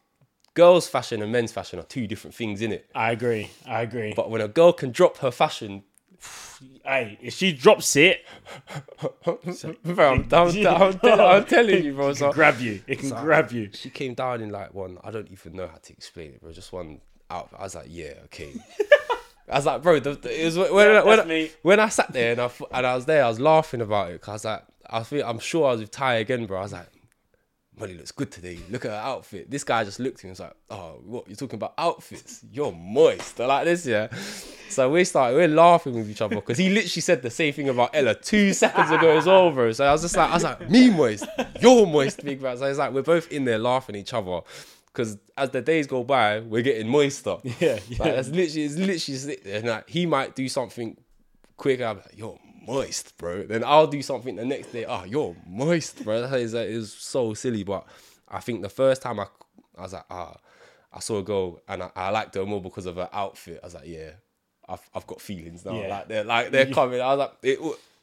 [0.59, 2.83] girls' fashion and men's fashion are two different things, in it.
[2.95, 3.51] I agree.
[3.67, 4.13] I agree.
[4.15, 5.85] But when a girl can drop her fashion,
[6.85, 8.25] hey, if she drops it,
[9.25, 9.39] bro,
[10.15, 12.09] I'm, I'm, I'm, I'm telling you, bro.
[12.09, 12.83] it So can grab you.
[12.87, 13.71] It can grab you.
[13.73, 14.99] she came down in like one.
[15.05, 16.53] I don't even know how to explain it, bro.
[16.53, 17.59] Just one outfit.
[17.61, 18.53] I was like, yeah, okay.
[19.51, 21.81] I was like, bro, the, the, it was when, when, Yeah, when, that's I, when
[21.81, 24.15] I sat there and I f- and I was there, I was laughing about it
[24.21, 26.59] because I was like, I feel, I'm sure I was with Ty again, bro.
[26.59, 26.89] I was like,
[27.79, 28.59] Molly looks good today.
[28.71, 29.51] Look at her outfit.
[29.51, 31.27] This guy just looked at me and was like, oh, what?
[31.29, 32.45] You're talking about outfits?
[32.53, 33.39] You're moist.
[33.39, 34.09] like this, yeah.
[34.69, 37.69] So we started, we're laughing with each other because he literally said the same thing
[37.69, 39.73] about Ella two seconds ago as well, bro.
[39.73, 41.27] So I was just like, I was like, me moist,
[41.61, 42.57] you're moist, big man.
[42.59, 44.41] So it's like, we're both in there laughing at each other
[44.87, 47.37] because as the days go by, we're getting moister.
[47.61, 48.13] Yeah, Like, yeah.
[48.13, 50.97] that's literally, it's literally and like, he might do something
[51.57, 51.81] quick.
[51.81, 52.39] I'm like, you're
[52.69, 53.43] moist, bro.
[53.45, 54.85] Then I'll do something the next day.
[54.87, 56.27] Oh, you're moist, bro.
[56.27, 57.65] That is, it was so silly.
[57.65, 57.87] But
[58.29, 59.27] I think the first time I,
[59.77, 60.37] I was like, ah,
[60.93, 63.61] I saw a girl and I, I liked her more because of her outfit.
[63.63, 64.11] I was like, yeah,
[64.69, 65.81] I've, I've got feelings now.
[65.81, 65.89] Yeah.
[65.89, 67.01] Like they're like they're coming.
[67.01, 67.59] I was like, it,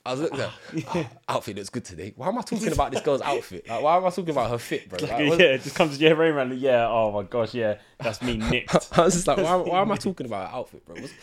[0.08, 0.52] I was looking at,
[0.90, 2.14] ah, outfit looks good today.
[2.16, 3.68] Why am I talking about this girl's outfit?
[3.68, 5.00] Like, why am I talking about her fit, bro?
[5.02, 6.56] Like, what- yeah, it just comes to your brain, man.
[6.60, 6.88] Yeah.
[6.88, 7.56] Oh my gosh.
[7.56, 8.74] Yeah, that's me nicked.
[8.98, 10.96] I was just like, why, why am I talking about her outfit, bro?
[11.02, 11.14] What's,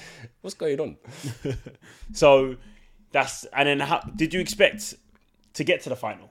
[0.41, 0.97] what's going on?
[2.13, 2.57] So
[3.13, 4.95] that's and then how did you expect
[5.55, 6.31] to get to the final?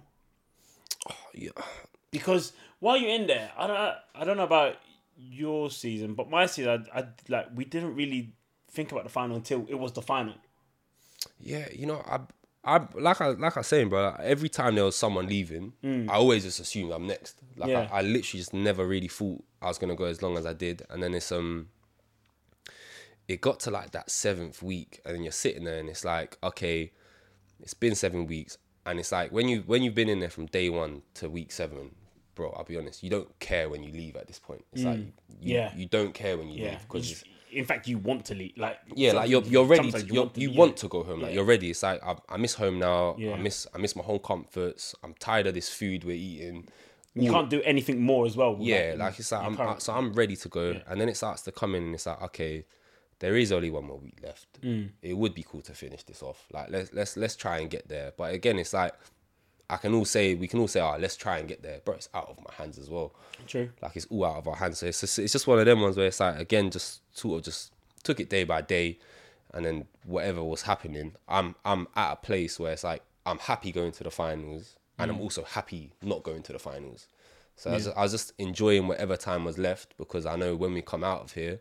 [1.33, 1.51] Yeah.
[2.11, 4.75] Because while you're in there, I don't I don't know about
[5.17, 8.33] your season, but my season, I, I like we didn't really
[8.71, 10.33] think about the final until it was the final.
[11.39, 12.19] Yeah, you know, I,
[12.63, 14.15] I like I like I was saying, bro.
[14.19, 17.37] Every time there was someone leaving, I always just assumed I'm next.
[17.55, 17.87] Like Yeah.
[17.91, 20.53] I, I literally just never really thought I was gonna go as long as I
[20.53, 21.69] did, and then it's um,
[23.27, 26.37] it got to like that seventh week, and then you're sitting there, and it's like,
[26.43, 26.91] okay,
[27.61, 30.47] it's been seven weeks, and it's like when you when you've been in there from
[30.47, 31.95] day one to week seven,
[32.35, 32.51] bro.
[32.57, 34.65] I'll be honest, you don't care when you leave at this point.
[34.73, 35.11] It's like mm.
[35.39, 35.71] you, Yeah.
[35.75, 38.53] you don't care when you Yeah, leave because in fact, you want to leave.
[38.57, 39.91] Like yeah, like you're you're ready.
[39.91, 41.21] To, sometimes you're, want you to- want to go home.
[41.21, 41.35] Like Yeah.
[41.35, 41.69] you're ready.
[41.69, 43.15] It's like I, I miss home now.
[43.17, 43.33] Yeah.
[43.33, 44.95] I miss I miss my home comforts.
[45.03, 46.67] I'm tired of this food we're eating.
[47.13, 48.55] You can't do anything more as well.
[48.59, 51.17] Yeah, in like it's like I'm current- so I'm ready to go, and then it
[51.17, 52.63] starts to come in, and it's like okay,
[53.21, 54.61] there is only one more week left.
[54.61, 54.89] Mm.
[55.01, 56.47] It would be cool to finish this off.
[56.51, 58.11] Like let's let's let's try and get there.
[58.17, 58.93] But again, it's like
[59.69, 61.95] I can all say we can all say, oh, let's try and get there, but
[61.95, 63.13] it's out of my hands as well.
[63.45, 63.69] True.
[63.81, 64.79] Like it's all out of our hands.
[64.79, 67.37] So it's just, it's just one of them ones where it's like again, just sort
[67.37, 67.71] of just
[68.03, 68.97] took it day by day,
[69.53, 73.71] and then whatever was happening, I'm I'm at a place where it's like I'm happy
[73.71, 77.07] going to the finals, and I'm also happy not going to the finals.
[77.55, 80.55] So I, was just, I was just enjoying whatever time was left because I know
[80.55, 81.59] when we come out of here,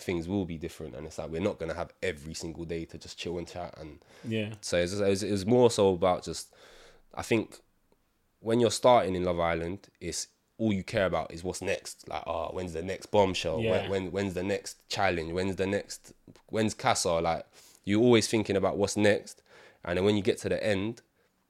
[0.00, 2.98] things will be different, and it's like we're not gonna have every single day to
[2.98, 4.54] just chill and chat and Yeah.
[4.60, 6.54] so it's just, it, was, it was more so about just,
[7.14, 7.58] I think,
[8.40, 10.28] when you're starting in Love Island, it's
[10.58, 12.08] all you care about is what's next.
[12.08, 13.60] Like, oh, when's the next bombshell?
[13.60, 13.82] Yeah.
[13.82, 15.32] When, when when's the next challenge?
[15.32, 16.12] When's the next?
[16.48, 17.12] When's Casa?
[17.12, 17.46] Like,
[17.84, 19.42] you're always thinking about what's next,
[19.84, 21.02] and then when you get to the end,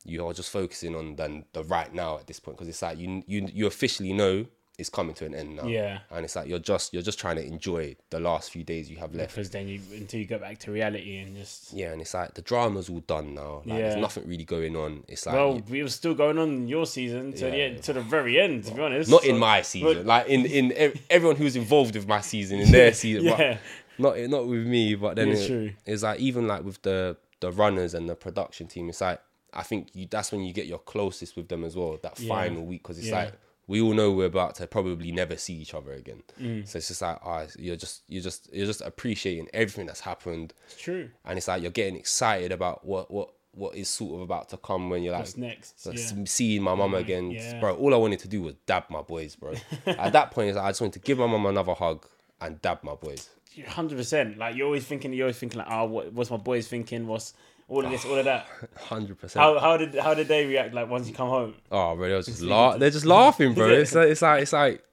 [0.05, 3.23] you're just focusing on the, the right now at this point because it's like you
[3.27, 4.47] you you officially know
[4.81, 5.67] it's coming to an end now.
[5.67, 5.99] Yeah.
[6.11, 8.97] and it's like you're just you're just trying to enjoy the last few days you
[8.97, 9.35] have left.
[9.35, 12.35] Because then you until you go back to reality and just Yeah, and it's like
[12.35, 13.57] the drama's all done now.
[13.65, 13.79] Like, Yeah.
[13.91, 15.05] there's nothing really going on.
[15.07, 17.83] It's like well, you- it was still going on in your season to the end,
[17.85, 18.65] to the very end.
[18.65, 19.95] To be honest, not So- in my season.
[19.95, 23.25] but- like in in ev- everyone who's involved with my season in their season.
[23.25, 23.59] Yeah.
[23.99, 24.95] not not with me.
[24.95, 25.71] But then Yeah, it- true.
[25.87, 28.89] it's like even like with the the runners and the production team.
[28.89, 29.21] It's like
[29.53, 31.99] I think you that's when you get your closest with them as well.
[32.03, 32.29] That Yeah.
[32.29, 33.25] final week because it's Yeah.
[33.25, 33.33] like
[33.71, 36.23] we all know we're about to probably never see each other again.
[36.41, 36.67] Mm.
[36.67, 40.53] So it's just like ah, you're just you're just you're just appreciating everything that's happened,
[40.67, 41.09] It's true.
[41.25, 44.57] and it's like you're getting excited about what what what is sort of about to
[44.57, 45.87] come when you're like What's next?
[45.87, 46.25] like, Yeah.
[46.25, 47.59] seeing my mum again, yeah.
[47.61, 47.75] bro.
[47.77, 49.55] All I wanted to do was dab my boys, bro.
[49.87, 52.07] At that point, like, I just wanted to give my mum another hug
[52.41, 53.29] and dab my boys.
[53.67, 54.39] Hundred percent.
[54.39, 57.07] Like you're always thinking, you're always thinking like, oh, what, what's my boys thinking?
[57.09, 57.35] What's
[57.71, 58.47] all of this, all of that?
[58.77, 59.43] Hundred percent.
[59.43, 60.75] How how did how did they react?
[60.75, 61.55] Like once you come home?
[61.71, 62.79] Oh, bro, they was just laugh.
[62.79, 63.69] They're just laughing, bro.
[63.69, 63.79] It?
[63.81, 64.85] It's like it's like it's like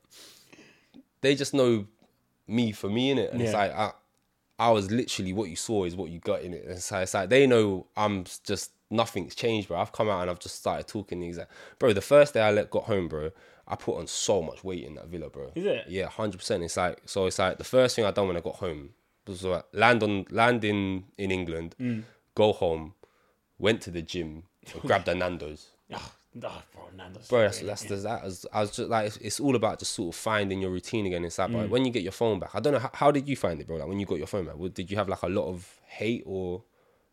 [1.22, 1.86] they just know
[2.48, 3.92] me for me in it, and it's like I,
[4.60, 6.66] I was literally what you saw is what you got in it.
[6.66, 9.78] And like, it's like they know I'm just nothing's changed, bro.
[9.78, 11.38] I've come out and I've just started talking these.
[11.38, 11.50] Like,
[11.80, 13.32] bro, the first day I let, got home, bro,
[13.68, 15.52] I put on so much weight in that villa, bro.
[15.56, 15.86] Is it?
[15.88, 16.64] Yeah, hundred percent.
[16.64, 17.26] It's like so.
[17.26, 18.92] It's like the first thing I done when I got home
[19.28, 22.04] was like, land on land in in England, Mm.
[22.38, 22.94] Go home,
[23.58, 24.44] went to the gym,
[24.86, 25.72] grabbed a Nando's.
[25.92, 26.12] Oh,
[26.44, 27.28] oh bro, Nando's.
[27.28, 28.22] Bro, that's that's, that's that.
[28.22, 30.70] I was, I was just like, it's, it's all about just sort of finding your
[30.72, 31.26] routine again.
[31.26, 31.70] It's like, Mm.
[31.70, 33.66] when you get your phone back, I don't know how, how did you find it,
[33.68, 33.78] bro.
[33.78, 36.24] Like when you got your phone back, did you have like a lot of hate
[36.28, 36.64] or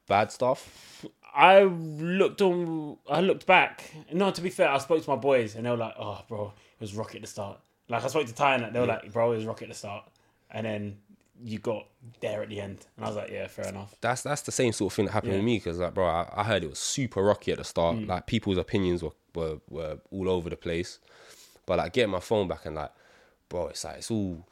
[0.06, 1.06] bad stuff?
[1.34, 2.98] I looked on.
[3.08, 3.90] I looked back.
[4.12, 6.52] No, to be fair, I spoke to my boys and they were like, "Oh, bro,
[6.78, 9.10] it was rocket at the start." Like I spoke to Ty and they were like,
[9.12, 10.04] "Bro, it was rocket at the start,"
[10.50, 10.98] and then
[11.42, 11.86] you got
[12.20, 14.72] there at the end, and I was like, "Yeah, fair enough." That's that's the same
[14.72, 15.38] sort of thing that happened Yeah.
[15.38, 17.96] with me because like, bro, I, I heard it was super rocky at the start.
[17.96, 18.08] Mm.
[18.08, 20.98] Like people's opinions were, were were all over the place,
[21.66, 22.92] but like getting my phone back and like,
[23.48, 24.46] bro, it's like it's all.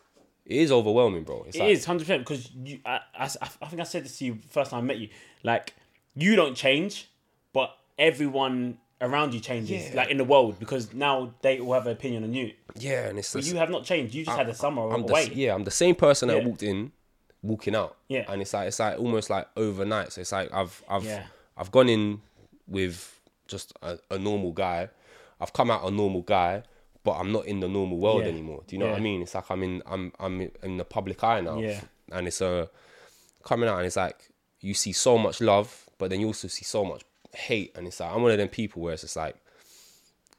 [0.44, 1.44] It is overwhelming, bro.
[1.46, 2.80] It's It like, is hundred percent because you.
[2.84, 3.24] I, I,
[3.62, 5.09] I think I said this to you first time I met you.
[5.44, 5.74] Like
[6.16, 7.09] you don't change,
[7.52, 9.90] but everyone around you changes.
[9.90, 9.96] Yeah.
[9.96, 12.52] Like in the world, because now they all have an opinion on you.
[12.78, 14.14] Yeah, and it's But you have not changed.
[14.14, 15.30] You just had a summer I'm the, away.
[15.34, 16.46] yeah, I'm the same person that Yeah.
[16.48, 16.92] walked in,
[17.42, 17.96] walking out.
[18.08, 18.24] Yeah.
[18.28, 20.12] and it's like it's like almost like overnight.
[20.12, 21.24] So it's like I've I've Yeah.
[21.56, 22.22] I've gone in
[22.66, 24.88] with just a, a normal guy.
[25.40, 26.62] I've come out a normal guy,
[27.04, 28.62] but I'm not in the normal world anymore.
[28.66, 29.22] Do you know what I mean?
[29.22, 31.58] It's like I'm in I'm I'm in the public eye now.
[31.58, 31.80] Yeah.
[32.12, 32.70] and it's a
[33.42, 34.30] coming out and it's like
[34.60, 37.02] you see so much love, but then you also see so much
[37.32, 39.36] hate, and it's like I'm one of them people where it's just like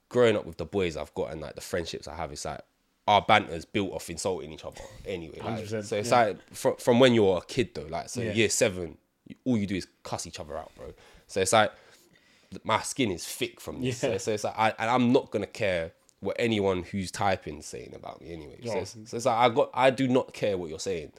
[0.09, 2.61] growing up with the boys I've got and like the friendships I have, it's like
[3.07, 5.39] our banter's built off insulting each other anyway.
[5.43, 6.15] Like, so it's yeah.
[6.15, 8.33] like from from when you're a kid though, like so Yeah.
[8.33, 8.97] year seven,
[9.43, 10.93] all you do is cuss each other out, bro.
[11.27, 11.71] So it's like
[12.63, 13.99] my skin is thick from this.
[13.99, 14.17] So, Yeah.
[14.17, 17.93] so it's like I, and I'm not gonna care what anyone who's typing is saying
[17.93, 18.57] about me anyway.
[18.63, 21.11] So, it's, so it's like I got I do not care what you're saying,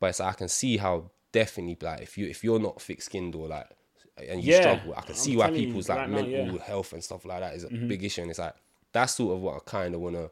[0.00, 3.00] but it's like I can see how definitely like if you if you're not thick
[3.02, 3.68] skinned or like
[4.16, 6.38] and you Yeah, struggle, I can I'm see why people's like right now, mental.
[6.46, 6.56] Mm-hmm.
[6.58, 8.54] health and stuff like that is a big issue, and it's like
[8.92, 10.30] that's sort of what I kind of want to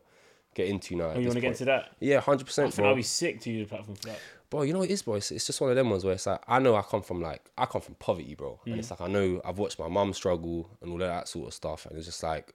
[0.54, 1.12] get into now.
[1.14, 1.90] Oh, you want to get into that?
[2.00, 2.78] Yeah, hundred percent.
[2.80, 4.18] I'll be sick to use the platform for that.
[4.50, 5.14] Bro, you know what it is, bro?
[5.14, 7.22] It's, it's just one of them ones where it's like I know I come from
[7.22, 8.78] like I come from poverty, bro, and Mm.
[8.78, 11.54] it's like I know I've watched my mum struggle and all of that sort of
[11.54, 12.52] stuff, and it's just like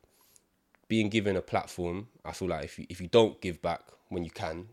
[0.87, 2.07] being given a platform.
[2.23, 4.67] I feel like if you if you don't give back when you can,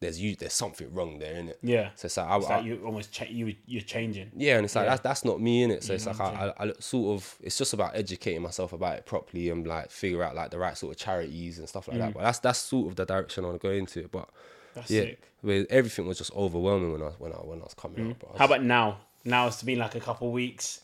[0.00, 1.58] there's you there's something wrong there, in it.
[1.62, 1.90] Yeah.
[1.94, 4.30] So it's like, I, It's I- like you almost cha- you you're changing.
[4.36, 4.90] yeah, and it's like Yeah.
[4.90, 5.82] that's that's not me in it.
[5.84, 9.06] So it's like I, I, I sort of it's just about educating myself about it
[9.06, 12.00] properly and like figure out like the right sort of charities and stuff like Mm.
[12.00, 12.14] that.
[12.14, 14.06] But that's that's sort of the direction I want to go into.
[14.08, 14.28] But
[14.74, 15.22] That's yeah, sick.
[15.40, 18.18] where everything was just overwhelming when I when I when I was coming out.
[18.18, 18.98] But was- How about now?
[19.24, 20.82] Now it's been like a couple weeks,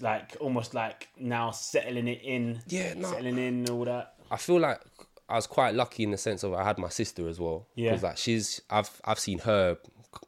[0.00, 2.60] like almost like now settling it in.
[2.66, 3.10] Yeah, no.
[3.10, 4.14] settling in all that.
[4.30, 4.80] I feel like
[5.28, 7.66] I was quite lucky in the sense of I had my sister as well.
[7.74, 7.90] Yeah.
[7.90, 9.78] Because like she's I've I've seen her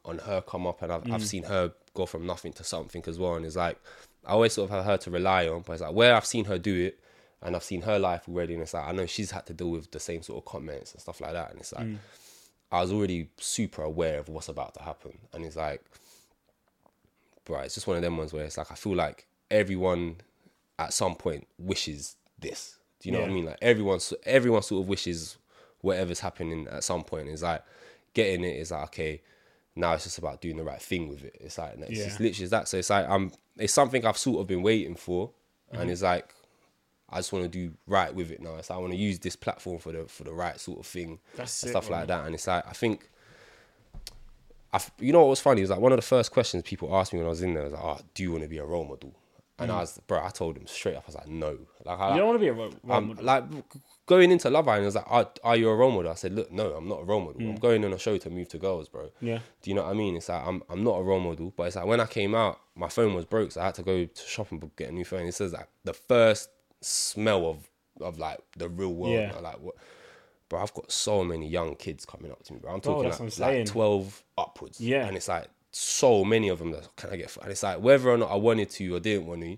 [0.04, 1.12] on her come up and I've Mm.
[1.12, 3.34] I've seen her go from nothing to something as well.
[3.34, 3.78] And it's like
[4.26, 6.46] I always sort of have her to rely on, but it's like where I've seen
[6.46, 6.98] her do it
[7.42, 9.70] and I've seen her life already and it's like I know she's had to deal
[9.70, 11.50] with the same sort of comments and stuff like that.
[11.50, 11.98] And it's like Mm.
[12.72, 15.18] I was already super aware of what's about to happen.
[15.32, 15.82] And it's like
[17.44, 20.16] bro, it's just one of them ones where it's like I feel like everyone
[20.78, 22.78] at some point wishes this.
[23.04, 23.44] Do you know what I mean?
[23.44, 25.36] Like everyone, everyone sort of wishes
[25.82, 27.28] whatever's happening at some point.
[27.28, 27.62] It's like
[28.14, 29.20] getting it is like okay,
[29.76, 31.36] now it's just about doing the right thing with it.
[31.38, 32.04] It's like it's Yeah.
[32.06, 32.66] just literally that.
[32.68, 33.30] So it's like I'm.
[33.58, 35.30] It's something I've sort of been waiting for,
[35.72, 35.82] Mm-hmm.
[35.82, 36.34] and it's like
[37.10, 38.56] I just want to do right with it now.
[38.56, 40.86] It's like I want to use this platform for the for the right sort of
[40.86, 41.98] thing sick, stuff man.
[42.00, 42.24] like that.
[42.24, 43.10] And it's like I think.
[44.72, 45.60] I, you know what was funny?
[45.60, 47.54] It was like one of the first questions people asked me when I was in
[47.54, 49.14] there was like, "Oh, do you want to be a role model?"
[49.56, 51.56] And I was, bro, I told him straight up, I was like, no.
[51.84, 53.24] Like, I, You don't want to be a role, role I'm model.
[53.24, 53.44] like
[54.06, 54.82] going into Love Island.
[54.82, 56.10] I was like, are, are you a role model?
[56.10, 57.40] I said, look, no, I'm not a role model.
[57.40, 57.50] Mm.
[57.50, 59.10] I'm going on a show to move to girls, bro.
[59.20, 59.38] Yeah.
[59.62, 60.16] Do you know what I mean?
[60.16, 62.58] It's like I'm I'm not a role model, but it's like when I came out,
[62.74, 65.04] my phone was broke, so I had to go to shop and get a new
[65.04, 65.26] phone.
[65.26, 66.48] It says like the first
[66.80, 67.70] smell of
[68.00, 69.14] of like the real world.
[69.14, 69.38] Yeah.
[69.40, 69.76] Like what?
[70.48, 72.74] Bro, I've got so many young kids coming up to me, bro.
[72.74, 74.80] I'm talking that's like, like 12 upwards.
[74.80, 75.06] Yeah.
[75.06, 77.36] And it's like so many of them that can I get?
[77.42, 79.56] And it's like whether or not I wanted to or didn't want to,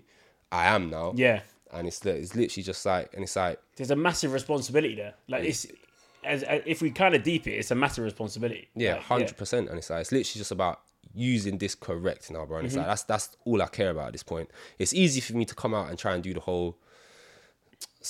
[0.51, 1.13] I am now.
[1.15, 1.41] Yeah.
[1.71, 5.13] And it's it's literally just like, and it's like, There's a massive responsibility there.
[5.27, 5.67] Like it's
[6.23, 8.67] as, as if we kind of deep it, it's a massive responsibility.
[8.75, 9.69] Yeah, Like, hundred percent.
[9.69, 10.81] And it's like it's literally just about
[11.13, 12.57] using this correct now, bro.
[12.57, 12.79] And it's Mm-hmm.
[12.79, 14.49] like that's that's all I care about at this point.
[14.79, 16.77] It's easy for me to come out and try and do the whole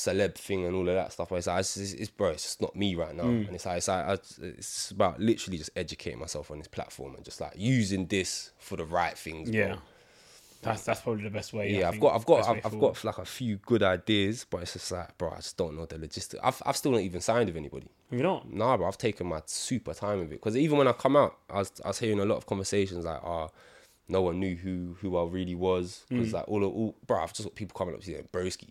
[0.06, 1.30] celeb thing and all of that stuff.
[1.30, 3.24] But it's like it's, it's, it's bro, it's just not me right now.
[3.24, 3.48] Mm.
[3.48, 7.16] And it's like it's like I, it's about literally just educating myself on this platform
[7.16, 9.50] and just like using this for the right things.
[9.50, 9.60] Bro.
[9.60, 9.76] Yeah.
[10.64, 11.72] That's that's probably the best way.
[11.72, 12.02] Yeah, I've think.
[12.02, 15.16] got, I've got, I've, I've got like a few good ideas, but it's just like,
[15.18, 16.42] bro, I just don't know the logistics.
[16.44, 17.88] I've, I've still not even signed with anybody.
[18.10, 18.42] You know.
[18.50, 21.38] Nah, bro, I've taken my super time with it because even when I come out,
[21.48, 23.52] I was, I was hearing a lot of conversations like, oh,
[24.10, 27.34] no one knew who who I really was because like all, of, all, bro, I've
[27.34, 28.70] just got people coming up to you, like, broski.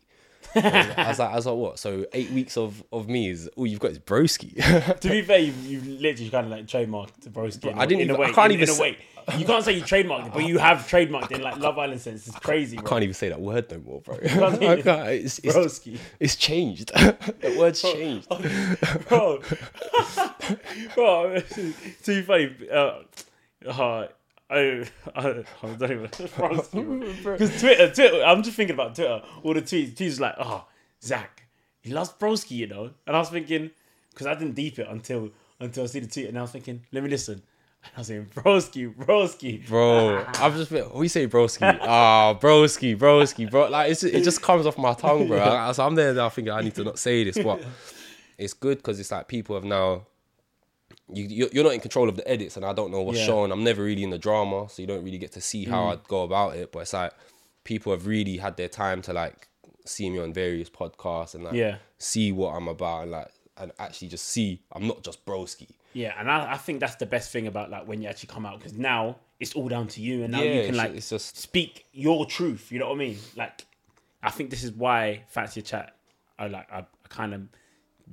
[0.55, 1.79] I was like, I was like, what?
[1.79, 4.55] So eight weeks of, of me is all you've got is broski.
[5.01, 7.67] To be fair, you've, you've literally kind of like trademarked the broski.
[7.71, 8.27] in a- I didn't in a even- way.
[8.29, 8.97] I can't in, even in a way.
[9.39, 12.01] You can't say you trademarked it, but you have trademarked it in like Love Island
[12.01, 12.29] sense.
[12.29, 12.91] It's crazy, I bro.
[12.91, 14.19] can't even say that word no more, bro.
[14.19, 15.09] can't I can't.
[15.09, 15.99] It's, it's, Broski.
[16.21, 16.93] it's changed.
[16.95, 18.29] the word's changed.
[19.09, 19.41] bro,
[20.95, 22.55] bro, it's too funny.
[22.71, 23.01] Uh,
[23.67, 24.07] uh,
[24.49, 28.23] I, I, I don't even because Twitter, Twitter.
[28.25, 29.23] I'm just thinking about Twitter.
[29.43, 30.67] All the tweets, tweets like, oh,
[31.03, 31.43] Zach,
[31.81, 32.91] he loves Broski, you know.
[33.07, 33.71] And I was thinking,
[34.11, 36.83] because I didn't deep it until until I see the tweet, and I was thinking,
[36.93, 37.43] let me listen.
[37.83, 39.67] And I was saying, Broski, Broski.
[39.67, 40.93] Bro, I've just been.
[40.93, 41.79] We say broski.
[41.83, 43.69] Ah, broski, broski, bro.
[43.69, 45.43] Like it's, it just comes off my tongue, bro.
[45.43, 47.63] I, so I'm there now thinking I need to not say this, but
[48.39, 50.07] it's good because it's like people have now.
[51.13, 53.27] You you're- not in control of the edits, and I don't know what's Yeah.
[53.27, 53.53] shown.
[53.53, 55.93] I'm never really in the drama, so you don't really get to see how mm.
[55.93, 56.73] I go about it.
[56.73, 57.13] But it's like
[57.65, 59.49] people have really had their time to like
[59.85, 61.77] see me on various podcasts and like Yeah.
[61.99, 65.69] see what I'm about and like and actually just see I'm not just broski.
[65.93, 68.45] Yeah, and I, I think that's the best thing about like when you actually come
[68.45, 71.11] out because now it's all down to you, and now Yeah, you can like it's
[71.11, 72.71] just- speak your truth.
[72.73, 73.19] You know what I mean?
[73.37, 73.65] Like,
[74.23, 75.95] I think this is why Fancy Chat.
[76.39, 77.43] I like I, I kind of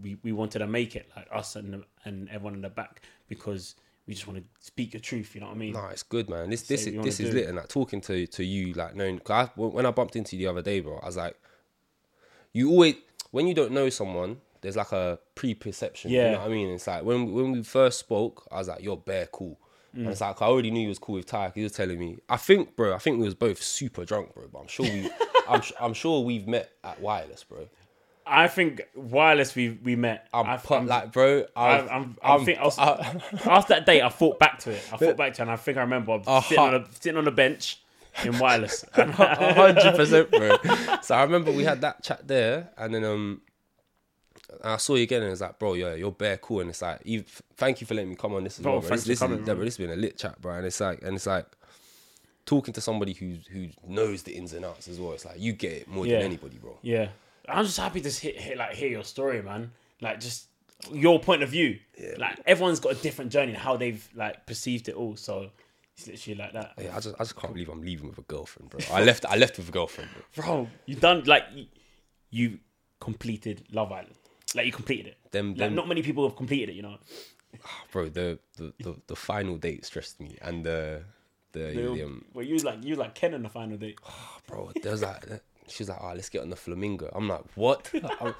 [0.01, 3.01] we, we wanted to make it like us and the, and everyone in the back
[3.27, 3.75] because
[4.07, 5.35] we just want to speak the truth.
[5.35, 5.73] You know what I mean?
[5.73, 6.49] No, it's good, man.
[6.49, 9.19] This this is you this is lit, and like talking to to you, like knowing.
[9.19, 11.39] Cause I, when I bumped into you the other day, bro, I was like,
[12.51, 12.95] you always
[13.31, 16.11] when you don't know someone, there's like a preperception.
[16.11, 16.31] you Yeah.
[16.33, 16.69] know what I mean.
[16.69, 19.59] It's like when when we first spoke, I was like, you're bare cool.
[19.95, 20.27] And it's mm.
[20.27, 21.51] like I already knew you was cool with Ty.
[21.53, 22.17] He was telling me.
[22.27, 22.95] I think, bro.
[22.95, 24.45] I think we was both super drunk, bro.
[24.51, 25.09] But I'm sure we,
[25.47, 27.67] I'm, I'm sure we've met at Wireless, bro.
[28.25, 30.27] I think wireless we we met.
[30.33, 31.45] I'm, I, put, like, bro.
[31.55, 34.81] I'm, I'm, I'm, I'm, think, I was, after that date, I thought back to it.
[34.91, 37.17] I thought back to it, and I think I remember I'm sitting, on a, sitting
[37.17, 37.79] on a bench
[38.23, 38.85] in wireless.
[38.93, 40.57] hundred percent, bro.
[41.01, 43.41] So I remember we had that chat there, and then um,
[44.63, 47.01] I saw you again, and it's like, bro, yeah, you're bare cool, and it's like,
[47.03, 47.23] you,
[47.57, 48.89] thank you for letting me come on this as Bro, well.
[48.89, 51.15] This, is, coming, bro, this has been a lit chat, bro, and it's like, and
[51.15, 51.45] it's like
[52.45, 55.13] talking to somebody who who knows the ins and outs as well.
[55.13, 56.17] It's like you get it more Yeah.
[56.17, 56.77] than anybody, bro.
[56.81, 57.07] Yeah,
[57.47, 59.71] I'm just happy to hit, hit, like hear your story, man.
[60.01, 60.47] Like just
[60.91, 61.79] your point of view.
[62.17, 65.15] Like everyone's got a different journey and how they've like perceived it all.
[65.15, 65.49] So
[65.95, 68.23] it's literally like that, Yeah, I just I just can't believe I'm leaving with a
[68.23, 68.79] girlfriend, bro.
[68.91, 70.43] I left I left with a girlfriend, bro.
[70.45, 70.69] bro.
[70.85, 71.65] You done like you,
[72.31, 72.59] you
[72.99, 74.15] completed Love Island.
[74.55, 75.17] Like you completed it.
[75.31, 76.75] Them- like them- not many people have completed it.
[76.75, 76.97] You know.
[77.91, 81.03] Bro, the the, the, the final date stressed me, and the
[81.51, 83.99] the, the um, well, you was like you was like Ken on the final date.
[84.47, 84.71] bro.
[84.81, 85.23] There was like,
[85.67, 87.09] she's like, oh, let's get on the flamingo.
[87.13, 87.89] I'm like, what?
[88.21, 88.35] I'm,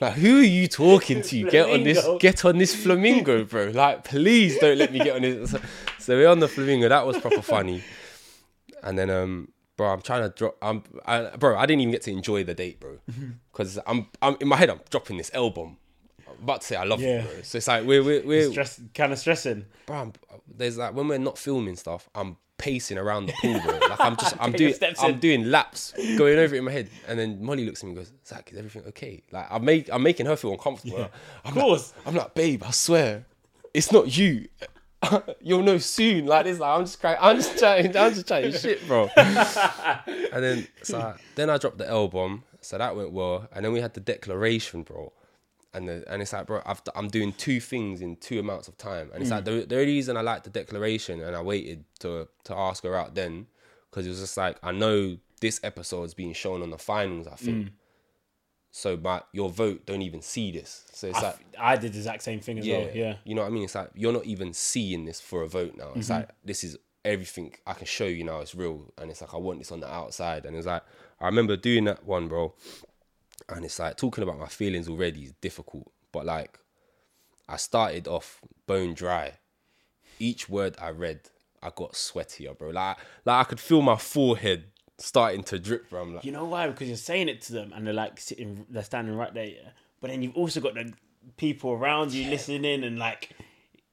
[0.00, 1.50] like, who are you talking to?
[1.50, 3.66] Get on this, get on this flamingo, bro.
[3.74, 5.50] Like, please don't let me get on this.
[5.50, 5.60] So,
[5.98, 6.88] so we're on the flamingo.
[6.88, 7.82] That was proper funny.
[8.82, 10.56] And then, um, bro, I'm trying to drop.
[10.62, 12.98] I'm, I, bro, I didn't even get to enjoy the date, bro,
[13.52, 14.70] because I'm, I'm in my head.
[14.70, 15.76] I'm dropping this L bomb.
[16.28, 17.22] I'm about to say I love Yeah.
[17.22, 17.42] you, bro.
[17.42, 19.64] So it's like we're, we're, we're Stress, kind of stressing.
[19.86, 20.12] bro, I'm,
[20.46, 23.78] there's like when we're not filming stuff, I'm pacing around the pool, bro.
[23.78, 25.18] Like I'm just, I'm doing, I'm in.
[25.20, 27.98] doing laps, going over it in my head, and then Molly looks at me and
[27.98, 31.08] goes, "Zach, is everything okay?" Like I'm make, I'm making her feel uncomfortable.
[31.44, 31.92] I'm Of course.
[31.96, 33.24] like, I'm like, babe, I swear,
[33.72, 34.48] it's not you.
[35.40, 36.26] You'll know soon.
[36.26, 37.18] Like this, like I'm just crying.
[37.20, 37.96] I'm just chatting.
[37.96, 39.08] I'm just chatting shit, bro.
[39.16, 43.48] and then, so I- then I dropped the L bomb, so that went well.
[43.52, 45.12] And then we had the declaration, bro
[45.74, 48.78] and the, and it's like, bro, I've, I'm doing two things in two amounts of
[48.78, 51.84] time, and it's like the, the only reason I liked the declaration and I waited
[52.00, 53.46] to to ask her out then,
[53.90, 57.26] because it was just like I know this episode's being shown on the finals.
[57.26, 57.66] I think.
[57.66, 57.70] Mm.
[58.70, 60.84] So but your vote don't even see this.
[60.92, 62.90] So it's I, like I did the exact same thing as yeah, well.
[62.94, 63.14] Yeah.
[63.24, 63.64] You know what I mean?
[63.64, 65.92] It's like you're not even seeing this for a vote now.
[65.96, 66.20] It's Mm-hmm.
[66.20, 68.40] like this is everything I can show you now.
[68.40, 70.44] It's real, and it's like I want this on the outside.
[70.44, 70.82] And it's like
[71.20, 72.54] I remember doing that one, bro.
[73.48, 76.58] And it's like talking about my feelings already is difficult, but like
[77.48, 79.34] I started off bone dry.
[80.18, 81.20] Each word I read,
[81.62, 82.70] I got sweatier, bro.
[82.70, 84.64] Like, like I could feel my forehead
[84.98, 86.02] starting to drip, bro.
[86.02, 86.66] I'm like, You know why?
[86.68, 89.46] Because you're saying it to them and they're like sitting, they're standing right there.
[89.46, 89.70] Yeah?
[90.00, 90.92] But then you've also got the
[91.36, 93.30] people around you listening and like,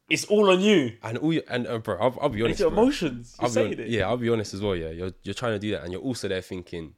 [0.09, 0.97] it's all on you.
[1.01, 2.83] and all you, and uh, bro, I'll, I'll be honest, It's your bro.
[2.83, 3.35] emotions.
[3.39, 3.87] You're I'll be saying hon- it.
[3.89, 4.75] Yeah, I'll be honest as well.
[4.75, 6.93] Yeah, you're you're trying to do that, and you're also there thinking,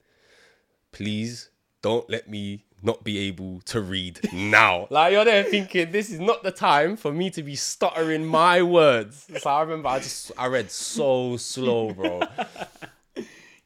[0.91, 1.49] please
[1.81, 4.87] don't let me not be able to read now.
[4.91, 8.61] like you're there thinking, this is not the time for me to be stuttering my
[8.61, 9.27] words.
[9.39, 12.21] So I remember I just I read so slow, bro.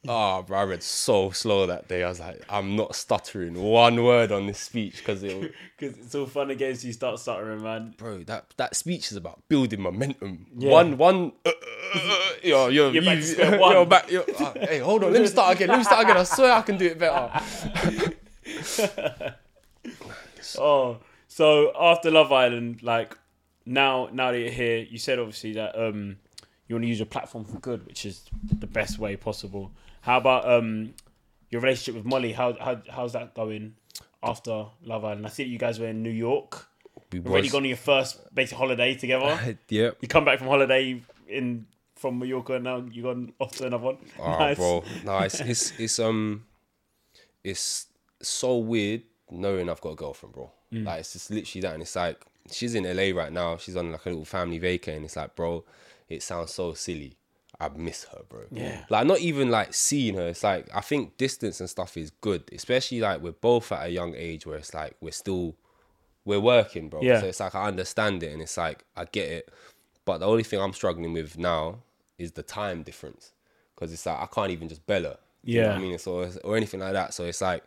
[0.07, 2.03] Oh, bro, I read so slow that day.
[2.03, 6.15] I was like, I'm not stuttering one word on this speech because it, Because it's
[6.15, 6.83] all fun and games.
[6.83, 7.93] You start stuttering, man.
[7.97, 10.47] bro, that that speech is about building momentum.
[10.57, 10.71] Yeah.
[10.71, 13.73] One, one, uh, uh, uh, yo, yo, You're back to you- square one.
[13.73, 15.67] yo, back, yo, uh, hey, hold on, let me start again.
[15.69, 16.17] Let me start again.
[16.17, 17.31] I swear I can do it better.
[20.57, 20.97] Oh,
[21.27, 23.15] so after Love Island, like
[23.65, 26.17] now, now that you're here, you said obviously that um
[26.67, 28.23] you want to use your platform for good, which is
[28.59, 29.71] the best way possible.
[30.01, 30.93] How about um
[31.49, 32.33] your relationship with Molly?
[32.33, 33.75] How how how's that going
[34.23, 35.25] after Love Island?
[35.25, 36.67] I see that you guys were in New York.
[37.11, 39.57] We You've already gone on your first basic holiday together.
[39.69, 39.91] yeah.
[39.99, 41.65] you come back from holiday in
[41.95, 43.97] from Mallorca, and now you gone off to another one.
[44.19, 44.57] Oh, Nice.
[44.57, 46.45] bro, no, it's, it's it's um,
[47.43, 47.87] it's
[48.21, 50.51] so weird knowing I've got a girlfriend, bro.
[50.73, 50.85] Mm.
[50.85, 53.57] Like it's just literally that, and it's like she's in LA right now.
[53.57, 55.63] She's on like a little family vacay, and it's like, bro,
[56.09, 57.17] it sounds so silly.
[57.61, 58.45] I miss her, bro.
[58.51, 58.85] Yeah.
[58.89, 60.27] Like not even like seeing her.
[60.29, 63.89] It's like I think distance and stuff is good, especially like we're both at a
[63.89, 65.55] young age where it's like we're still
[66.25, 67.01] we're working, bro.
[67.01, 67.21] Yeah.
[67.21, 69.51] So it's like I understand it and it's like I get it.
[70.05, 71.79] But the only thing I'm struggling with now
[72.17, 73.33] is the time difference.
[73.75, 75.17] Because it's like I can't even just bella.
[75.43, 75.77] You know what Yeah.
[75.77, 75.99] I mean?
[75.99, 77.13] So or anything like that.
[77.13, 77.63] So it's like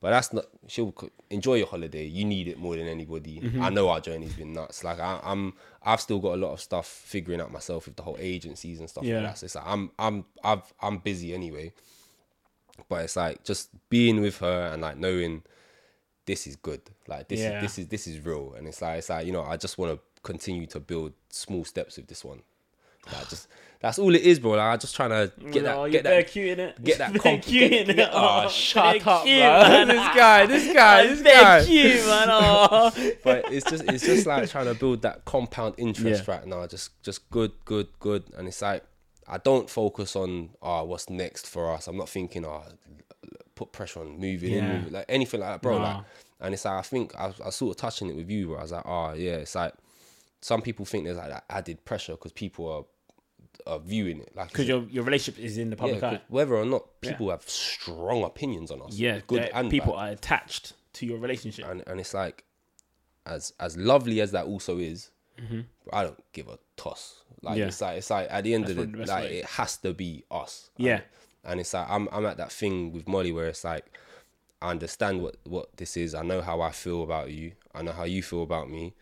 [0.00, 0.94] but that's not she'll
[1.28, 2.06] enjoy your holiday.
[2.06, 3.40] You need it more than anybody.
[3.40, 3.62] Mm-hmm.
[3.62, 4.82] I know our journey's been nuts.
[4.84, 5.52] Like I, I'm
[5.82, 8.88] I've still got a lot of stuff figuring out myself with the whole agencies and
[8.88, 9.16] stuff Yeah.
[9.16, 9.38] like that.
[9.38, 11.72] So it's like I'm I'm I've I'm busy anyway.
[12.88, 15.42] But it's like just being with her and like knowing
[16.26, 16.80] this is good.
[17.06, 17.56] Like this Yeah.
[17.56, 18.54] is this is this is real.
[18.56, 21.64] And it's like it's like, you know, I just want to continue to build small
[21.64, 22.42] steps with this one.
[23.06, 23.48] Like just
[23.80, 24.50] that's all it is, bro.
[24.52, 26.84] Like I'm just trying to get oh, that get that cute in it.
[26.84, 28.08] get that comp- cute in it.
[28.12, 29.88] oh, shut up, cute, man.
[29.88, 31.64] this guy, this guy, this guy.
[31.64, 32.28] cute, man.
[32.30, 32.90] Oh.
[33.24, 36.34] But it's just it's just like trying to build that compound interest Yeah.
[36.34, 36.66] right now.
[36.66, 38.24] Just just good, good, good.
[38.36, 38.84] And it's like
[39.26, 41.88] I don't focus on oh what's next for us.
[41.88, 42.62] I'm not thinking oh
[43.54, 45.78] put pressure on moving in, moving, like anything like that, bro.
[45.78, 45.96] Nah.
[45.96, 46.04] Like
[46.42, 48.62] and it's like I think I, I sort of touching it with you where I
[48.62, 49.72] was like, oh yeah, it's like
[50.40, 52.84] some people think there's like that added pressure because people are
[53.66, 56.20] are viewing it like Because your, your relationship is in the yeah, eye.
[56.28, 59.98] whether or not people have strong opinions on us, Yeah, good and people bad.
[60.08, 61.66] are attached to your relationship.
[61.68, 62.44] and and it's like
[63.26, 65.10] as as lovely as that also is
[65.92, 67.60] I don't give a toss like Mm-hmm.
[67.60, 67.66] Yeah.
[67.66, 69.38] it's like it's like at the end That's of the the like way.
[69.38, 70.94] it has to be us Yeah.
[70.94, 71.02] and,
[71.44, 73.84] and it's like I'm I'm at that thing with Molly where it's like
[74.62, 77.92] I understand what what this is I know how I feel about you I know
[77.92, 78.94] how you feel about me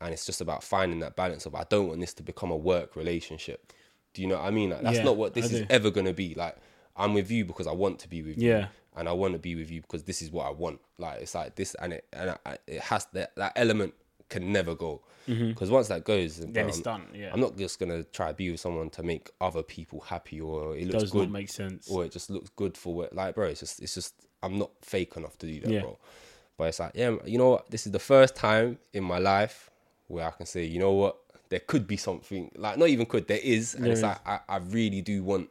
[0.00, 2.56] and it's just about finding that balance of I don't want this to become a
[2.56, 3.72] work relationship
[4.14, 6.06] do you know what I mean like that's Yeah, not what this is ever going
[6.06, 6.56] to be like
[6.96, 8.66] I'm with you because I want to be with you Yeah.
[8.96, 10.80] and I want to be with you because this is what I want.
[10.98, 13.92] Like it's like this, and it and I, it has that that element
[14.30, 15.48] can never go mm-hmm.
[15.48, 17.06] because once that goes, Then bro, it's I'm- done.
[17.14, 17.30] Yeah.
[17.32, 20.74] I'm not just gonna try to be with someone to make other people happy or
[20.74, 21.88] it looks does good not make sense.
[21.90, 23.48] or it just looks good for what like bro.
[23.48, 25.80] It's just it's just I'm not fake enough to do that, Yeah.
[25.82, 25.98] bro.
[26.56, 27.70] But it's like yeah, you know what?
[27.70, 29.68] This is the first time in my life
[30.08, 31.16] where I can say, you know what?
[31.48, 34.02] There could be something like not even could there is, and There it's is.
[34.04, 35.48] like I, I really do want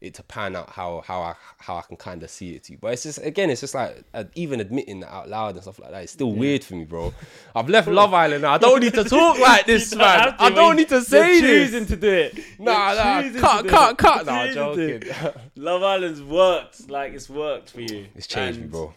[0.00, 2.72] it to pan out how how I how I can kind of see it to
[2.72, 2.78] you.
[2.80, 5.80] But it's just again, it's just like uh, even admitting that out loud and stuff
[5.80, 6.02] like that.
[6.04, 7.12] It's still weird for me, bro.
[7.56, 8.52] I've left Love Island now.
[8.54, 10.34] I don't need to talk like this, man.
[10.38, 11.88] I don't need to you're say choosing this.
[11.90, 12.38] to do it.
[12.60, 14.26] Nah, You're nah, cut, cut, cut.
[14.26, 15.42] Nah, Choosing joking.
[15.56, 16.88] Love Island's worked.
[16.88, 18.06] Like it's worked for you.
[18.14, 18.94] It's changed me, bro.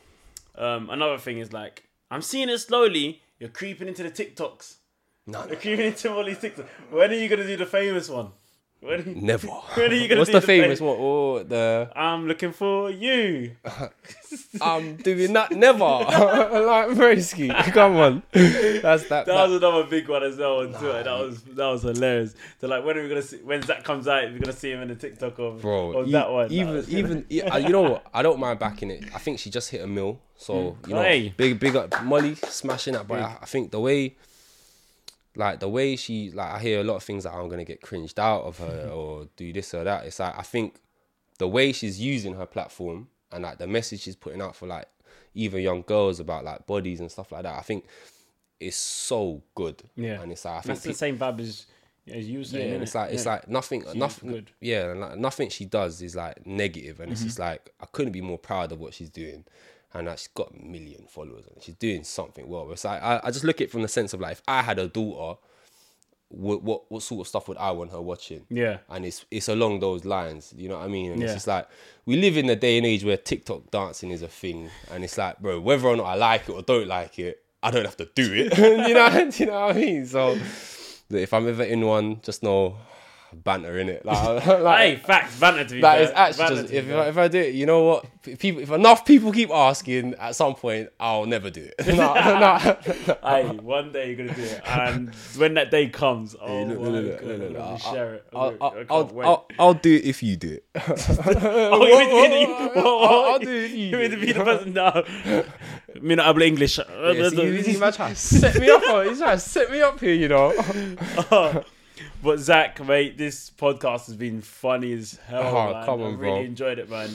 [0.57, 3.21] Um, another thing is like I'm seeing it slowly.
[3.39, 4.75] You're creeping into the TikToks.
[5.27, 6.23] Nah, You're creeping into all.
[6.91, 8.29] When are you gonna do the famous one?
[8.81, 9.47] When, are you- Never.
[9.73, 10.97] when are you gonna What's do the famous fa- one?
[10.99, 13.55] Oh, the I'm looking for you.
[14.61, 15.51] I'm doing that.
[15.51, 15.79] Never.
[15.79, 17.49] like Broski.
[17.73, 18.23] Come on.
[18.31, 19.09] That's that.
[19.09, 21.01] That that- was another big one as well on Twitter.
[21.03, 22.35] That was that was hilarious.
[22.61, 23.37] So like, when are we gonna see?
[23.37, 25.97] When Zach comes out, we're gonna see him in the TikTok of bro.
[25.97, 26.51] of e- that one.
[26.51, 28.05] Even was- even e- uh, you know what?
[28.13, 29.05] I don't mind backing it.
[29.15, 31.33] I think she just hit a mill, so you know, Hey.
[31.35, 33.07] big big up Molly smashing that.
[33.07, 34.15] But I, I think the way,
[35.35, 37.81] like the way she like, I hear a lot of things that I'm gonna get
[37.81, 40.05] cringed out of her or do this or that.
[40.05, 40.75] It's like I think
[41.39, 44.87] the way she's using her platform and like the message she's putting out for like
[45.33, 47.55] even young girls about like bodies and stuff like that.
[47.55, 47.85] I think
[48.59, 49.83] it's so good.
[49.95, 50.21] Yeah.
[50.21, 51.65] and it's like I think that's the same vibe as
[52.07, 52.73] as you were yeah, saying.
[52.75, 53.31] and it's like it's Yeah.
[53.33, 54.29] like nothing, nothing.
[54.29, 54.51] good.
[54.61, 57.27] Yeah, and like, nothing she does is like negative, and it's Mm-hmm.
[57.27, 59.43] just like I couldn't be more proud of what she's doing,
[59.95, 62.71] and she's got a million followers, and she's doing something well.
[62.71, 64.61] It's like I, I just look at it from the sense of like if I
[64.61, 65.39] had a daughter,
[66.29, 68.45] what what what sort of stuff would I want her watching?
[68.49, 68.79] Yeah.
[68.89, 70.53] and it's it's along those lines.
[70.55, 71.11] You know what I mean?
[71.13, 71.67] And it's just like
[72.05, 75.17] we live in a day and age where TikTok dancing is a thing, and it's
[75.17, 77.97] like, bro, whether or not I like it or don't like it, I don't have
[77.97, 78.57] to do it.
[78.87, 80.05] you know, you know what I mean?
[80.05, 80.37] So
[81.09, 82.77] if I'm ever in one, just know
[83.43, 84.05] banter in it.
[84.05, 86.03] Like, like, Hey, facts, banter to be like fair.
[86.03, 86.91] it's actually just if.
[86.91, 88.05] I- if I do it, you know what?
[88.23, 91.87] P- People, if enough people keep asking, at some point I'll never do it.
[91.87, 96.63] no, no, Hey, one day you're gonna do it, and when that day comes, oh
[96.63, 98.25] look, my look, look, god, look, look, I'm gonna I'll- share it.
[98.33, 99.21] I'll, I'll, I can't I'll.
[99.23, 100.65] I'll, I'll do it if you do it.
[100.75, 103.91] Oh, you mean to be the, what, what, I'll, I'll do it if you you
[103.91, 104.73] do mean to be the person?
[104.73, 105.03] No,
[106.01, 106.77] me not able English.
[106.79, 108.81] Yeah, see, see, man trying to set me up.
[108.85, 110.53] Oh, on- He's trying to set me up here, you know.
[111.31, 111.63] Oh,
[112.25, 115.55] but Zach, mate, this podcast has been funny as hell.
[115.55, 115.85] Oh, man.
[115.85, 116.41] come I on, really bro.
[116.43, 117.09] enjoyed it, man.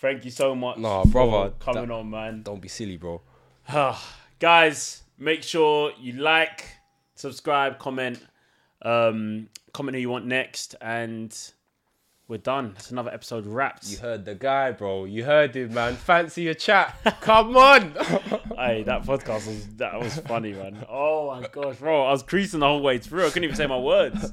[0.00, 0.78] Thank you so much.
[0.78, 2.42] Nah, for brother, coming that- on, man.
[2.42, 3.20] Don't be silly, bro.
[4.38, 6.64] Guys, make sure you like,
[7.14, 8.18] subscribe, comment,
[8.82, 11.36] um, comment who you want next, and
[12.28, 12.72] we're done.
[12.74, 13.88] That's another episode wrapped.
[13.88, 15.04] You heard the guy, bro.
[15.04, 15.94] You heard him, man.
[15.94, 16.96] Fancy a chat?
[17.20, 17.94] Come on.
[18.56, 20.86] Hey, that podcast was that was funny, man.
[20.88, 23.26] Oh my gosh, bro, I was creasing the whole way through.
[23.26, 24.32] I couldn't even say my words.